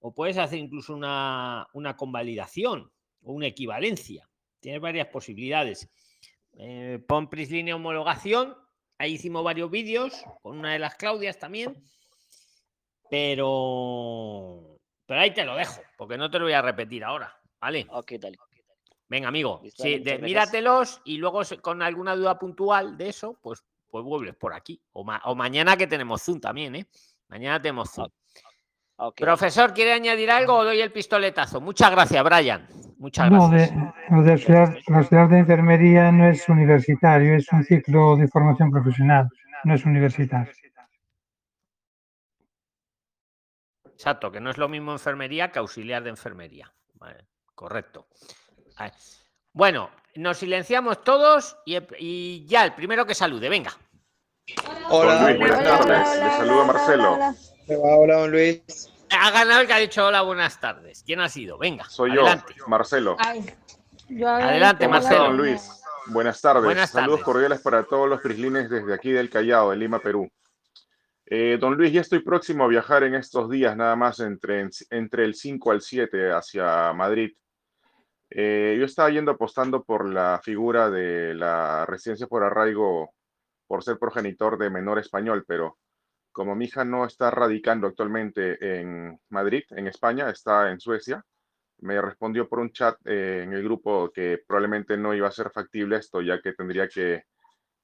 [0.00, 2.93] o puedes hacer incluso una, una convalidación
[3.24, 4.28] o una equivalencia.
[4.60, 5.88] Tienes varias posibilidades.
[6.56, 8.56] Eh, pon Prislínea homologación.
[8.98, 11.82] Ahí hicimos varios vídeos con una de las Claudias también.
[13.10, 17.34] Pero, pero ahí te lo dejo, porque no te lo voy a repetir ahora.
[17.60, 17.86] ¿Vale?
[17.90, 18.36] Ok, dale.
[19.08, 19.62] Venga, amigo.
[19.76, 24.54] Sí, de- míratelos y luego con alguna duda puntual de eso, pues, pues vuelves por
[24.54, 24.80] aquí.
[24.92, 26.86] O, ma- o mañana que tenemos Zoom también, ¿eh?
[27.28, 28.08] Mañana tenemos Zoom.
[28.96, 29.26] Ah, ok, dale.
[29.30, 31.60] Profesor, ¿quiere añadir algo o doy el pistoletazo?
[31.60, 32.68] Muchas gracias, Brian.
[33.04, 33.70] Muchas No, gracias.
[33.70, 38.26] de, lo de estudiar, de estudiar de enfermería no es universitario, es un ciclo de
[38.28, 39.28] formación profesional,
[39.64, 40.50] no es universitario.
[43.84, 46.72] Exacto, que no es lo mismo enfermería que auxiliar de enfermería.
[46.94, 48.06] Vale, correcto.
[49.52, 53.72] Bueno, nos silenciamos todos y, y ya, el primero que salude, venga.
[54.88, 56.22] Hola, Luis, buenas tardes.
[56.22, 57.18] Le saluda Marcelo.
[57.66, 57.96] ¿qué va?
[57.96, 58.93] Hola, don Luis.
[59.20, 61.02] Ha ganado el que ha dicho hola, buenas tardes.
[61.04, 61.58] ¿Quién ha sido?
[61.58, 62.24] Venga, Soy yo.
[62.66, 63.16] Marcelo.
[63.20, 65.24] Adelante, ¿Cómo está, Marcelo.
[65.24, 65.82] don Luis?
[66.06, 66.64] Buenas tardes.
[66.64, 70.30] Buenas Saludos cordiales para todos los prislines desde aquí del Callao, de Lima, Perú.
[71.26, 75.24] Eh, don Luis, ya estoy próximo a viajar en estos días, nada más entre, entre
[75.24, 77.32] el 5 al 7 hacia Madrid.
[78.28, 83.14] Eh, yo estaba yendo apostando por la figura de la residencia por arraigo
[83.66, 85.78] por ser progenitor de menor español, pero
[86.34, 91.24] como mi hija no está radicando actualmente en Madrid, en España, está en Suecia,
[91.78, 95.50] me respondió por un chat eh, en el grupo que probablemente no iba a ser
[95.52, 97.22] factible esto, ya que tendría que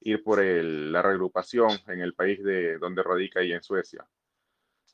[0.01, 4.05] ir por la reagrupación en el país de donde radica y en Suecia.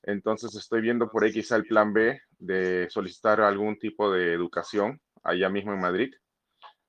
[0.03, 5.01] Entonces estoy viendo por ahí quizá el plan B de solicitar algún tipo de educación
[5.23, 6.13] allá mismo en Madrid.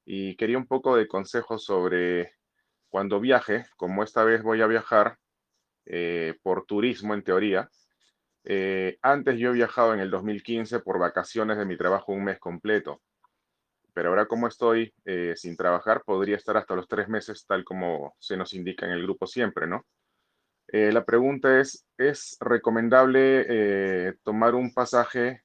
[0.04, 2.34] Y quería un poco de consejo sobre
[2.90, 5.16] cuando viaje, como esta vez voy a viajar
[5.90, 7.70] eh, por turismo en teoría.
[8.44, 12.38] Eh, antes yo he viajado en el 2015 por vacaciones de mi trabajo un mes
[12.38, 13.00] completo
[13.94, 18.14] pero ahora como estoy eh, sin trabajar, podría estar hasta los tres meses, tal como
[18.20, 19.84] se nos indica en el grupo siempre, ¿no?
[20.68, 25.42] La pregunta es, ¿es recomendable tomar un pasaje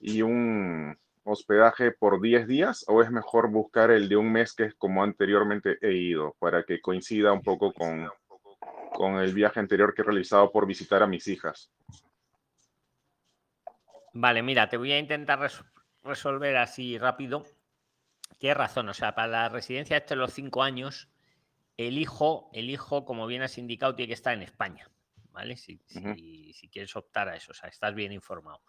[0.00, 4.64] y un hospedaje por 10 días o es mejor buscar el de un mes que
[4.64, 8.08] es como anteriormente he ido para que coincida un poco con,
[8.94, 11.70] con el viaje anterior que he realizado por visitar a mis hijas?
[14.14, 15.40] Vale, mira, te voy a intentar
[16.02, 17.44] resolver así rápido
[18.38, 21.08] Tienes razón, o sea, para la residencia de los cinco años,
[21.76, 24.90] el hijo, el hijo, como bien has indicado, tiene que estar en España,
[25.30, 25.56] ¿vale?
[25.56, 28.60] Si, si, quieres optar a eso, o sea, estás bien informado.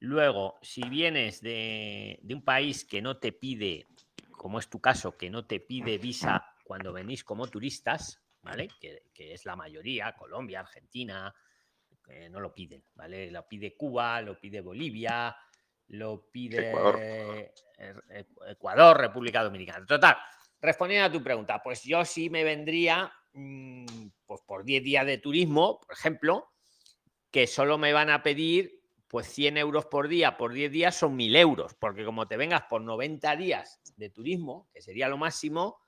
[0.00, 3.86] Luego, si vienes de, un país que no te pide,
[4.32, 8.68] como es tu caso, que no te pide visa cuando venís como turistas, ¿vale?
[8.80, 11.34] Que, es la mayoría, Colombia, Argentina,
[12.30, 13.30] no lo piden, ¿vale?
[13.30, 15.36] Lo pide Cuba, lo pide Bolivia,
[15.88, 16.70] lo pide
[18.48, 18.98] Ecuador.
[18.98, 19.84] República Dominicana.
[19.86, 20.16] Total,
[20.60, 25.18] respondiendo a tu pregunta, pues yo sí me vendría mm, pues por 10 días de
[25.18, 26.52] turismo, por ejemplo,
[27.30, 31.16] que solo me van a pedir pues 100 euros por día, por 10 días son
[31.16, 35.82] 1000 euros, porque como te vengas por 90 días de turismo, que sería lo máximo,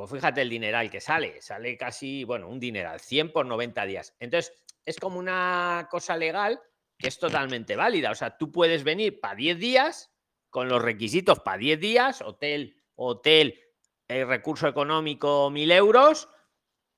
[0.00, 4.16] pues fíjate el dineral que sale, sale casi, bueno, un dineral, 100 por 90 días.
[4.18, 4.54] Entonces,
[4.86, 6.58] es como una cosa legal
[6.96, 8.10] que es totalmente válida.
[8.10, 10.10] O sea, tú puedes venir para 10 días
[10.48, 13.60] con los requisitos para 10 días, hotel, hotel,
[14.08, 16.28] el recurso económico 1000 euros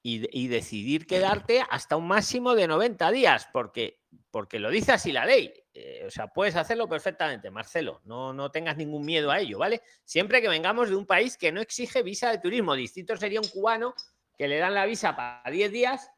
[0.04, 4.00] y, decidir quedarte hasta un máximo de 90 días, porque,
[4.30, 5.52] porque lo dice así la ley.
[5.74, 8.00] Eh, o sea, puedes hacerlo perfectamente, Marcelo.
[8.04, 9.82] No, no tengas ningún miedo a ello, ¿vale?
[10.04, 12.74] Siempre que vengamos de un país que no exige visa de turismo.
[12.74, 13.94] Distinto sería un cubano
[14.36, 16.10] que le dan la visa para 10 días,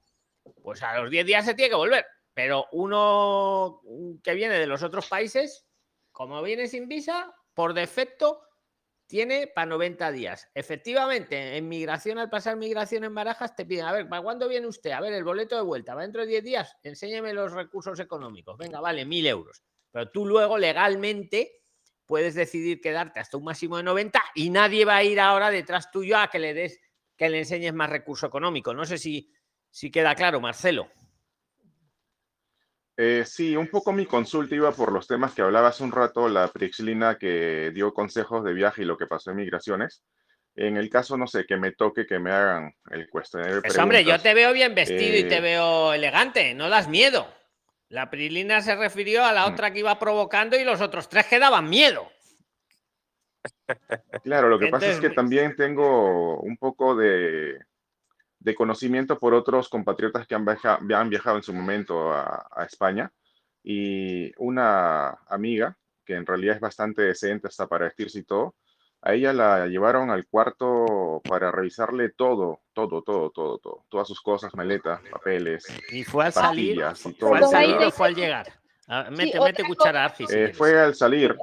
[0.62, 2.05] pues a los 10 días se tiene que volver.
[2.32, 3.81] Pero uno
[4.22, 5.66] que viene de los otros países,
[6.10, 8.40] como viene sin visa, por defecto
[9.06, 10.48] tiene para 90 días.
[10.55, 14.66] Efectivamente, en migración, al pasar migración en barajas, te piden, a ver, ¿para cuándo viene
[14.66, 14.90] usted?
[14.93, 16.76] A ver, el boleto de vuelta, ¿va dentro de 10 días?
[16.82, 18.56] Enséñeme los recursos económicos.
[18.56, 19.62] Venga, vale, mil euros.
[19.90, 21.60] Pero tú luego legalmente
[22.06, 25.90] puedes decidir quedarte hasta un máximo de 90 y nadie va a ir ahora detrás
[25.90, 26.81] tuyo a que le des,
[27.16, 28.74] que le enseñes más recurso económico.
[28.74, 29.32] No sé si,
[29.70, 30.90] si queda claro, Marcelo.
[32.97, 36.29] Eh, sí, un poco mi consulta iba por los temas que hablaba hace un rato
[36.29, 40.05] la Prixlina que dio consejos de viaje y lo que pasó en migraciones.
[40.55, 43.61] En el caso, no sé, que me toque que me hagan el cuestionario.
[43.61, 47.27] Pues hombre, yo te veo bien vestido y te eh, veo elegante, no das miedo.
[47.89, 49.53] La Prixlina se refirió a la mm.
[49.53, 52.09] otra que iba provocando y los otros tres que daban miedo.
[54.23, 57.59] Claro, lo que pasa es que también tengo un poco de,
[58.45, 63.11] de conocimiento por otros compatriotas que han, han viajado en su momento a, España.
[63.62, 68.55] Y una amiga que en realidad es bastante decente hasta para vestirse y todo,
[69.01, 74.21] a ella la llevaron al cuarto para revisarle todo, todo, todo, todo, todo, todas sus
[74.21, 77.31] cosas, maletas, papeles, y fue al salir, y todo.
[77.31, 78.47] fue al salir o fue al llegar.
[78.87, 81.35] Ah, mete, mete cuchara, eh, fue al salir.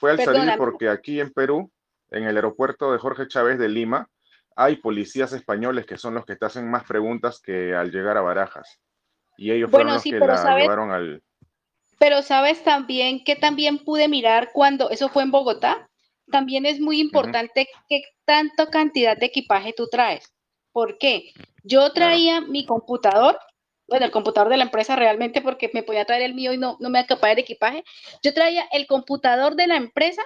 [0.00, 1.70] Fue al salir porque aquí en Perú,
[2.10, 4.08] en el aeropuerto de Jorge Chávez de Lima,
[4.56, 8.22] hay policías españoles que son los que te hacen más preguntas que al llegar a
[8.22, 8.80] Barajas.
[9.36, 11.22] Y ellos fueron los que la llevaron al...
[11.98, 15.88] Pero sabes también que también pude mirar cuando, eso fue en Bogotá,
[16.30, 20.34] también es muy importante qué tanta cantidad de equipaje tú traes.
[20.72, 21.32] ¿Por qué?
[21.62, 23.38] Yo traía mi computador,
[23.88, 26.76] bueno, el computador de la empresa realmente porque me podía traer el mío y no,
[26.80, 27.84] no me acapaba el equipaje.
[28.22, 30.22] Yo traía el computador de la empresa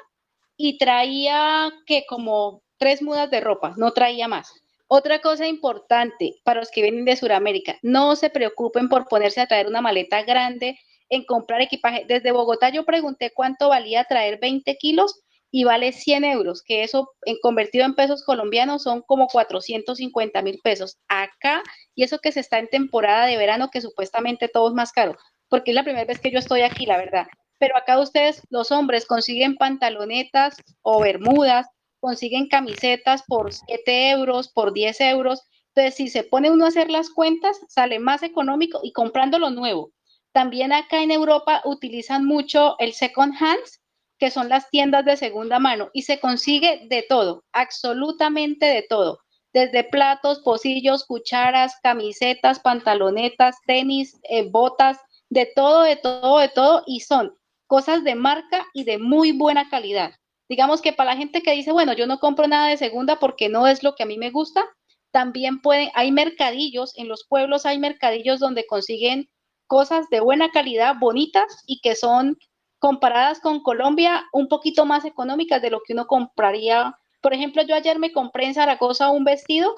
[0.56, 4.52] y traía que como tres mudas de ropa, no traía más.
[4.88, 9.46] Otra cosa importante para los que vienen de Sudamérica, no se preocupen por ponerse a
[9.46, 10.80] traer una maleta grande
[11.10, 12.04] en comprar equipaje.
[12.08, 15.20] Desde Bogotá yo pregunté cuánto valía traer 20 kilos
[15.52, 17.12] y vale 100 euros, que eso
[17.42, 20.96] convertido en pesos colombianos son como 450 mil pesos.
[21.08, 21.62] Acá,
[21.94, 25.16] y eso que se está en temporada de verano, que supuestamente todo es más caro,
[25.48, 27.26] porque es la primera vez que yo estoy aquí, la verdad.
[27.58, 31.66] Pero acá ustedes, los hombres, consiguen pantalonetas o bermudas,
[32.00, 35.42] consiguen camisetas por 7 euros, por 10 euros.
[35.74, 39.50] Entonces, si se pone uno a hacer las cuentas, sale más económico y comprando lo
[39.50, 39.92] nuevo.
[40.32, 43.80] También acá en Europa utilizan mucho el second hands,
[44.18, 49.20] que son las tiendas de segunda mano, y se consigue de todo, absolutamente de todo,
[49.52, 54.98] desde platos, pocillos, cucharas, camisetas, pantalonetas, tenis, eh, botas,
[55.30, 57.34] de todo, de todo, de todo, y son
[57.66, 60.12] cosas de marca y de muy buena calidad.
[60.50, 63.48] Digamos que para la gente que dice, bueno, yo no compro nada de segunda porque
[63.48, 64.64] no es lo que a mí me gusta,
[65.12, 69.30] también pueden, hay mercadillos, en los pueblos hay mercadillos donde consiguen
[69.68, 72.36] cosas de buena calidad, bonitas y que son
[72.80, 76.98] comparadas con Colombia, un poquito más económicas de lo que uno compraría.
[77.20, 79.72] Por ejemplo, yo ayer me compré en Zaragoza un vestido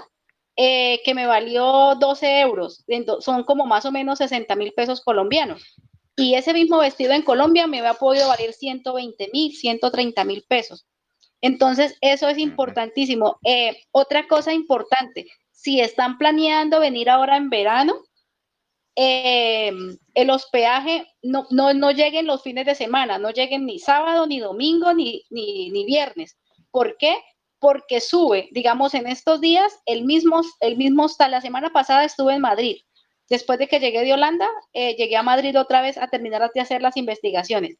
[0.57, 2.83] eh, que me valió 12 euros,
[3.21, 5.77] son como más o menos 60 mil pesos colombianos.
[6.17, 10.87] Y ese mismo vestido en Colombia me había podido valer 120 mil, 130 mil pesos.
[11.41, 13.39] Entonces, eso es importantísimo.
[13.45, 17.95] Eh, otra cosa importante, si están planeando venir ahora en verano,
[18.95, 19.73] eh,
[20.15, 24.39] el hospedaje no, no, no, lleguen los fines de semana, no lleguen ni sábado, ni
[24.39, 26.37] domingo, ni, ni, ni, viernes.
[26.71, 27.17] ¿Por qué?
[27.59, 31.31] Porque sube, digamos, en estos días, el mismo, el mismo hostal.
[31.31, 32.77] La semana pasada estuve en Madrid.
[33.29, 36.61] Después de que llegué de Holanda, eh, llegué a Madrid otra vez a terminar de
[36.61, 37.77] hacer las investigaciones.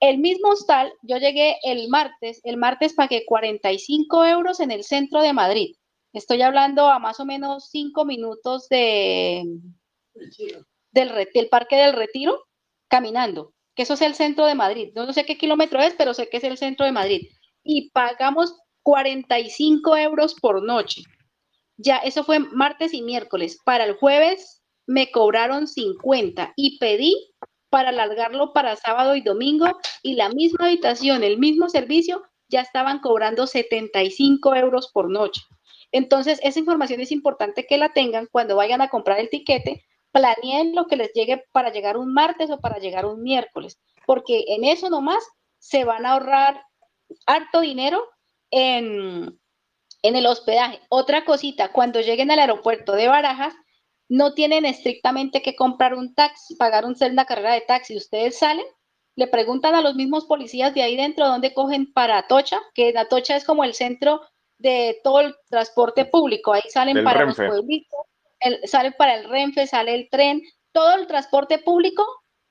[0.00, 5.22] El mismo hostal, yo llegué el martes, el martes pagué 45 euros en el centro
[5.22, 5.76] de Madrid.
[6.12, 9.44] Estoy hablando a más o menos cinco minutos de,
[10.90, 12.44] del, del Parque del Retiro
[12.88, 14.92] caminando, que eso es el centro de Madrid.
[14.94, 17.28] No sé qué kilómetro es, pero sé que es el centro de Madrid.
[17.64, 21.02] Y pagamos 45 euros por noche.
[21.82, 23.58] Ya, eso fue martes y miércoles.
[23.64, 27.16] Para el jueves me cobraron 50 y pedí
[27.70, 29.66] para alargarlo para sábado y domingo
[30.02, 35.40] y la misma habitación, el mismo servicio, ya estaban cobrando 75 euros por noche.
[35.90, 40.74] Entonces, esa información es importante que la tengan cuando vayan a comprar el tiquete planeen
[40.74, 44.64] lo que les llegue para llegar un martes o para llegar un miércoles, porque en
[44.64, 45.24] eso nomás
[45.58, 46.62] se van a ahorrar
[47.26, 48.04] harto dinero
[48.50, 49.40] en,
[50.02, 50.80] en el hospedaje.
[50.88, 53.54] Otra cosita, cuando lleguen al aeropuerto de Barajas,
[54.08, 57.96] no tienen estrictamente que comprar un taxi, pagar un, una carrera de taxi.
[57.96, 58.66] Ustedes salen,
[59.16, 63.36] le preguntan a los mismos policías de ahí dentro dónde cogen para Atocha, que Atocha
[63.36, 64.20] es como el centro
[64.58, 66.52] de todo el transporte público.
[66.52, 68.00] Ahí salen para los pueblitos,
[68.64, 70.42] sale para el Renfe, sale el tren,
[70.72, 72.06] todo el transporte público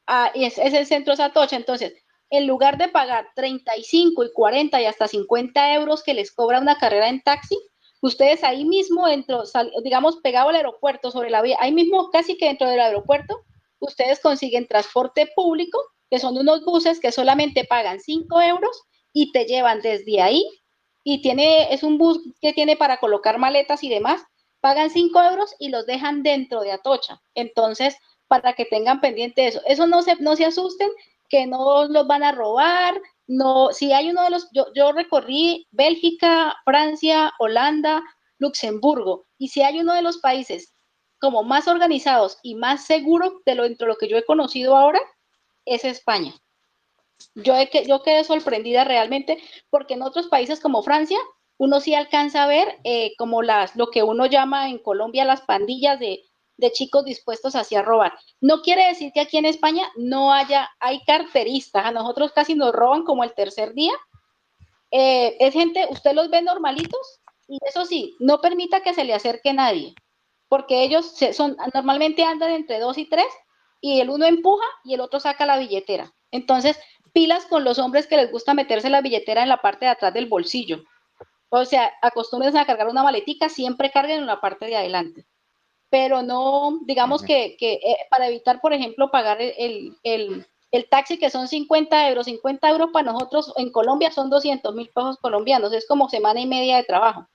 [0.08, 1.56] ah, es, el centro Satocha.
[1.56, 1.94] Entonces,
[2.32, 6.78] en lugar de pagar 35 y 40 y hasta 50 euros que les cobra una
[6.78, 7.60] carrera en taxi,
[8.02, 9.44] ustedes ahí mismo, dentro,
[9.84, 13.42] digamos, pegado al aeropuerto, sobre la vía, ahí mismo casi que dentro del aeropuerto,
[13.80, 15.78] ustedes consiguen transporte público,
[16.10, 18.82] que son unos buses que solamente pagan 5 euros
[19.14, 20.46] y te llevan desde ahí
[21.04, 24.24] y tiene, es un bus que tiene para colocar maletas y demás,
[24.62, 27.22] pagan 5 euros y los dejan dentro de Atocha.
[27.36, 27.98] Entonces,
[28.28, 29.62] para que tengan pendiente eso.
[29.66, 30.90] Eso no se, no se asusten,
[31.32, 33.02] que no los van a robar.
[33.26, 38.04] No, si hay uno de los, yo, recorrí Bélgica, Francia, Holanda,
[38.38, 40.74] Luxemburgo, y si hay uno de los países
[41.20, 45.00] como más organizados y más seguros de lo, entre lo que yo he conocido ahora,
[45.66, 46.34] es España.
[47.36, 49.38] Yo, he, yo quedé sorprendida realmente
[49.70, 51.20] porque en otros países como Francia
[51.58, 55.42] uno sí alcanza a ver eh, como las, lo que uno llama en Colombia las
[55.42, 56.24] pandillas de,
[56.72, 58.14] chicos dispuestos hacia robar.
[58.40, 62.74] No quiere decir que aquí en España no haya, hay carteristas, a nosotros casi nos
[62.74, 63.94] roban como el tercer día.
[64.92, 69.14] Eh, es gente, usted los ve normalitos y eso sí, no permita que se le
[69.14, 69.96] acerque nadie,
[70.48, 73.28] porque ellos son, normalmente andan entre dos y tres
[73.80, 76.14] y el uno empuja y el otro saca la billetera.
[76.32, 76.78] Entonces,
[77.14, 80.14] pilas con los hombres que les gusta meterse la billetera en la parte de atrás
[80.14, 80.84] del bolsillo
[81.54, 85.26] o sea, acostumbren a cargar una maletica, siempre carguen en la parte de adelante.
[85.92, 89.98] Pero no, digamos que, eh, para evitar, por ejemplo, pagar el,
[90.90, 95.18] taxi que son 50 euros, 50 euros para nosotros en Colombia son 200 mil pesos
[95.18, 97.28] colombianos, es como semana y media de trabajo.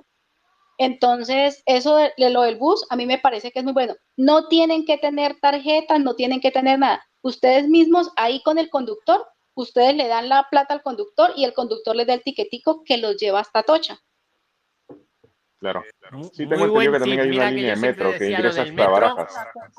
[0.79, 3.95] Entonces, eso de, lo del bus, a mí me parece que es muy bueno.
[4.17, 7.07] No tienen que tener tarjetas, no tienen que tener nada.
[7.21, 11.53] Ustedes mismos ahí con el conductor, ustedes le dan la plata al conductor y el
[11.53, 14.01] conductor les da el tiquetico que los lleva hasta Tocha.
[15.59, 15.85] Claro.
[16.33, 19.35] Sí, tengo entendido que también hay una línea de metro que ingresa hasta Barajas.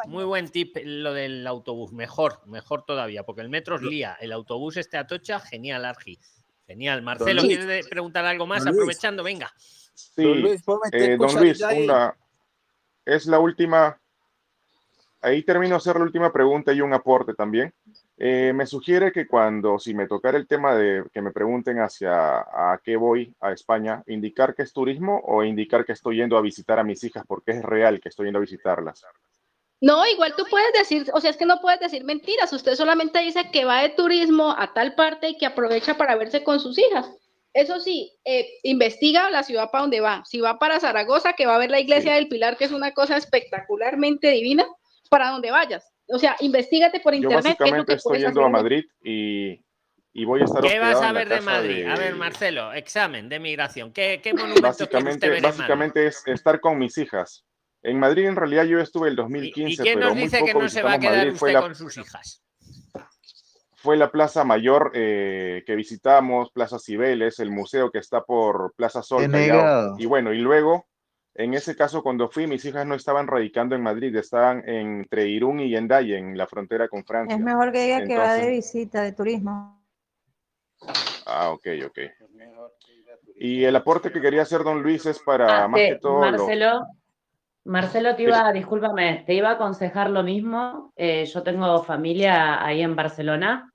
[0.08, 1.94] Muy buen tip lo del autobús.
[1.94, 4.18] Mejor, mejor todavía, porque el metro es lía.
[4.20, 6.20] El autobús este Atocha, genial, Argi.
[6.66, 7.02] Genial.
[7.04, 7.58] Marcelo, Luis.
[7.58, 8.66] ¿quieres preguntar algo más?
[8.66, 9.52] Aprovechando, venga.
[9.58, 12.16] Sí, Don Luis, eh, don Luis, una,
[13.06, 13.99] es la última,
[15.22, 17.74] ahí termino de hacer la última pregunta y un aporte también.
[18.19, 22.39] Eh, me sugiere que cuando, si me tocara el tema de que me pregunten hacia
[22.39, 26.41] a qué voy a España, indicar que es turismo o indicar que estoy yendo a
[26.41, 29.06] visitar a mis hijas porque es real que estoy yendo a visitarlas.
[29.80, 32.52] No, igual tú puedes decir, o sea, es que no puedes decir mentiras.
[32.52, 36.44] Usted solamente dice que va de turismo a tal parte y que aprovecha para verse
[36.44, 37.07] con sus hijas.
[37.53, 40.23] Eso sí, eh, investiga la ciudad para donde va.
[40.26, 42.94] Si va para Zaragoza, que va a ver la iglesia del Pilar, que es una
[42.94, 44.65] cosa espectacularmente divina,
[45.10, 45.91] para donde vayas.
[46.10, 48.50] O sea, investigate por Yo internet qué es lo básicamente que estoy yendo a.
[48.50, 49.62] Madrid y,
[50.14, 51.86] y voy a estar ¿Qué vas a ver de Madrid?
[51.88, 53.92] A ver, Marcelo, examen de migración.
[53.92, 57.46] ¿Qué, qué monumento usted Básicamente, en básicamente es estar con mis hijas.
[57.84, 60.52] En Madrid, en realidad, yo estuve el 2015, ¿Y quién pero nos muy dice que
[60.52, 61.36] poco no se va a quedar Madrid.
[61.36, 62.44] Fue usted la, con sus hijas?
[63.88, 69.02] fue la Plaza Mayor eh, que visitamos, Plaza Cibeles, el museo que está por Plaza
[69.02, 69.96] Sol, Callao.
[69.98, 70.88] Y bueno, y luego,
[71.38, 75.60] en ese caso, cuando fui, mis hijas no estaban radicando en Madrid, estaban entre Irún
[75.60, 77.36] y Hendaye, en la frontera con Francia.
[77.36, 79.80] Es mejor que diga que va de Entonces- visita, de turismo.
[81.26, 82.00] Ah, ok, ok.
[83.36, 86.16] Y el aporte que quería hacer don Luis es para Ah, más te- que todo
[86.16, 86.88] lo- Marcelo,
[87.66, 90.92] Marcelo te iba, discúlpame, te iba a aconsejar lo mismo.
[90.96, 93.72] Eh, yo tengo familia ahí en Barcelona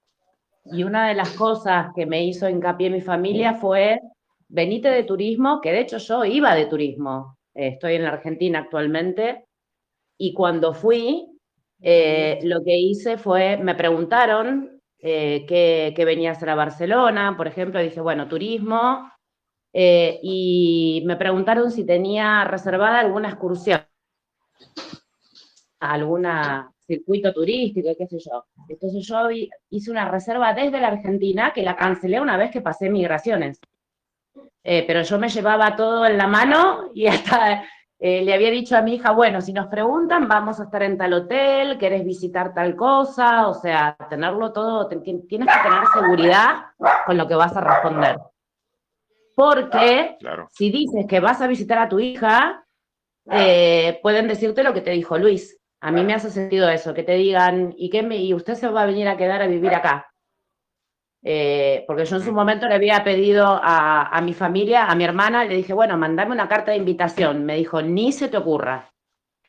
[0.65, 4.01] y una de las cosas que me hizo hincapié mi familia fue
[4.49, 7.37] venite de turismo, que de hecho yo iba de turismo.
[7.55, 9.47] Eh, estoy en la Argentina actualmente
[10.19, 11.27] y cuando fui,
[11.81, 17.35] eh, lo que hice fue, me preguntaron eh, qué, qué venía a hacer a Barcelona,
[17.37, 19.11] por ejemplo, dije, bueno, turismo,
[19.73, 23.81] eh, y me preguntaron si tenía reservada alguna excursión,
[25.81, 28.45] alguna circuito turístico, qué sé yo.
[28.69, 29.29] Entonces yo
[29.71, 33.61] hice una reserva desde la Argentina que la cancelé una vez que pasé migraciones.
[34.65, 37.65] Eh, pero yo me llevaba todo en la mano y hasta
[37.99, 40.97] eh, le había dicho a mi hija, bueno, si nos preguntan, vamos a estar en
[40.99, 46.67] tal hotel, querés visitar tal cosa, o sea, tenerlo todo, te- tienes que tener seguridad
[47.07, 48.19] con lo que vas a responder.
[49.35, 50.49] Porque Claro.
[50.51, 52.65] si dices que vas a visitar a tu hija,
[53.31, 55.59] eh, pueden decirte lo que te dijo Luis.
[55.81, 58.69] A mí me hace sentido eso, que te digan, ¿y, qué me, y usted se
[58.69, 60.12] va a venir a quedar a vivir acá?
[61.25, 65.05] Eh, porque yo en su momento le había pedido a, a mi familia, a mi
[65.05, 67.45] hermana, le dije, bueno, mandame una carta de invitación.
[67.45, 68.93] Me dijo, ni se te ocurra,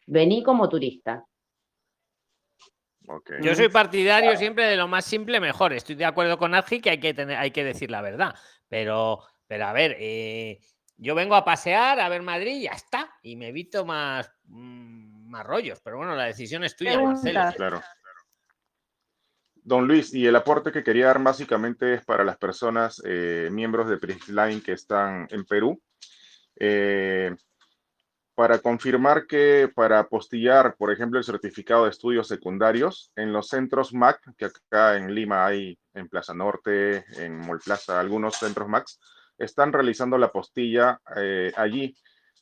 [0.05, 1.25] vení como turista.
[3.41, 5.73] Yo soy partidario siempre de lo más simple mejor.
[5.73, 8.33] Estoy de acuerdo con Adgi que hay que tener, hay que decir la verdad.
[8.69, 10.59] Pero, pero a ver, eh,
[10.95, 13.09] yo vengo a pasear, a ver Madrid y ya está.
[13.21, 15.81] Y me evito más, mm, más rollos.
[15.81, 17.41] Pero bueno, la decisión es tuya, Marcelo.
[17.55, 17.81] Claro.
[19.65, 23.89] Don Luis, y el aporte que quería dar básicamente es para las personas, eh, miembros
[23.89, 25.81] de PRIXLINE que están en Perú,
[26.59, 27.33] eh,
[28.35, 33.93] para confirmar que para apostillar, por ejemplo, el certificado de estudios secundarios en los centros
[33.93, 38.85] MAC, que acá en Lima hay, en Plaza Norte, en Mall Plaza, algunos centros MAC,
[39.37, 41.95] están realizando la apostilla eh, allí.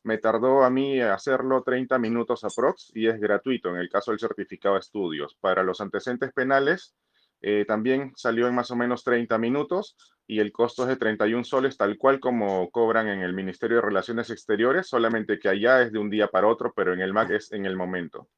[0.04, 4.20] Me tardó a mí hacerlo 30 minutos aprox y es gratuito en el caso del
[4.20, 5.38] certificado de estudios.
[5.40, 6.96] Para los antecedentes penales,
[7.42, 9.98] eh, también salió en más o menos 30 minutos
[10.28, 13.82] y el costo es de 31 soles, tal cual como cobran en el Ministerio de
[13.84, 17.32] Relaciones Exteriores, solamente que allá es de un día para otro, pero en el MAC
[17.32, 18.30] es en el momento.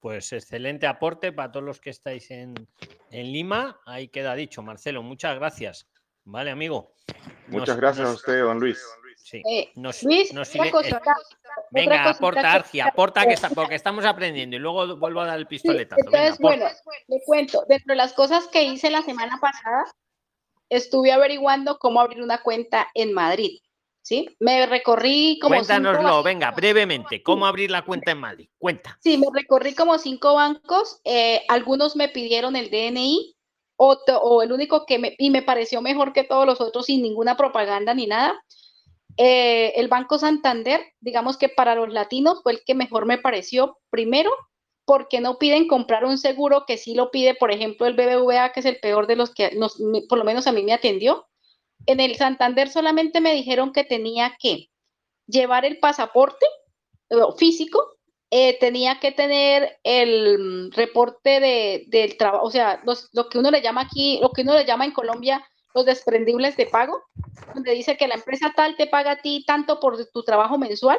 [0.00, 2.52] Pues excelente aporte para todos los que estáis en,
[3.10, 3.80] en Lima.
[3.86, 5.02] Ahí queda dicho, Marcelo.
[5.02, 5.88] Muchas gracias.
[6.24, 6.92] Vale, amigo.
[7.48, 8.84] Muchas Nos- gracias a usted, don Luis.
[9.24, 9.40] Sí.
[9.50, 13.32] Eh, Nos- Luis, nos otra sigue- cosita, eh, Venga, cosita aporta, que- Argi, aporta que
[13.32, 16.02] está, porque estamos aprendiendo y luego vuelvo a dar el Sí, pistoletazo.
[16.04, 16.66] Venga, entonces, bueno,
[17.08, 19.84] le cuento, dentro de las cosas que hice la semana pasada,
[20.68, 23.60] estuve averiguando cómo abrir una cuenta en Madrid,
[24.02, 24.28] ¿sí?
[24.40, 27.22] Me recorrí como Cuéntanoslo, venga, brevemente.
[27.22, 28.50] ¿Cómo abrir la cuenta en Madrid?
[28.58, 28.98] Cuenta.
[29.02, 33.34] Sí, me recorrí como cinco bancos, eh, algunos me pidieron el DNI,
[33.76, 37.00] otro, o el único que me, y me pareció mejor que todos los otros sin
[37.00, 38.38] ninguna propaganda ni nada.
[39.16, 43.78] Eh, el Banco Santander, digamos que para los latinos fue el que mejor me pareció,
[43.90, 44.30] primero,
[44.84, 48.60] porque no piden comprar un seguro que sí lo pide, por ejemplo, el BBVA, que
[48.60, 49.56] es el peor de los que
[50.08, 51.26] por lo menos a mí me atendió.
[51.86, 54.70] En el Santander solamente me dijeron que tenía que
[55.26, 56.46] llevar el pasaporte
[57.10, 57.96] eh, físico,
[58.30, 62.82] eh, tenía que tener el mm, reporte de, del trabajo, o sea,
[63.12, 65.44] lo que uno le llama aquí, lo que uno le llama en Colombia
[65.74, 67.02] los desprendibles de pago,
[67.54, 70.98] donde dice que la empresa tal te paga a ti tanto por tu trabajo mensual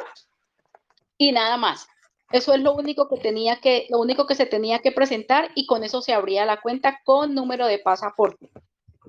[1.18, 1.88] y nada más.
[2.32, 5.66] Eso es lo único que tenía que, lo único que se tenía que presentar y
[5.66, 8.50] con eso se abría la cuenta con número de pasaporte.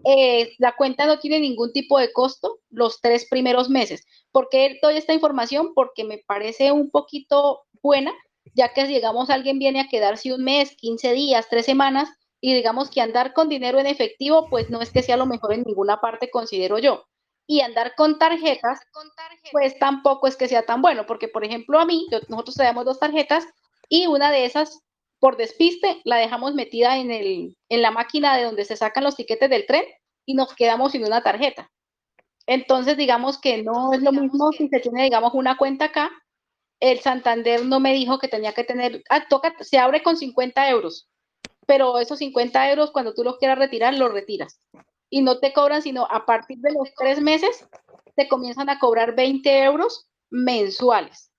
[0.06, 4.06] Eh, la cuenta no tiene ningún tipo de costo los tres primeros meses.
[4.32, 5.74] ¿Por qué doy esta información?
[5.74, 8.14] Porque me parece un poquito buena,
[8.54, 12.10] ya que si digamos alguien viene a quedarse un mes, 15 días, tres semanas,
[12.48, 15.52] y digamos que andar con dinero en efectivo, pues no es que sea lo mejor
[15.52, 17.04] en ninguna parte, considero yo.
[17.46, 18.80] Y andar con tarjetas,
[19.52, 23.02] pues tampoco es que sea tan bueno, porque por ejemplo a mí, nosotros tenemos dos
[23.02, 23.46] tarjetas
[23.90, 24.80] y una de esas,
[25.20, 29.18] por despiste, la dejamos metida en, el, en la máquina de donde se sacan los
[29.18, 29.84] tiquetes del tren
[30.26, 31.70] y nos quedamos sin una tarjeta.
[32.46, 36.12] Entonces, digamos que no es lo mismo si se tiene, digamos, una cuenta acá.
[36.80, 40.70] El Santander no me dijo que tenía que tener, ah, toca, se abre con 50
[40.70, 41.10] euros
[41.68, 44.60] pero esos 50 euros cuando tú los quieras retirar, los retiras.
[45.10, 47.68] Y no te cobran, sino a partir de los tres meses,
[48.16, 51.32] te comienzan a cobrar 20 euros mensuales.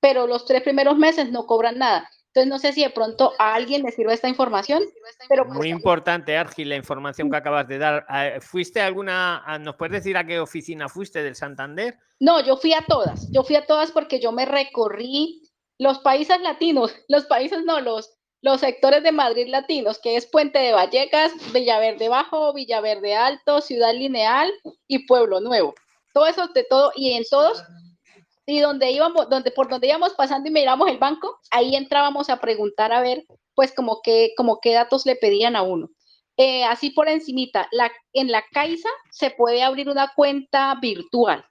[0.00, 2.10] Pero los tres primeros meses no cobran nada.
[2.34, 4.82] Entonces no sé si de pronto a alguien le sirve esta información.
[5.28, 8.04] Pero Muy importante, Argil, la información que acabas de dar.
[8.08, 11.96] Ah, ¿Fuiste alguna, nos puedes decir a qué oficina fuiste del Santander?
[12.18, 13.30] No, yo fui a todas.
[13.30, 15.42] Yo fui a todas porque yo me recorrí
[15.78, 20.58] los países latinos, los países no, los, los sectores de Madrid latinos, que es Puente
[20.58, 24.52] de Vallecas, Villaverde Bajo, Villaverde Alto, Ciudad Lineal
[24.86, 25.74] y Pueblo Nuevo.
[26.12, 27.64] Todo eso de todo, y en todos,
[28.44, 32.38] y donde íbamos, donde, por donde íbamos pasando y miramos el banco, ahí entrábamos a
[32.38, 34.02] preguntar a ver, pues, como
[34.36, 35.88] como qué datos le pedían a uno.
[36.36, 41.46] Eh, así por encimita, la, en la Caixa se puede abrir una cuenta virtual,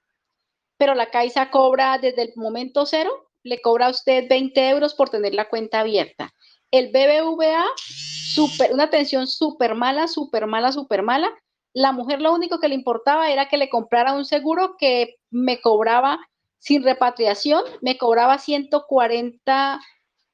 [0.76, 3.10] pero la Caixa cobra desde el momento cero,
[3.42, 6.32] le cobra a usted 20 euros por tener la cuenta abierta
[6.74, 11.32] el BBVA, super, una atención súper mala, súper mala, súper mala.
[11.72, 15.60] La mujer lo único que le importaba era que le comprara un seguro que me
[15.60, 16.18] cobraba
[16.58, 19.80] sin repatriación, me cobraba 140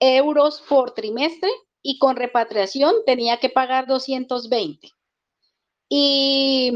[0.00, 1.50] euros por trimestre
[1.82, 4.88] y con repatriación tenía que pagar 220.
[5.90, 6.72] Y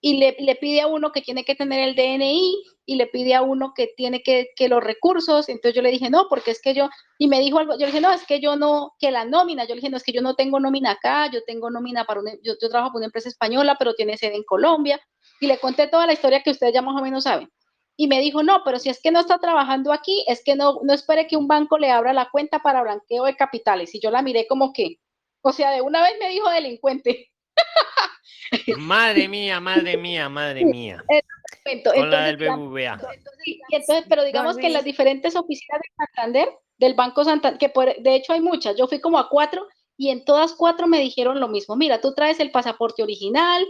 [0.00, 3.34] y le, le, pide a uno que tiene que tener el DNI y le pide
[3.34, 5.48] a uno que tiene que, que, los recursos.
[5.48, 6.88] Entonces yo le dije, no, porque es que yo,
[7.18, 9.64] y me dijo algo, yo le dije, no, es que yo no, que la nómina,
[9.64, 12.20] yo le dije, no, es que yo no tengo nómina acá, yo tengo nómina para
[12.20, 15.00] una, yo, yo trabajo para una empresa española, pero tiene sede en Colombia.
[15.40, 17.48] Y le conté toda la historia que ustedes ya más o menos saben.
[17.96, 20.78] Y me dijo, no, pero si es que no está trabajando aquí, es que no,
[20.84, 23.92] no espere que un banco le abra la cuenta para blanqueo de capitales.
[23.94, 25.00] Y yo la miré como que,
[25.42, 27.32] o sea, de una vez me dijo delincuente.
[28.78, 31.04] Madre mía, madre mía, madre mía.
[31.94, 32.98] Con la del BBVA.
[33.70, 36.48] Entonces, pero digamos que en las diferentes oficinas de Santander,
[36.78, 39.66] del Banco Santander, que de hecho hay muchas, yo fui como a cuatro
[39.96, 41.76] y en todas cuatro me dijeron lo mismo.
[41.76, 43.66] Mira, tú traes el pasaporte original.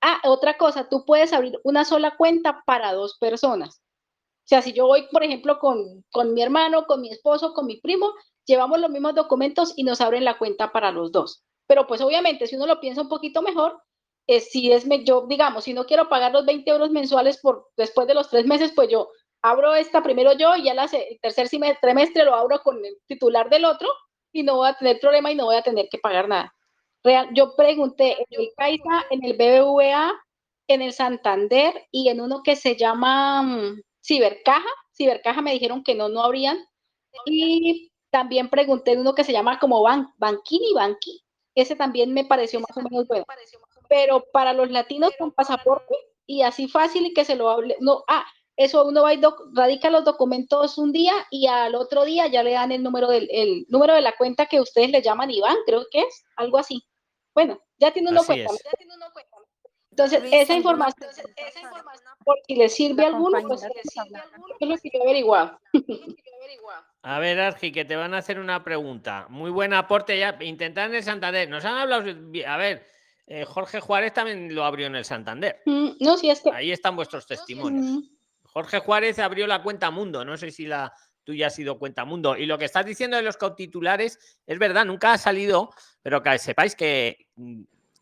[0.00, 3.80] Ah, otra cosa, tú puedes abrir una sola cuenta para dos personas.
[4.40, 7.66] O sea, si yo voy, por ejemplo, con, con mi hermano, con mi esposo, con
[7.66, 8.12] mi primo,
[8.46, 11.44] llevamos los mismos documentos y nos abren la cuenta para los dos.
[11.70, 13.80] Pero pues obviamente, si uno lo piensa un poquito mejor,
[14.26, 18.14] si es, yo, digamos, si no quiero pagar los 20 euros mensuales por después de
[18.14, 19.08] los tres meses, pues yo
[19.40, 23.48] abro esta primero yo y ya la, el tercer trimestre lo abro con el titular
[23.50, 23.88] del otro
[24.32, 26.52] y no voy a tener problema y no voy a tener que pagar nada.
[27.04, 30.12] Real, yo pregunté en el Caixa, en el BBVA,
[30.66, 34.68] en el Santander y en uno que se llama um, Cibercaja.
[34.92, 36.58] Cibercaja me dijeron que no, no habrían.
[37.26, 41.22] Y también pregunté en uno que se llama como Ban Banquini Banqui.
[41.54, 43.24] Ese también me pareció más o menos bueno
[43.90, 45.94] pero para los latinos con pasaporte
[46.24, 48.24] y así fácil y que se lo hable, no, ah,
[48.56, 49.20] eso uno va y
[49.52, 53.28] radica los documentos un día y al otro día ya le dan el número del
[53.32, 56.84] el número de la cuenta que ustedes le llaman Iván, creo que es, algo así.
[57.34, 58.52] Bueno, ya tiene uno cuenta.
[59.90, 64.90] Entonces, esa información, esa información, por si le sirve a alguno, pues es lo que
[64.92, 65.58] yo averiguado.
[67.02, 69.26] A ver, Argi, que te van a hacer una pregunta.
[69.30, 70.36] Muy buen aporte ya.
[70.40, 71.48] Intentar en el Santander.
[71.48, 72.04] Nos han hablado.
[72.46, 72.86] A ver,
[73.26, 75.62] eh, Jorge Juárez también lo abrió en el Santander.
[75.64, 76.50] Mm, no, sí, es que...
[76.50, 78.04] Ahí están vuestros testimonios.
[78.42, 80.24] Jorge Juárez abrió la cuenta Mundo.
[80.24, 80.92] No sé si la
[81.24, 82.36] tuya ha sido cuenta Mundo.
[82.36, 85.70] Y lo que estás diciendo de los titulares es verdad, nunca ha salido,
[86.02, 87.28] pero que sepáis que,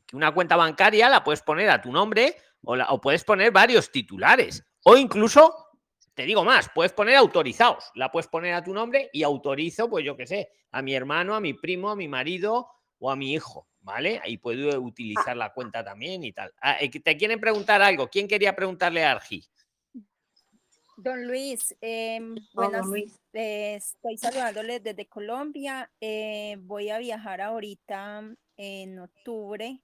[0.06, 3.92] que una cuenta bancaria la puedes poner a tu nombre o, o puedes poner varios
[3.92, 4.64] titulares.
[4.82, 5.67] O incluso
[6.18, 10.04] te digo más, puedes poner autorizados, la puedes poner a tu nombre y autorizo, pues
[10.04, 12.66] yo qué sé, a mi hermano, a mi primo, a mi marido
[12.98, 13.68] o a mi hijo.
[13.82, 14.20] ¿vale?
[14.24, 16.52] Ahí puedo utilizar la cuenta también y tal.
[16.60, 18.08] Ah, eh, te quieren preguntar algo.
[18.08, 19.48] ¿Quién quería preguntarle a Argi?
[20.96, 22.20] Don Luis, eh,
[22.52, 22.84] buenas,
[23.32, 25.88] eh, estoy saludándole desde Colombia.
[26.00, 28.24] Eh, voy a viajar ahorita
[28.56, 29.80] en octubre.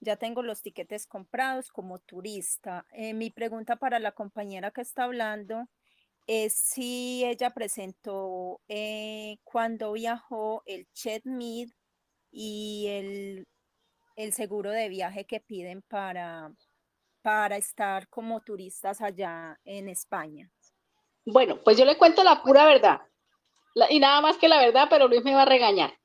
[0.00, 2.86] Ya tengo los tiquetes comprados como turista.
[3.14, 5.66] mi pregunta para la compañera que está hablando
[6.28, 11.70] es si ella presentó eh, cuando viajó el CHEDMID
[12.30, 13.48] y el,
[14.14, 16.52] el seguro de viaje que piden para,
[17.22, 20.52] para estar como turistas allá en España.
[21.24, 23.00] Bueno, pues yo le cuento la pura verdad.
[23.88, 25.98] y nada más que la verdad, pero Luis me va a regañar.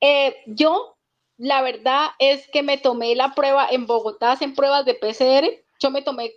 [0.00, 0.96] Eh, yo,
[1.36, 5.69] la verdad es que me tomé la prueba en Bogotá, hacen pruebas de PCR.
[5.80, 6.32] Yo me tomé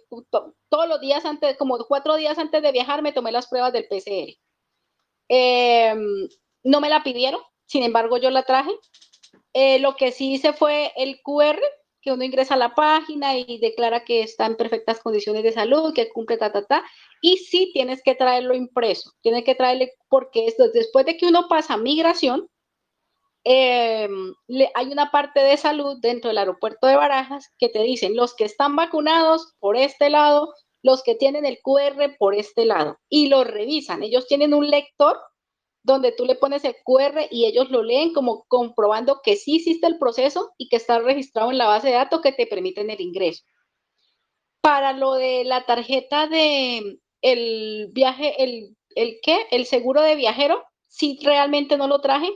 [0.70, 3.88] todos los días antes, como cuatro días antes de viajar, me tomé las pruebas del
[3.88, 4.38] PCR.
[5.28, 6.30] Em,
[6.64, 8.72] no me la pidieron, sin embargo, yo la traje.
[9.54, 11.60] Eh, lo que sí hice fue el QR,
[12.02, 15.94] que uno ingresa a la página y declara que está en perfectas condiciones de salud,
[15.94, 16.84] que cumple ta, ta, ta,
[17.22, 21.78] y sí tienes que traerlo impreso, tienes que traerle, porque después de que uno pasa
[21.78, 22.50] migración,
[23.46, 24.08] eh,
[24.74, 28.46] hay una parte de salud dentro del aeropuerto de Barajas que te dicen los que
[28.46, 33.44] están vacunados por este lado, los que tienen el QR por este lado, y lo
[33.44, 34.04] revisan.
[34.04, 35.18] Ellos tienen un lector
[35.84, 39.88] donde tú le pones el QR y ellos lo leen como comprobando que sí hiciste
[39.88, 43.02] el proceso y que está registrado en la base de datos que te permiten el
[43.02, 43.44] ingreso.
[44.62, 50.64] Para lo de la tarjeta de el viaje, el, el qué, el seguro de viajero,
[50.88, 52.30] sí realmente no lo traje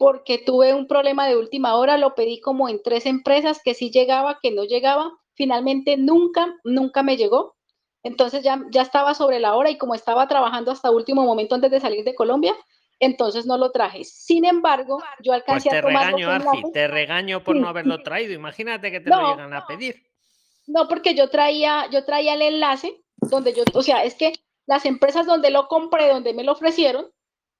[0.00, 3.90] porque tuve un problema de última hora, lo pedí como en tres empresas que sí
[3.90, 7.54] llegaba, que no llegaba, finalmente nunca, nunca me llegó.
[8.02, 11.70] Entonces ya, ya estaba sobre la hora y como estaba trabajando hasta último momento antes
[11.70, 12.56] de salir de Colombia,
[12.98, 14.04] entonces no lo traje.
[14.04, 18.32] Sin embargo, yo pues alcancé te a tomar regaño, te regaño por no haberlo traído.
[18.32, 20.02] Imagínate que te lo llegan a pedir.
[20.66, 24.32] No, porque yo traía, yo traía el enlace donde yo, o sea, es que
[24.64, 27.10] las empresas donde lo compré, donde me lo ofrecieron,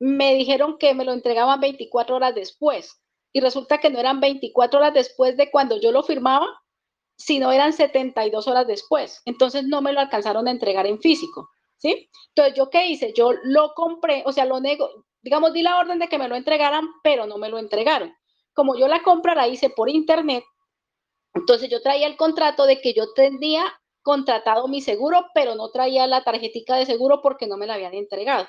[0.01, 3.01] me dijeron que me lo entregaban 24 horas después.
[3.33, 6.49] Y resulta que no eran 24 horas después de cuando yo lo firmaba,
[7.17, 9.21] sino eran 72 horas después.
[9.27, 11.51] Entonces no me lo alcanzaron a entregar en físico.
[11.77, 12.11] ¿Sí?
[12.35, 13.13] Entonces, ¿yo qué hice?
[13.15, 16.37] Yo lo compré, o sea, lo nego, digamos, di la orden de que me lo
[16.37, 18.13] entregaran, pero no me lo entregaron.
[18.53, 20.45] Como yo la compra la hice por internet,
[21.33, 23.65] entonces yo traía el contrato de que yo tenía
[24.03, 27.95] contratado mi seguro, pero no traía la tarjetita de seguro porque no me la habían
[27.95, 28.47] entregado.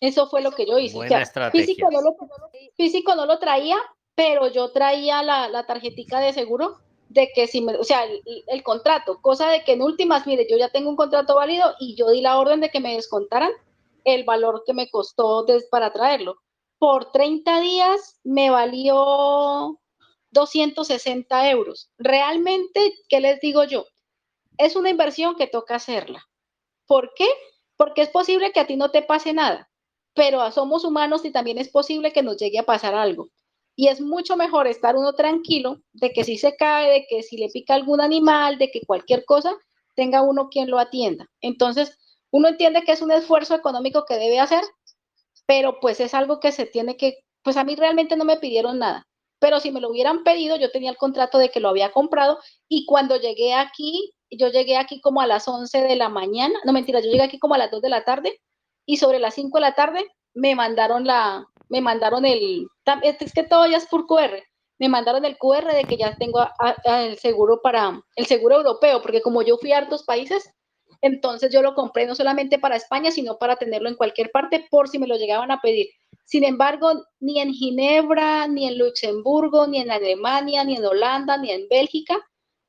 [0.00, 0.98] Eso fue lo que yo hice.
[1.50, 2.16] físico, no lo,
[2.76, 3.76] físico no lo traía,
[4.14, 6.78] pero yo traía la, la tarjetita de seguro
[7.08, 10.46] de que si me, o sea, el, el, contrato, cosa de que en últimas, mire,
[10.50, 13.52] yo ya tengo un contrato válido y yo di la orden de que me descontaran
[14.04, 16.36] el valor que me costó para traerlo.
[16.78, 19.78] Por 30 días me valió
[20.30, 21.90] 260 euros.
[21.98, 23.86] Realmente, ¿qué les digo yo?
[24.58, 26.24] Es una inversión que toca hacerla.
[26.86, 27.26] ¿Por qué?
[27.76, 29.68] Porque es posible que a ti no te pase nada,
[30.16, 33.28] pero somos humanos y también es posible que nos llegue a pasar algo.
[33.76, 37.36] Y es mucho mejor estar uno tranquilo de que si se cae, de que si
[37.36, 39.54] le pica algún animal, de que cualquier cosa,
[39.94, 41.28] tenga uno quien lo atienda.
[41.42, 41.98] Entonces,
[42.30, 44.64] uno entiende que es un esfuerzo económico que debe hacer,
[45.46, 48.78] pero pues es algo que se tiene que, pues a mí realmente no me pidieron
[48.78, 49.06] nada,
[49.38, 52.38] pero si me lo hubieran pedido, yo tenía el contrato de que lo había comprado
[52.68, 56.72] y cuando llegué aquí, yo llegué aquí como a las 11 de la mañana, no
[56.72, 58.40] mentira, yo llegué aquí como a las 2 de la tarde
[58.86, 62.68] y sobre las 5 de la tarde me mandaron la, me mandaron el,
[63.02, 64.42] es que todo ya es por QR,
[64.78, 66.46] me mandaron el QR de que ya tengo
[66.84, 70.50] el seguro para, el seguro europeo, porque como yo fui a hartos países,
[71.00, 74.88] entonces yo lo compré no solamente para España, sino para tenerlo en cualquier parte por
[74.88, 75.88] si me lo llegaban a pedir.
[76.24, 81.50] Sin embargo, ni en Ginebra, ni en Luxemburgo, ni en Alemania, ni en Holanda, ni
[81.52, 82.18] en Bélgica,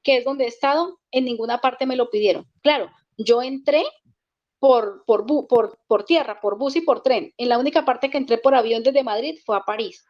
[0.04, 2.46] que es donde he estado, en ninguna parte me lo pidieron.
[2.62, 3.84] Claro, yo entré
[4.60, 7.34] por, por, por, por tierra, por bus y por tren.
[7.38, 10.06] En la única parte que entré por avión desde Madrid fue a París.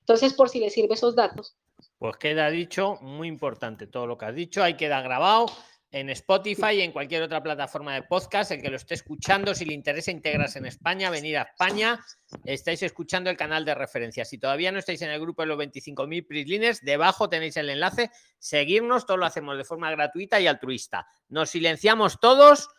[0.00, 1.56] Entonces, por si les sirve esos datos.
[1.98, 5.46] Pues queda dicho, muy importante todo lo que has dicho, ahí queda grabado
[5.92, 8.50] en Spotify y en cualquier otra plataforma de podcast.
[8.50, 12.00] El que lo esté escuchando, si le interesa integrarse en España, venir a España,
[12.44, 14.24] estáis escuchando el canal de referencia.
[14.24, 18.10] Si todavía no estáis en el grupo de los 25.000 prislines, debajo tenéis el enlace.
[18.38, 21.06] Seguirnos, todo lo hacemos de forma gratuita y altruista.
[21.28, 22.70] Nos silenciamos todos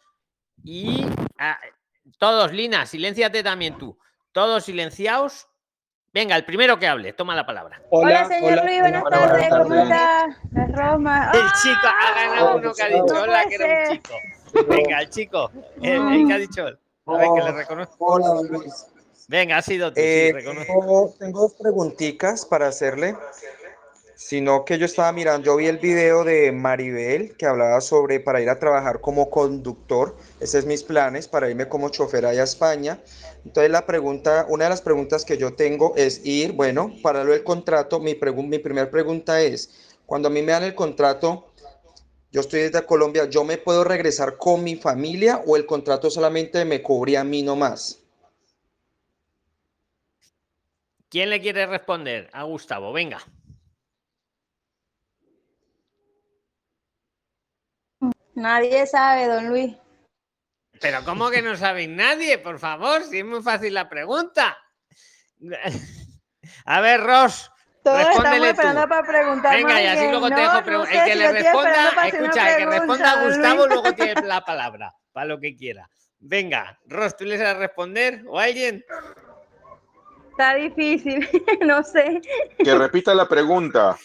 [0.64, 1.06] y
[1.38, 1.60] ah,
[2.18, 3.98] todos, Lina, silénciate también tú.
[4.32, 5.48] Todos silenciaos
[6.14, 7.82] Venga, el primero que hable, toma la palabra.
[7.90, 10.28] Hola, señor Luis, buenas tardes, ¿cómo está?
[10.56, 11.32] Es Roma.
[11.34, 14.14] El chico, ha ganado uno que ha dicho hola, que era un chico.
[14.70, 15.52] Venga, el chico,
[15.82, 16.68] el, que ha dicho
[17.08, 17.96] A ver, que le reconozco.
[17.98, 18.86] Hola, Luis.
[19.28, 21.16] Venga, ha sido tú, eh, sí, reconozco.
[21.18, 23.18] Tengo, dos preguntitas para hacerle
[24.26, 28.42] sino que yo estaba mirando, yo vi el video de Maribel que hablaba sobre para
[28.42, 32.46] ir a trabajar como conductor, ese es mis planes, para irme como chofer allá a
[32.46, 33.02] España.
[33.44, 37.34] Entonces la pregunta, una de las preguntas que yo tengo es ir, bueno, para lo
[37.34, 41.52] del contrato, mi, mi primera pregunta es, cuando a mí me dan el contrato,
[42.32, 46.64] yo estoy desde Colombia, ¿yo me puedo regresar con mi familia o el contrato solamente
[46.64, 48.00] me cubre a mí nomás?
[51.10, 52.30] ¿Quién le quiere responder?
[52.32, 53.20] A Gustavo, venga.
[58.36, 59.76] Nadie sabe, don Luis.
[60.82, 62.38] Pero ¿cómo que no sabe nadie?
[62.38, 64.58] Por favor, si es muy fácil la pregunta.
[66.66, 67.50] A ver, Ross.
[67.84, 68.60] Todos estamos respóndele tú.
[68.62, 69.56] esperando para preguntar.
[69.56, 70.96] Venga, y así luego te dejo preguntar.
[70.96, 75.26] El que le responda, escucha, el que responda a Gustavo luego tiene la palabra, para
[75.26, 75.90] lo que quiera.
[76.20, 78.24] Venga, Ross, ¿tú le sabes responder?
[78.28, 78.86] ¿O alguien?
[80.32, 81.30] Está difícil,
[81.62, 82.22] no sé.
[82.58, 83.98] Que repita la pregunta.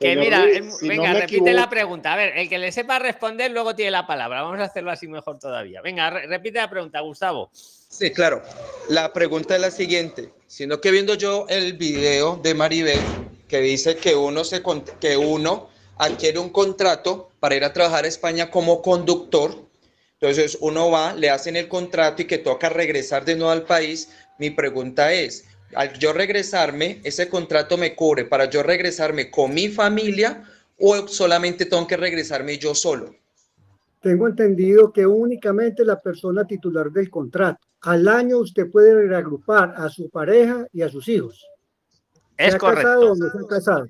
[0.00, 2.12] Que Señor mira, Luis, si no venga, me repite la pregunta.
[2.12, 4.42] A ver, el que le sepa responder luego tiene la palabra.
[4.42, 5.80] Vamos a hacerlo así mejor todavía.
[5.82, 7.50] Venga, re- repite la pregunta, Gustavo.
[7.52, 8.42] Sí, claro.
[8.90, 13.00] La pregunta es la siguiente, sino que viendo yo el video de Maribel
[13.48, 18.04] que dice que uno se con- que uno adquiere un contrato para ir a trabajar
[18.04, 19.66] a España como conductor.
[20.20, 24.10] Entonces uno va, le hacen el contrato y que toca regresar de nuevo al país.
[24.38, 29.68] Mi pregunta es, al yo regresarme, ese contrato me cubre para yo regresarme con mi
[29.68, 30.44] familia
[30.78, 33.14] o solamente tengo que regresarme yo solo?
[34.00, 37.58] Tengo entendido que únicamente la persona titular del contrato.
[37.82, 41.44] Al año usted puede reagrupar a su pareja y a sus hijos.
[42.36, 42.82] Es correcto.
[42.82, 43.86] casado o no sea casado.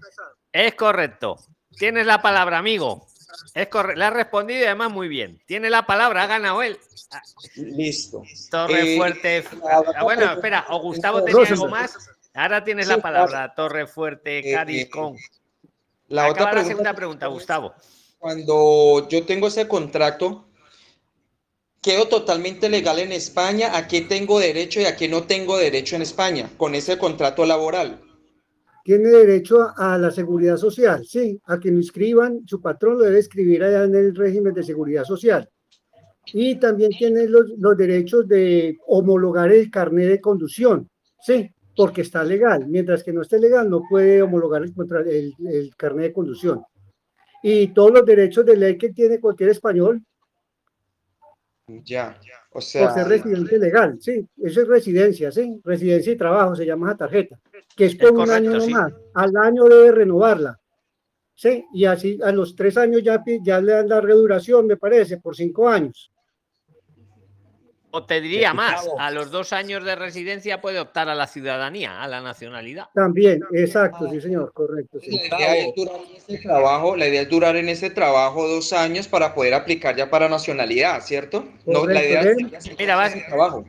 [0.53, 1.37] Es correcto.
[1.77, 3.07] Tienes la palabra, amigo.
[3.55, 3.99] Es correcto.
[3.99, 5.41] Le has respondido y además muy bien.
[5.47, 6.79] Tiene la palabra, ha ganado él.
[7.57, 8.23] Listo.
[8.51, 9.45] Torre Eh, Fuerte.
[9.63, 11.97] la Ah, bueno, espera, o Gustavo tenía algo más.
[12.35, 15.17] Ahora tienes Sí, la palabra, Torre Fuerte, Eh, Cádiz eh, con.
[16.09, 17.75] La Acaba otra la pregunta segunda que pregunta, Gustavo.
[18.19, 20.49] Cuando yo tengo ese contrato,
[21.83, 25.97] quedo totalmente legal en España, a qué tengo derecho y a qué no tengo derecho
[25.97, 28.01] en España con ese contrato laboral.
[28.89, 33.19] Tiene derecho a la seguridad social, sí, a que lo inscriban, su patrón lo debe
[33.19, 35.47] escribir allá en el régimen de seguridad social.
[36.33, 40.89] Y también tiene los, los derechos de homologar el carnet de conducción,
[41.21, 42.67] sí, porque está legal.
[42.67, 44.73] Mientras que no esté legal, no puede homologar el,
[45.07, 46.65] el, el carnet de conducción.
[47.43, 50.01] Y todos los derechos de ley que tiene cualquier español
[51.85, 56.57] Ya, o por sea, ser residente legal, sí, eso es residencia, sí, residencia y trabajo
[56.57, 57.39] se llama esa tarjeta,
[57.79, 58.73] que es por un correcto, año sí.
[58.73, 60.59] nomás, al año debe renovarla,
[61.37, 65.19] sí, y así a los tres años ya, ya le dan la reduración, me parece,
[65.19, 66.11] por cinco años.
[67.91, 72.03] O te diría más, a los dos años de residencia puede optar a la ciudadanía,
[72.03, 72.87] a la nacionalidad.
[72.93, 74.99] También, exacto, sí señor, correcto.
[75.01, 75.17] sí.
[75.31, 78.73] la idea es durar en ese trabajo, la idea es durar en ese trabajo dos
[78.73, 81.45] años para poder aplicar ya para nacionalidad, ¿cierto?
[81.65, 82.23] No, la Correcto, idea
[82.59, 83.65] es Mira, vas- trabajo.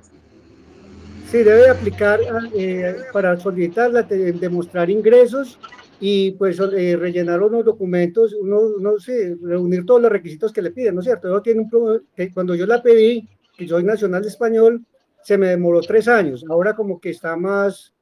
[1.30, 5.60] Sí, debe aplicar ah, eh, para solicitarla, te- demostrar ingresos
[6.00, 10.72] y pues eh, rellenar unos documentos, uno, no sé, reunir todos los requisitos que le
[10.72, 11.28] piden, ¿no es cierto?
[11.28, 12.04] Yo tiene un
[12.34, 14.84] cuando yo la pedí, que soy nacional español,
[15.24, 17.94] se me demoró tres años, ahora como que está más,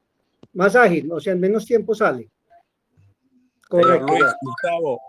[0.54, 2.30] más ágil, o sea, en menos tiempo sale.
[3.68, 4.06] Correcto.
[4.08, 5.02] Luis, Gustavo,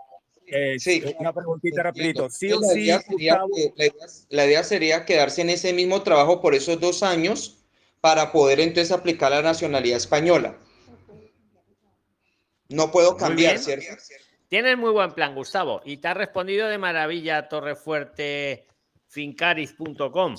[0.47, 0.75] eh,
[1.19, 2.29] una preguntita rapidito.
[2.29, 5.51] Sí o la, sí, idea sería Gustavo, que- la idea- la idea sería quedarse en
[5.51, 7.58] ese mismo trabajo por esos dos años
[8.01, 10.55] para poder entonces aplicar la nacionalidad española.
[12.69, 13.57] No puedo cambiar.
[13.57, 13.87] ¿cierto?
[14.47, 20.35] Tienes muy buen plan, Gustavo, y te ha respondido de maravilla torrefuertefincaris.com.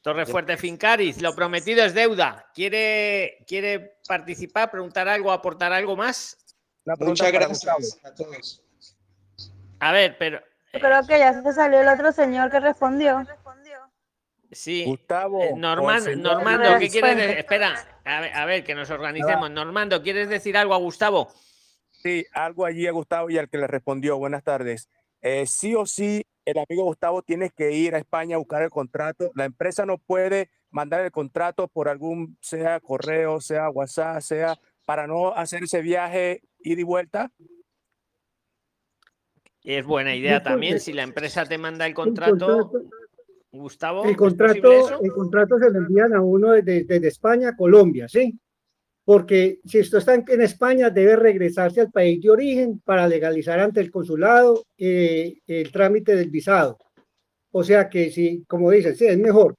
[0.00, 2.48] Torrefuerte Fincaris, lo prometido es deuda.
[2.54, 6.38] ¿Quiere, quiere participar, preguntar algo, aportar algo más?
[6.98, 7.66] Muchas gracias
[8.02, 8.62] a todos.
[9.80, 10.40] A ver, pero
[10.72, 13.26] Yo creo que ya se salió el otro señor que respondió.
[14.50, 14.84] Sí.
[14.84, 17.38] Gustavo, Eh, Norman- Normando, ¿qué quieres decir?
[17.38, 19.50] Espera, a ver, a ver, que nos organicemos.
[19.50, 21.28] Normando, ¿quieres decir algo a Gustavo?
[21.90, 24.16] Sí, algo allí a Gustavo y al que le respondió.
[24.18, 24.88] Buenas tardes.
[25.20, 28.70] Eh, sí o sí, el amigo Gustavo tiene que ir a España a buscar el
[28.70, 29.30] contrato.
[29.34, 35.06] La empresa no puede mandar el contrato por algún, sea correo, sea WhatsApp, sea para
[35.06, 37.32] no hacer ese viaje ida y vuelta.
[39.64, 40.80] Es buena idea también.
[40.80, 42.90] Si la empresa te manda el contrato, contrato-
[43.52, 47.50] Gustavo, El ¿es posible contrato, el contrato se lo envían a uno desde, desde España
[47.50, 48.38] a Colombia, ¿sí?
[49.04, 53.58] Porque si esto está en, en España, debe regresarse al país de origen para legalizar
[53.58, 56.76] ante el consulado eh, el trámite del visado.
[57.50, 59.56] O sea que si, como dicen, sí, es mejor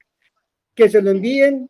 [0.72, 1.68] que se lo envíen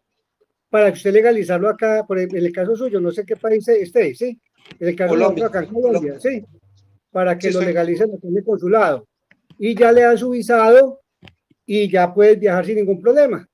[0.68, 3.66] para que usted legalizarlo acá, por ejemplo, en el caso suyo, no sé qué país
[3.66, 4.38] esté, ¿sí?
[4.78, 5.44] En el caso Colombia.
[5.44, 6.44] nuestro acá en Colombia, ¿sí?
[7.10, 9.06] Para que Sí, lo legalicen en el consulado.
[9.58, 11.00] Y ya le dan su visado
[11.72, 13.48] y ya puedes viajar sin ningún problema.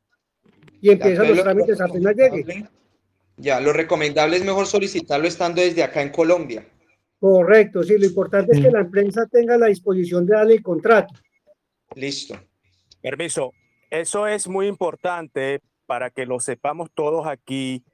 [0.80, 2.66] Y empiezan los trámites apenas llegue.
[3.36, 6.66] Ya, lo recomendable es mejor solicitarlo estando desde acá en Colombia.
[7.20, 11.12] Correcto, sí, lo importante es que la empresa tenga la disposición de darle el contrato.
[11.94, 12.40] Listo.
[13.02, 13.52] Permiso.
[13.90, 17.84] Eso es muy importante para que lo sepamos todos aquí,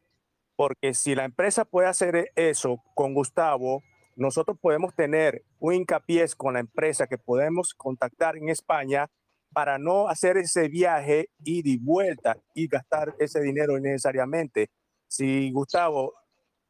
[0.54, 3.82] porque si la empresa puede hacer eso con Gustavo,
[4.14, 9.10] nosotros podemos tener un hincapié con la empresa que podemos contactar en España
[9.52, 14.70] para no hacer ese viaje ida y vuelta y gastar ese dinero innecesariamente.
[15.06, 16.14] Si Gustavo,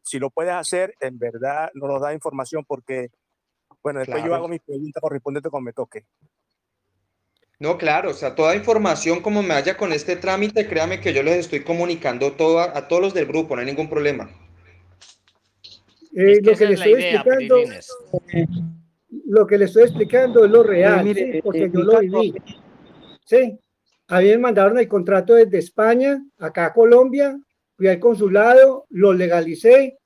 [0.03, 3.11] si lo puedes hacer, en verdad no nos da información porque,
[3.83, 6.05] bueno, después yo hago mis preguntas correspondientes cuando me toque.
[7.61, 11.23] No, claro, o sea, toda información como me vaya con este trámite, créame que yo
[11.23, 14.29] les estoy comunicando todo a, a todos los del grupo, no hay ningún problema.
[16.15, 17.89] Eh, Es que lo que le es la estoy idea, explicando, Perilines.
[19.27, 21.39] lo que le estoy explicando es lo real, mire, ¿sí?
[21.39, 22.35] eh, porque eh, yo lo viví.
[23.25, 23.59] Sí,
[24.09, 27.39] a mí me mandaron el contrato desde España, acá a Colombia,
[27.77, 29.99] fui al consulado, lo legalicé,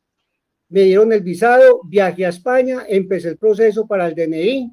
[0.68, 4.72] me dieron el visado, viajé a España, empecé el proceso para el DNI,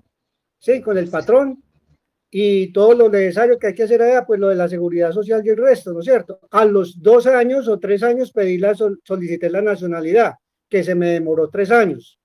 [0.59, 1.63] sí, con el patrón,
[2.29, 5.41] y todo lo necesario que hay que hacer allá, pues lo de la seguridad social
[5.45, 6.39] y el resto, ¿no es cierto?
[6.51, 10.33] A los dos años o tres años pedí la, sol- solicité la nacionalidad,
[10.67, 12.19] que se me demoró tres años.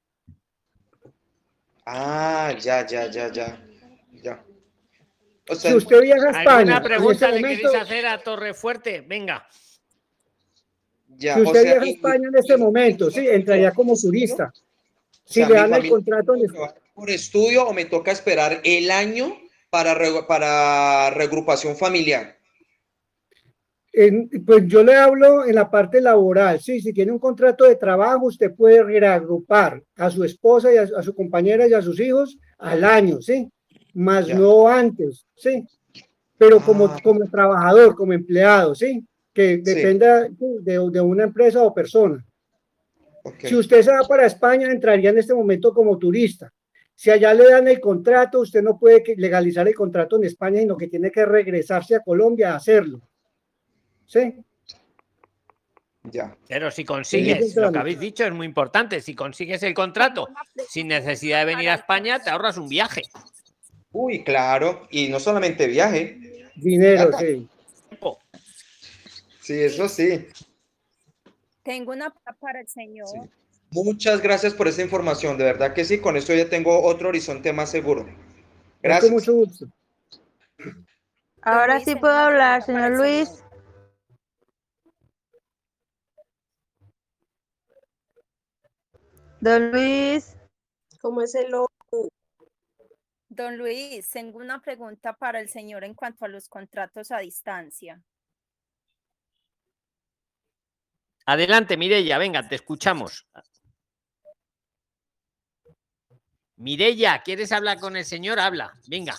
[1.86, 3.67] Ah, ya, ya, ya, ya.
[5.48, 8.06] O sea, Si usted viaja a España, ¿Alguna en pregunta este le momento, queréis hacer
[8.06, 9.00] a Torrefuerte?
[9.02, 9.46] Venga.
[11.16, 13.96] ya, si o usted sea, viaja a y- España en este momento, sí, entraría como
[13.96, 14.52] turista.
[15.24, 18.90] Si sea, le dan el contrato en va por estudio o me toca esperar el
[18.90, 19.36] año
[19.70, 22.36] para, re- para regrupación familiar.
[23.92, 27.76] En- pues yo le hablo en la parte laboral, sí, si tiene un contrato de
[27.76, 31.98] trabajo, usted puede reagrupar a su esposa y a, a su compañera y a sus
[32.00, 33.48] hijos al año, sí,
[33.94, 34.38] más Ya.
[34.38, 35.64] no antes, sí,
[36.36, 41.74] pero como, como trabajador, como empleado, sí, que dependa sí, de, de una empresa o
[41.74, 42.24] persona.
[43.42, 46.52] Si usted se va para España, entraría en este momento como turista.
[46.94, 50.76] Si allá le dan el contrato, usted no puede legalizar el contrato en España, sino
[50.76, 53.00] que tiene que regresarse a Colombia a hacerlo.
[54.06, 54.34] ¿Sí?
[56.04, 56.36] Ya.
[56.48, 60.28] Pero si consigues, lo que habéis dicho es muy importante, si consigues el contrato
[60.68, 63.02] sin necesidad de venir a España, te ahorras un viaje.
[64.00, 66.20] Uy, claro, y no solamente viaje.
[66.54, 67.18] Dinero, Plata.
[67.18, 67.48] sí.
[69.40, 70.28] Sí, eso sí.
[71.64, 73.08] Tengo una para el señor.
[73.72, 77.52] Muchas gracias por esa información, de verdad que sí, con esto ya tengo otro horizonte
[77.52, 78.04] más seguro.
[78.04, 78.14] Con
[78.84, 79.10] Gracias.
[79.10, 79.66] mucho gusto.
[81.42, 83.42] Ahora sí puedo hablar, señor Luis.
[89.40, 90.36] Don Luis.
[91.00, 91.52] ¿Cómo es el
[93.38, 98.02] Don Luis, tengo una pregunta para el señor en cuanto a los contratos a distancia.
[101.24, 103.28] Adelante, Mirella, venga, te escuchamos.
[106.56, 108.40] Mirella, ¿quieres hablar con el señor?
[108.40, 109.14] Habla, venga.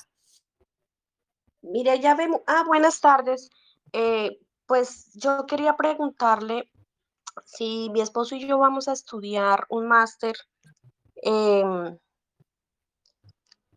[1.62, 2.42] Mire, ya vemos.
[2.46, 3.50] Ah, buenas tardes.
[3.94, 6.70] Eh, pues yo quería preguntarle
[7.46, 10.36] si mi esposo y yo vamos a estudiar un máster.
[11.22, 11.98] em,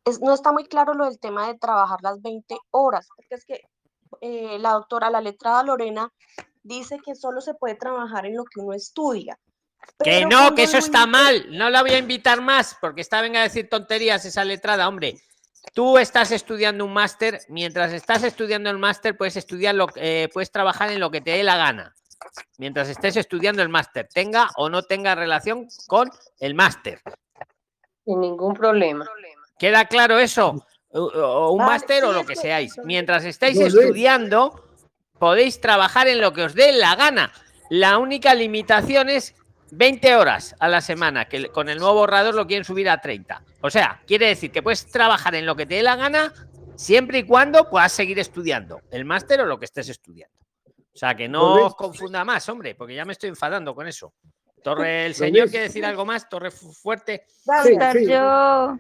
[0.05, 3.45] es- no está muy claro lo del tema de trabajar las 20 horas, porque es
[3.45, 3.63] que
[4.21, 6.13] eh, la doctora, la letrada Lorena,
[6.63, 9.39] dice que solo se puede trabajar en lo que uno estudia.
[10.05, 11.47] Que no, que eso está mal.
[11.57, 15.17] No la voy a invitar más porque está venga a decir tonterías esa letrada, hombre.
[15.75, 20.29] Tú estás estudiando un máster, mientras estás estudiando el máster puedes estudiar lo que- eh,
[20.29, 21.95] puedes trabajar en lo que te dé la gana.
[22.59, 27.01] Mientras estés estudiando el máster, tenga o no tenga relación con el máster.
[28.05, 29.05] Sin ningún problema.
[29.63, 30.67] ¿Queda claro eso?
[30.91, 32.75] O, un máster o lo que seáis.
[32.83, 34.69] Mientras estáis estudiando,
[35.21, 37.33] podéis trabajar en lo que os dé la gana.
[37.71, 39.37] La única limitación es
[39.71, 43.41] 20 horas a la semana, que con el nuevo borrador lo quieren subir a 30.
[43.61, 46.33] O sea, quiere decir que puedes trabajar en lo que te dé la gana
[46.75, 50.37] siempre y cuando puedas seguir estudiando el máster o lo que estés estudiando.
[50.67, 54.13] O sea, que no os confunda más, hombre, porque ya me estoy enfadando con eso.
[54.61, 57.27] Torre, el señor quiere decir algo más, Torre Fu- Fuerte.
[57.29, 58.07] Sí.
[58.09, 58.77] yo.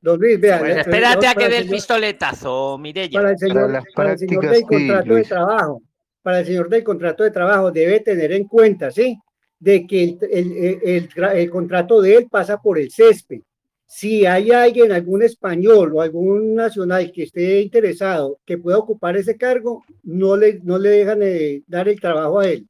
[0.00, 3.18] Don Luis, vea, Pues le- espérate a para que dé el señor- pistoletazo, Mirella.
[3.20, 5.28] para el señor, las para el señor del sí, contrato de Luis.
[5.28, 5.82] trabajo,
[6.22, 9.18] para el señor del contrato de trabajo debe tener en cuenta, ¿sí?
[9.58, 13.40] De que el, el- el- el contrato de él pasa por el césped.
[13.88, 19.36] Si hay alguien, algún español o algún nacional que esté interesado que pueda ocupar ese
[19.36, 22.66] cargo, no le, no le dejan eh, dar el trabajo a él.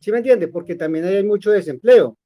[0.00, 0.48] ¿Sí me entiende?
[0.48, 2.16] Porque también hay mucho desempleo.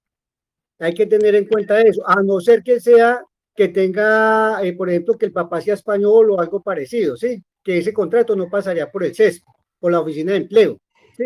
[0.79, 3.23] Hay que tener en cuenta eso, a no ser que sea
[3.55, 7.43] que tenga, eh, por ejemplo, que el papá sea español o algo parecido, ¿sí?
[7.63, 9.45] Que ese contrato no pasaría por el CESP,
[9.79, 10.79] por la oficina de empleo,
[11.17, 11.25] ¿sí?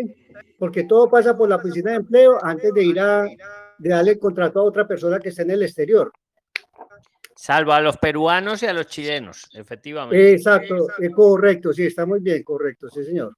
[0.57, 3.23] Porque todo pasa por la oficina de empleo antes de ir a,
[3.77, 6.11] de darle el contrato a otra persona que esté en el exterior.
[7.35, 10.33] Salvo a los peruanos y a los chilenos, efectivamente.
[10.33, 13.33] Exacto, eh, correcto, sí, está muy bien, correcto, sí, señor.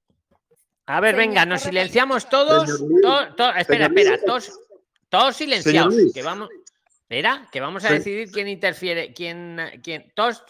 [0.88, 2.70] A ver, venga, nos silenciamos todos.
[2.70, 4.60] Señor Luis, to- to- espera, espera, todos,
[5.08, 5.96] todos silenciados.
[6.14, 6.50] Que vamos,
[7.12, 7.94] espera, que vamos a Sí.
[7.96, 10.44] decidir quién interfiere, quién, quién, todos,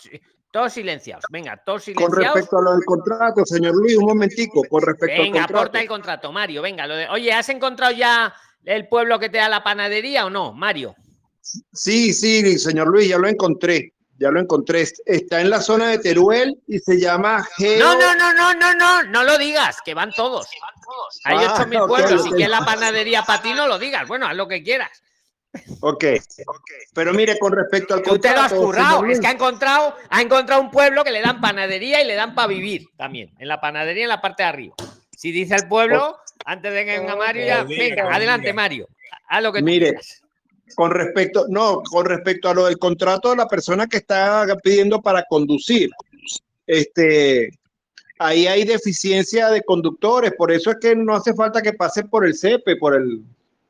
[0.52, 1.24] todos silenciados.
[1.32, 2.36] Venga, todos Con silenciados.
[2.36, 5.58] respecto a lo del contrato, señor Luis, un momentico, con respecto Venga, al contrato.
[5.58, 6.62] aporta el contrato, Mario.
[6.62, 8.32] Venga, lo de, oye, ¿has encontrado ya
[8.64, 10.96] el pueblo que te da la panadería o no, Mario?
[11.74, 14.86] Sí, sí, señor Luis, ya lo encontré, ya lo encontré.
[15.06, 17.80] Está en la zona de Teruel y se llama Geo.
[17.80, 20.48] No, no, no, no, no, no, no lo digas, que van todos.
[21.24, 22.24] Hay Ah, 8.000 ok, pueblos.
[22.24, 24.08] Si quieres la panadería para ti, no lo digas.
[24.08, 25.02] Bueno, haz lo que quieras.
[25.82, 26.06] Ok,
[26.94, 29.06] pero mire, con respecto al Tú te lo contrato, currado.
[29.06, 32.36] Es que ha encontrado, ha encontrado un pueblo que le dan panadería y le dan
[32.36, 33.34] para vivir también.
[33.38, 34.76] En la panadería en la parte de arriba.
[35.16, 37.64] Si dice el pueblo, antes de que venga Mario, ya.
[37.64, 38.54] Venga, adelante.
[38.54, 38.88] Mario.
[39.28, 40.22] Haz lo que tú Mire, quieras.
[40.76, 45.02] con respecto, no, con respecto a lo del contrato de la persona que está pidiendo
[45.02, 45.90] para conducir,
[46.66, 47.52] este,
[48.20, 52.26] ahí hay deficiencia de conductores, por eso es que no hace falta que pase por
[52.26, 53.22] el CEPE, por el,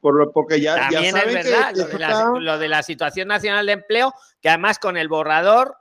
[0.01, 2.57] por lo- porque ya, ya También es saben que verdad lo de, la, está- lo
[2.57, 5.77] de la situación nacional de empleo, que además con el borrador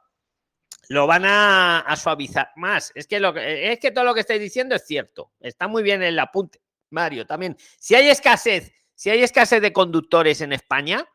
[0.88, 2.92] lo van a, a suavizar más.
[2.94, 5.32] Es que, lo que, es que todo lo que estáis diciendo es cierto.
[5.40, 6.60] Está muy bien el apunte,
[6.90, 7.56] Mario, también.
[7.78, 11.08] Si hay escasez, si hay escasez de conductores en España,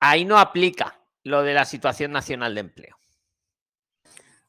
[0.00, 2.98] ahí no aplica lo de la situación nacional de empleo.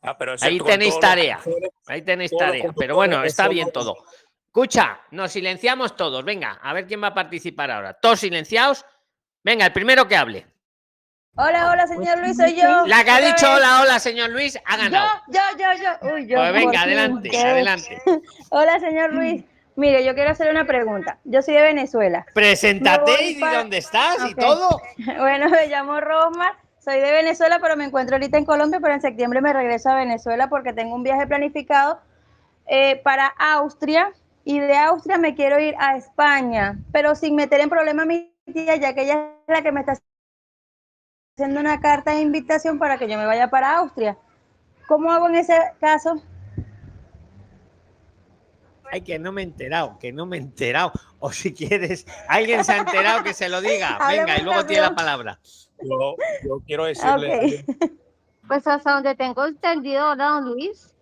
[0.02, 1.40] Ah, pero Ahí con tenéis tarea.
[1.88, 2.66] Ahí tenéis tarea.
[2.78, 3.96] Pero bueno, está bien todo.
[4.56, 6.24] Escucha, nos silenciamos todos.
[6.24, 7.94] Venga, a ver quién va a participar ahora.
[7.94, 8.86] Todos silenciados.
[9.44, 10.48] Venga, el primero que hable.
[11.36, 12.86] Hola, hola, señor Luis, soy yo.
[12.88, 15.10] La que ha dicho hola, hola, señor Luis, ha ganado.
[15.28, 16.14] Yo, yo, yo, yo.
[16.14, 16.38] Uy, yo.
[16.38, 18.02] Pues venga, adelante, adelante.
[18.50, 19.44] Hola, señor Luis.
[19.76, 21.20] Mire, yo quiero hacerle una pregunta.
[21.26, 22.26] Yo soy de Venezuela.
[22.34, 24.82] Preséntate y di para- dónde estás y todo.
[25.20, 29.02] Bueno, me llamo Rosmar, soy de Venezuela, pero me encuentro ahorita en Colombia, pero en
[29.02, 32.00] septiembre me regreso a Venezuela porque tengo un viaje planificado
[32.68, 34.14] eh, para Austria
[34.46, 38.32] y de Austria me quiero ir a España, pero sin meter en problema a mi
[38.54, 39.98] tía, ya que ella es la que me está
[41.36, 44.18] haciendo una carta de invitación para que yo me vaya para Austria.
[44.88, 46.22] ¿Cómo hago en ese caso?
[48.92, 50.92] Ay, que no me he enterado, que no me he enterado.
[51.18, 53.98] O si quieres, alguien se ha enterado que se lo diga.
[54.08, 55.40] Venga, y luego tiene la palabra.
[55.82, 57.66] Yo, yo quiero decirle,
[58.48, 60.95] Pues hasta donde tengo entendido, don Luis,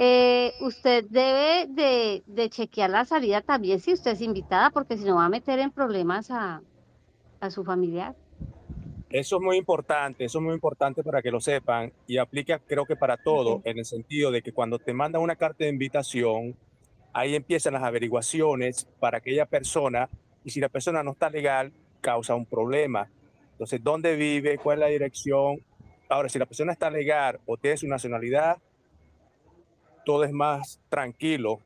[0.00, 5.04] eh, usted debe de, de chequear la salida también si usted es invitada, porque si
[5.04, 6.62] no va a meter en problemas a,
[7.40, 8.14] a su familiar.
[9.10, 12.86] Eso es muy importante, eso es muy importante para que lo sepan y aplica creo
[12.86, 16.54] que para todo, en el sentido de que cuando te mandan una carta de invitación,
[17.12, 20.08] ahí empiezan las averiguaciones para aquella persona
[20.44, 23.10] y si la persona no está legal, causa un problema.
[23.50, 24.58] Entonces, ¿dónde vive?
[24.58, 25.60] ¿Cuál es la dirección?
[26.08, 28.58] Ahora, si la persona está legal o tiene su nacionalidad,
[30.08, 31.60] todo es más tranquilo.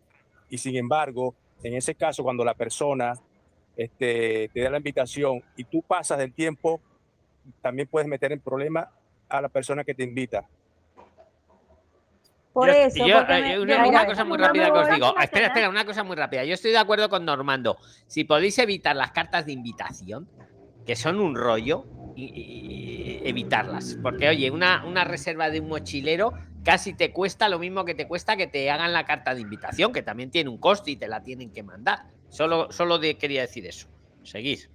[0.50, 1.32] Y sin embargo,
[1.62, 3.14] en ese caso, cuando la persona
[3.76, 6.80] este, te da la invitación y tú pasas del tiempo,
[7.60, 8.90] también puedes meter en problema
[9.28, 10.44] a la persona que te invita.
[12.52, 14.88] Por Yo- eso, yo, eh, me- una, mira, una mira, cosa muy rápida que os
[14.90, 15.14] digo.
[15.22, 16.44] Espera, espera, una cosa muy rápida.
[16.44, 17.78] Yo estoy de acuerdo con Normando.
[18.08, 20.28] Si podéis evitar las cartas de invitación,
[20.84, 21.84] que son un rollo,
[22.16, 23.98] y evitarlas.
[24.02, 26.32] Porque, oye, una, una reserva de un mochilero
[26.64, 29.92] casi te cuesta lo mismo que te cuesta que te hagan la carta de invitación,
[29.92, 32.00] que también tiene un coste y te la tienen que mandar.
[32.28, 33.88] Solo, solo de- quería decir eso.
[34.22, 34.70] Seguís.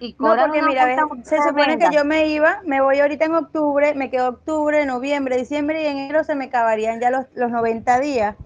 [0.00, 3.34] Y No, porque mira, ves, se supone que yo me iba, me voy ahorita en
[3.34, 7.50] octubre, me quedo octubre, noviembre, diciembre y en enero se me acabarían ya los, los
[7.50, 8.36] 90 días,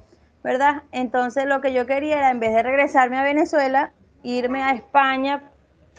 [0.43, 0.83] ¿verdad?
[0.93, 3.93] Entonces lo que yo quería era, en vez de regresarme a Venezuela,
[4.23, 5.52] irme a España,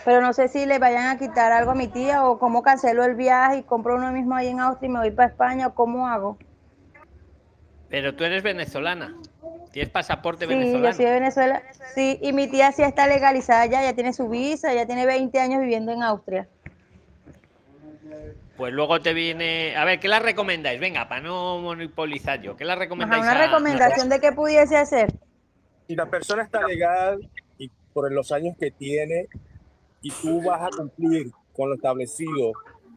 [0.06, 3.04] pero no sé si le vayan a quitar algo a mi tía o cómo cancelo
[3.06, 5.74] el viaje y compro uno mismo ahí en Austria y me voy para España o
[5.74, 6.38] cómo hago.
[7.90, 9.16] Pero tú eres venezolana.
[9.72, 10.94] Tienes pasaporte Sí, yo venezolano.
[10.96, 11.64] soy de Venezuela,
[11.96, 15.40] sí, y mi tía sí está legalizada ya, ya tiene su visa, ya tiene 20
[15.40, 16.48] años viviendo en Austria.
[18.58, 19.76] Pues luego te viene.
[19.76, 20.80] A ver, ¿qué la recomendáis?
[20.80, 22.56] Venga, para no monopolizar yo.
[22.56, 23.24] ¿Qué la Ajá, recomendáis?
[23.24, 25.12] una a- recomendación de qué pudiese hacer.
[25.88, 29.28] Si la persona está legal y por los años que tiene
[30.04, 32.52] y tú vas a cumplir con lo establecido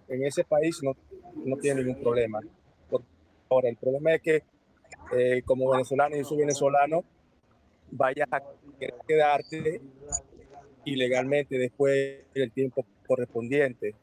[0.09, 0.93] en ese país, no,
[1.45, 2.41] no tiene ningún problema.
[3.49, 4.43] Ahora, el problema es que
[5.16, 7.05] eh, como venezolano, yo soy venezolano,
[7.93, 8.43] vayas a
[9.07, 9.81] quedarte
[10.85, 13.95] ilegalmente después del tiempo correspondiente.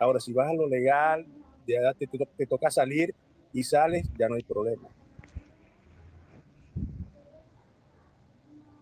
[0.00, 1.26] Ahora, si vas a lo legal,
[1.66, 3.14] ya te, te toca salir
[3.52, 4.88] y sales, ya no hay problema.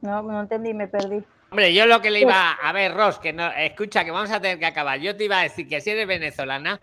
[0.03, 1.25] No, no entendí, me perdí.
[1.51, 4.41] Hombre, yo lo que le iba a ver, Ross, que no, escucha, que vamos a
[4.41, 4.99] tener que acabar.
[4.99, 6.81] Yo te iba a decir que si eres venezolana,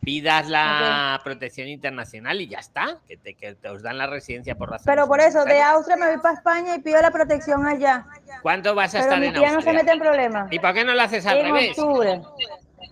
[0.00, 4.54] pidas la protección internacional y ya está, que te, que te os dan la residencia
[4.54, 4.84] por razón.
[4.86, 8.06] Pero por eso, de Austria me voy para España y pido la protección allá.
[8.42, 9.74] ¿Cuánto vas a Pero estar mi en tía no se Austria?
[9.74, 10.52] mete en problemas.
[10.52, 11.78] ¿Y por qué no lo haces al En revés?
[11.78, 12.20] octubre.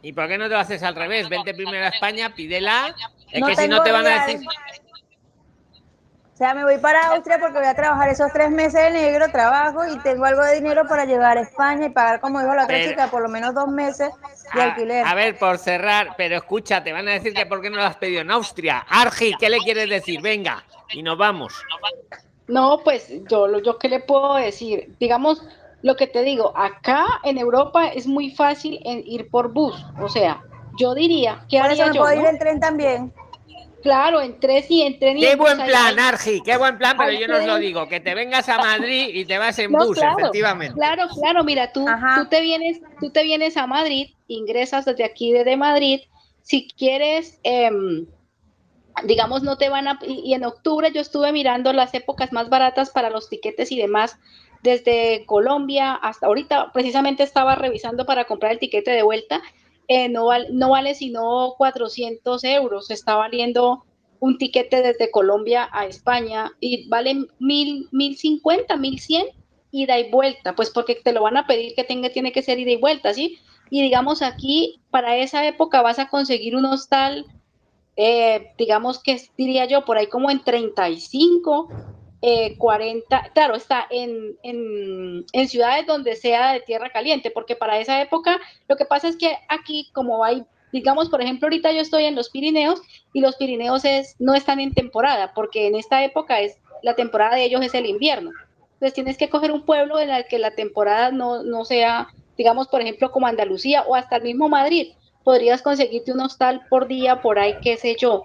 [0.03, 1.29] ¿Y por qué no te lo haces al revés?
[1.29, 2.95] Vente primero a España, pídela.
[3.31, 4.41] Es No que si no te van a decir.
[6.43, 9.87] Sea, me voy para Austria porque voy a trabajar esos tres meses de negro, trabajo
[9.87, 12.77] y tengo algo de dinero para llegar a España y pagar, como dijo la otra
[12.77, 14.11] Pero- chica, por lo menos dos meses
[14.55, 15.07] de A, alquiler.
[15.07, 17.85] a ver, por cerrar, pero escucha, te van a decir que por qué no lo
[17.85, 18.85] has pedido en Austria.
[18.89, 20.21] Argi, ¿qué le quieres decir?
[20.21, 21.55] Venga, y nos vamos.
[22.49, 24.95] No, pues yo, lo- yo qué le puedo decir.
[24.99, 25.43] Digamos,
[25.83, 29.87] lo que te digo, acá en Europa es muy fácil en ir por bus.
[30.01, 30.43] O sea,
[30.79, 32.01] yo diría, ¿qué Por eso haría me yo?
[32.03, 33.13] puedo ir en tren también.
[33.83, 36.97] Claro, en tren y en tren y Qué buen plan, hay- Argi, qué buen plan,
[36.97, 39.73] pero yo no os lo digo, que te vengas a Madrid y te vas en
[39.73, 40.75] No, bus, claro, efectivamente.
[40.75, 41.87] Claro, claro, mira, tú,
[42.17, 46.01] tú te vienes, tú te vienes a Madrid, ingresas desde aquí desde Madrid,
[46.43, 48.07] si quieres, em,
[49.05, 52.49] digamos, no te van a, y, y en octubre yo estuve mirando las épocas más
[52.49, 54.19] baratas para los tiquetes y demás,
[54.63, 59.43] desde Colombia hasta ahorita, precisamente estaba revisando para comprar el tiquete de vuelta,
[59.89, 63.85] eh, no, val- no vale sino 400 euros, está valiendo
[64.19, 69.27] un tiquete desde Colombia a España y vale mil, mil cincuenta, mil cien
[69.71, 72.59] ida y vuelta, pues porque te lo van a pedir que tenga, tiene que ser
[72.59, 73.39] ida y vuelta, ¿sí?
[73.71, 77.27] Y digamos aquí, para esa época vas a conseguir un hostal,
[77.97, 81.75] eh, digamos que diría yo, por ahí como en 35,
[82.25, 87.81] eh, 40, claro, está en, en, en ciudades donde sea de tierra caliente, porque para
[87.81, 91.81] esa época lo que pasa es que aquí como hay, digamos, por ejemplo, ahorita yo
[91.81, 92.81] estoy en los Pirineos
[93.13, 97.35] y los Pirineos es, no están en temporada, porque en esta época es, la temporada
[97.35, 98.31] de ellos es el invierno.
[98.75, 102.09] Entonces tienes que coger un pueblo en el que la temporada no, no sea,
[102.39, 104.93] digamos, por ejemplo, como Andalucía o hasta el mismo Madrid.
[105.25, 108.25] Podrías conseguirte un hostal por día, por ahí, qué sé yo,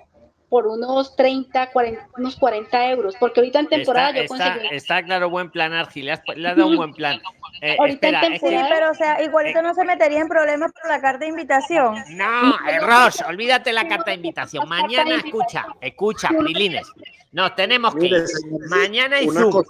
[0.50, 4.76] por unos 30, 40, unos 40 euros, porque ahorita en temporada Está, yo está, conseguí...
[4.76, 7.20] está claro, buen plan, Argi, le has, le has dado un buen plan.
[7.60, 10.92] Eh, Ahorita espera, en temporada, pero o sea, igualito no se metería en problemas por
[10.92, 11.96] la carta de invitación.
[12.10, 14.70] No, eh, Ross, olvídate la carta de invitación.
[14.70, 16.86] Mañana, escucha, escucha, Prilines.
[17.32, 18.24] Nos tenemos que ir.
[18.70, 19.64] Mañana hay una Zoom.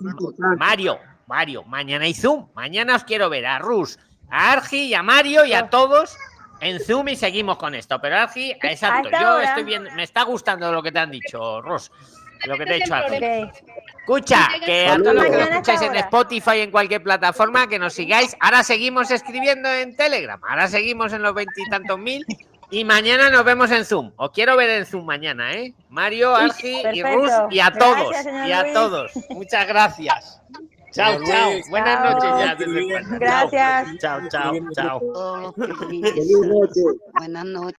[0.57, 2.49] Mario, Mario, mañana hay Zoom.
[2.55, 3.97] Mañana os quiero ver a Rus,
[4.29, 6.17] a Argi y a Mario y a todos
[6.59, 7.99] en Zoom y seguimos con esto.
[7.99, 11.91] Pero Argi, exacto, yo estoy bien, me está gustando lo que te han dicho, Ros.
[12.45, 13.49] Lo que te he dicho Argi.
[13.99, 15.95] Escucha, que a todos los que escucháis en.
[15.95, 18.38] Spotify, en cualquier plataforma, que nos sigáis.
[18.39, 22.25] Ahora seguimos escribiendo en Telegram, ahora seguimos en los veintitantos mil.
[22.69, 24.11] Y mañana nos vemos en Zoom.
[24.17, 25.73] Os quiero ver en Zoom mañana, ¿eh?
[25.89, 27.03] Mario, Argi y.
[27.03, 28.13] Rus y a todos.
[28.45, 28.73] y a Luis.
[28.73, 29.11] todos.
[29.29, 30.41] Muchas gracias.
[30.98, 31.52] Chao, chao.
[31.69, 32.56] Buenas noches ya.
[32.56, 33.18] desde.
[33.19, 33.98] Gracias.
[33.99, 34.99] Chao, chao, chao.
[35.14, 36.82] Oh, qué Feliz noche.
[37.14, 37.76] Buenas noches.